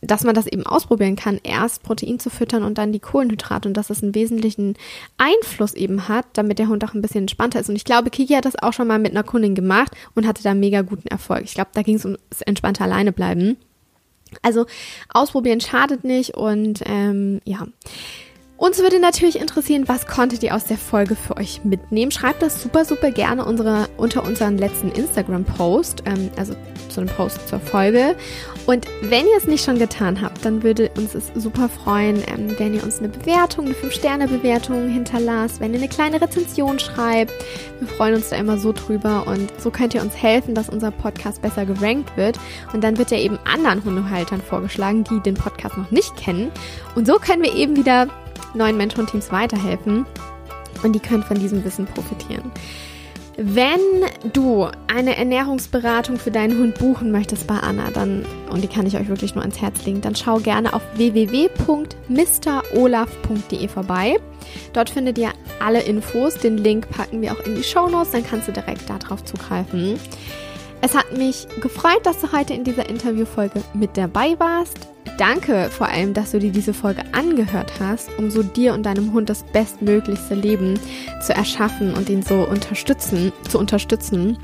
dass 0.00 0.24
man 0.24 0.34
das 0.34 0.46
eben 0.46 0.64
ausprobieren 0.64 1.16
kann, 1.16 1.40
erst 1.42 1.82
Protein 1.82 2.18
zu 2.18 2.30
füttern 2.30 2.62
und 2.62 2.78
dann 2.78 2.92
die 2.92 3.00
Kohlenhydrate 3.00 3.68
und 3.68 3.76
dass 3.76 3.88
das 3.88 4.02
einen 4.02 4.14
wesentlichen 4.14 4.74
Einfluss 5.18 5.74
eben 5.74 6.08
hat, 6.08 6.26
damit 6.32 6.58
der 6.58 6.68
Hund 6.68 6.82
auch 6.84 6.94
ein 6.94 7.02
bisschen 7.02 7.24
entspannter 7.24 7.60
ist. 7.60 7.68
Und 7.68 7.76
ich 7.76 7.84
glaube, 7.84 8.10
Kiki 8.10 8.34
hat 8.34 8.46
das 8.46 8.60
auch 8.60 8.72
schon 8.72 8.88
mal 8.88 8.98
mit 8.98 9.12
einer 9.12 9.24
Kundin 9.24 9.54
gemacht 9.54 9.92
und 10.14 10.26
hatte 10.26 10.42
da 10.42 10.54
mega 10.54 10.82
guten 10.82 11.08
Erfolg. 11.08 11.42
Ich 11.44 11.54
glaube, 11.54 11.70
da 11.74 11.82
ging 11.82 11.96
es 11.96 12.04
ums 12.04 12.18
entspannte 12.46 12.82
alleine 12.82 13.12
bleiben. 13.12 13.56
Also 14.42 14.66
ausprobieren 15.08 15.60
schadet 15.60 16.04
nicht 16.04 16.34
und 16.34 16.82
ähm, 16.86 17.40
ja. 17.44 17.66
Uns 18.60 18.76
würde 18.76 19.00
natürlich 19.00 19.40
interessieren, 19.40 19.84
was 19.86 20.06
konntet 20.06 20.42
ihr 20.42 20.54
aus 20.54 20.64
der 20.64 20.76
Folge 20.76 21.16
für 21.16 21.38
euch 21.38 21.64
mitnehmen? 21.64 22.10
Schreibt 22.10 22.42
das 22.42 22.62
super, 22.62 22.84
super 22.84 23.10
gerne 23.10 23.46
unsere, 23.46 23.88
unter 23.96 24.22
unseren 24.22 24.58
letzten 24.58 24.90
Instagram-Post, 24.90 26.02
ähm, 26.04 26.28
also 26.36 26.54
zu 26.90 27.00
einem 27.00 27.08
Post 27.08 27.48
zur 27.48 27.58
Folge. 27.58 28.16
Und 28.66 28.86
wenn 29.00 29.24
ihr 29.24 29.38
es 29.38 29.46
nicht 29.46 29.64
schon 29.64 29.78
getan 29.78 30.20
habt, 30.20 30.44
dann 30.44 30.62
würde 30.62 30.90
uns 30.98 31.14
es 31.14 31.32
super 31.34 31.70
freuen, 31.70 32.22
ähm, 32.26 32.54
wenn 32.58 32.74
ihr 32.74 32.84
uns 32.84 32.98
eine 32.98 33.08
Bewertung, 33.08 33.64
eine 33.64 33.74
5-Sterne-Bewertung 33.74 34.90
hinterlasst, 34.90 35.58
wenn 35.60 35.72
ihr 35.72 35.78
eine 35.78 35.88
kleine 35.88 36.20
Rezension 36.20 36.78
schreibt. 36.78 37.32
Wir 37.78 37.88
freuen 37.88 38.16
uns 38.16 38.28
da 38.28 38.36
immer 38.36 38.58
so 38.58 38.74
drüber 38.74 39.26
und 39.26 39.50
so 39.58 39.70
könnt 39.70 39.94
ihr 39.94 40.02
uns 40.02 40.14
helfen, 40.14 40.54
dass 40.54 40.68
unser 40.68 40.90
Podcast 40.90 41.40
besser 41.40 41.64
gerankt 41.64 42.14
wird. 42.18 42.38
Und 42.74 42.84
dann 42.84 42.98
wird 42.98 43.10
er 43.10 43.20
eben 43.20 43.38
anderen 43.46 43.82
Hundehaltern 43.82 44.42
vorgeschlagen, 44.42 45.04
die 45.04 45.20
den 45.20 45.34
Podcast 45.34 45.78
noch 45.78 45.90
nicht 45.90 46.14
kennen. 46.16 46.52
Und 46.94 47.06
so 47.06 47.14
können 47.14 47.42
wir 47.42 47.54
eben 47.54 47.74
wieder 47.74 48.06
neuen 48.54 48.76
Mentorenteams 48.76 49.32
weiterhelfen 49.32 50.06
und 50.82 50.92
die 50.92 51.00
können 51.00 51.22
von 51.22 51.38
diesem 51.38 51.64
Wissen 51.64 51.86
profitieren. 51.86 52.50
Wenn 53.42 53.80
du 54.34 54.68
eine 54.86 55.16
Ernährungsberatung 55.16 56.18
für 56.18 56.30
deinen 56.30 56.58
Hund 56.58 56.78
buchen 56.78 57.10
möchtest 57.10 57.46
bei 57.46 57.54
Anna, 57.54 57.90
dann, 57.90 58.26
und 58.50 58.62
die 58.62 58.68
kann 58.68 58.84
ich 58.84 58.98
euch 58.98 59.08
wirklich 59.08 59.34
nur 59.34 59.42
ans 59.42 59.62
Herz 59.62 59.82
legen, 59.86 60.02
dann 60.02 60.14
schau 60.14 60.40
gerne 60.40 60.74
auf 60.74 60.82
www.mrolaf.de 60.96 61.48
vorbei. 63.68 64.18
Dort 64.74 64.90
findet 64.90 65.16
ihr 65.16 65.30
alle 65.58 65.80
Infos. 65.80 66.34
Den 66.34 66.58
Link 66.58 66.90
packen 66.90 67.22
wir 67.22 67.32
auch 67.32 67.40
in 67.46 67.54
die 67.54 67.62
Show 67.62 67.88
Notes, 67.88 68.10
dann 68.10 68.26
kannst 68.26 68.48
du 68.48 68.52
direkt 68.52 68.90
darauf 68.90 69.24
zugreifen. 69.24 69.98
Es 70.82 70.94
hat 70.94 71.16
mich 71.16 71.46
gefreut, 71.60 72.00
dass 72.04 72.20
du 72.20 72.32
heute 72.32 72.54
in 72.54 72.64
dieser 72.64 72.88
Interviewfolge 72.88 73.62
mit 73.74 73.96
dabei 73.96 74.38
warst. 74.38 74.88
Danke 75.18 75.68
vor 75.70 75.88
allem, 75.88 76.14
dass 76.14 76.30
du 76.30 76.38
dir 76.38 76.50
diese 76.50 76.72
Folge 76.72 77.02
angehört 77.12 77.72
hast, 77.78 78.08
um 78.18 78.30
so 78.30 78.42
dir 78.42 78.72
und 78.72 78.84
deinem 78.84 79.12
Hund 79.12 79.28
das 79.28 79.42
bestmöglichste 79.42 80.34
Leben 80.34 80.80
zu 81.20 81.34
erschaffen 81.34 81.94
und 81.94 82.08
ihn 82.08 82.22
so 82.22 82.46
unterstützen, 82.46 83.32
zu 83.48 83.58
unterstützen. 83.58 84.38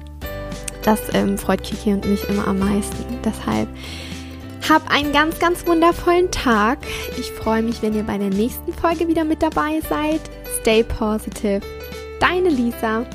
Das 0.82 1.00
ähm, 1.14 1.38
freut 1.38 1.62
Kiki 1.62 1.92
und 1.92 2.06
mich 2.06 2.28
immer 2.28 2.46
am 2.46 2.58
meisten. 2.58 3.04
Deshalb 3.24 3.68
hab 4.68 4.90
einen 4.90 5.12
ganz, 5.12 5.38
ganz 5.38 5.66
wundervollen 5.66 6.30
Tag. 6.30 6.78
Ich 7.18 7.30
freue 7.32 7.62
mich, 7.62 7.82
wenn 7.82 7.94
ihr 7.94 8.02
bei 8.02 8.18
der 8.18 8.30
nächsten 8.30 8.72
Folge 8.72 9.08
wieder 9.08 9.24
mit 9.24 9.42
dabei 9.42 9.80
seid. 9.88 10.20
Stay 10.60 10.84
positive. 10.84 11.60
Deine 12.20 12.50
Lisa. 12.50 13.06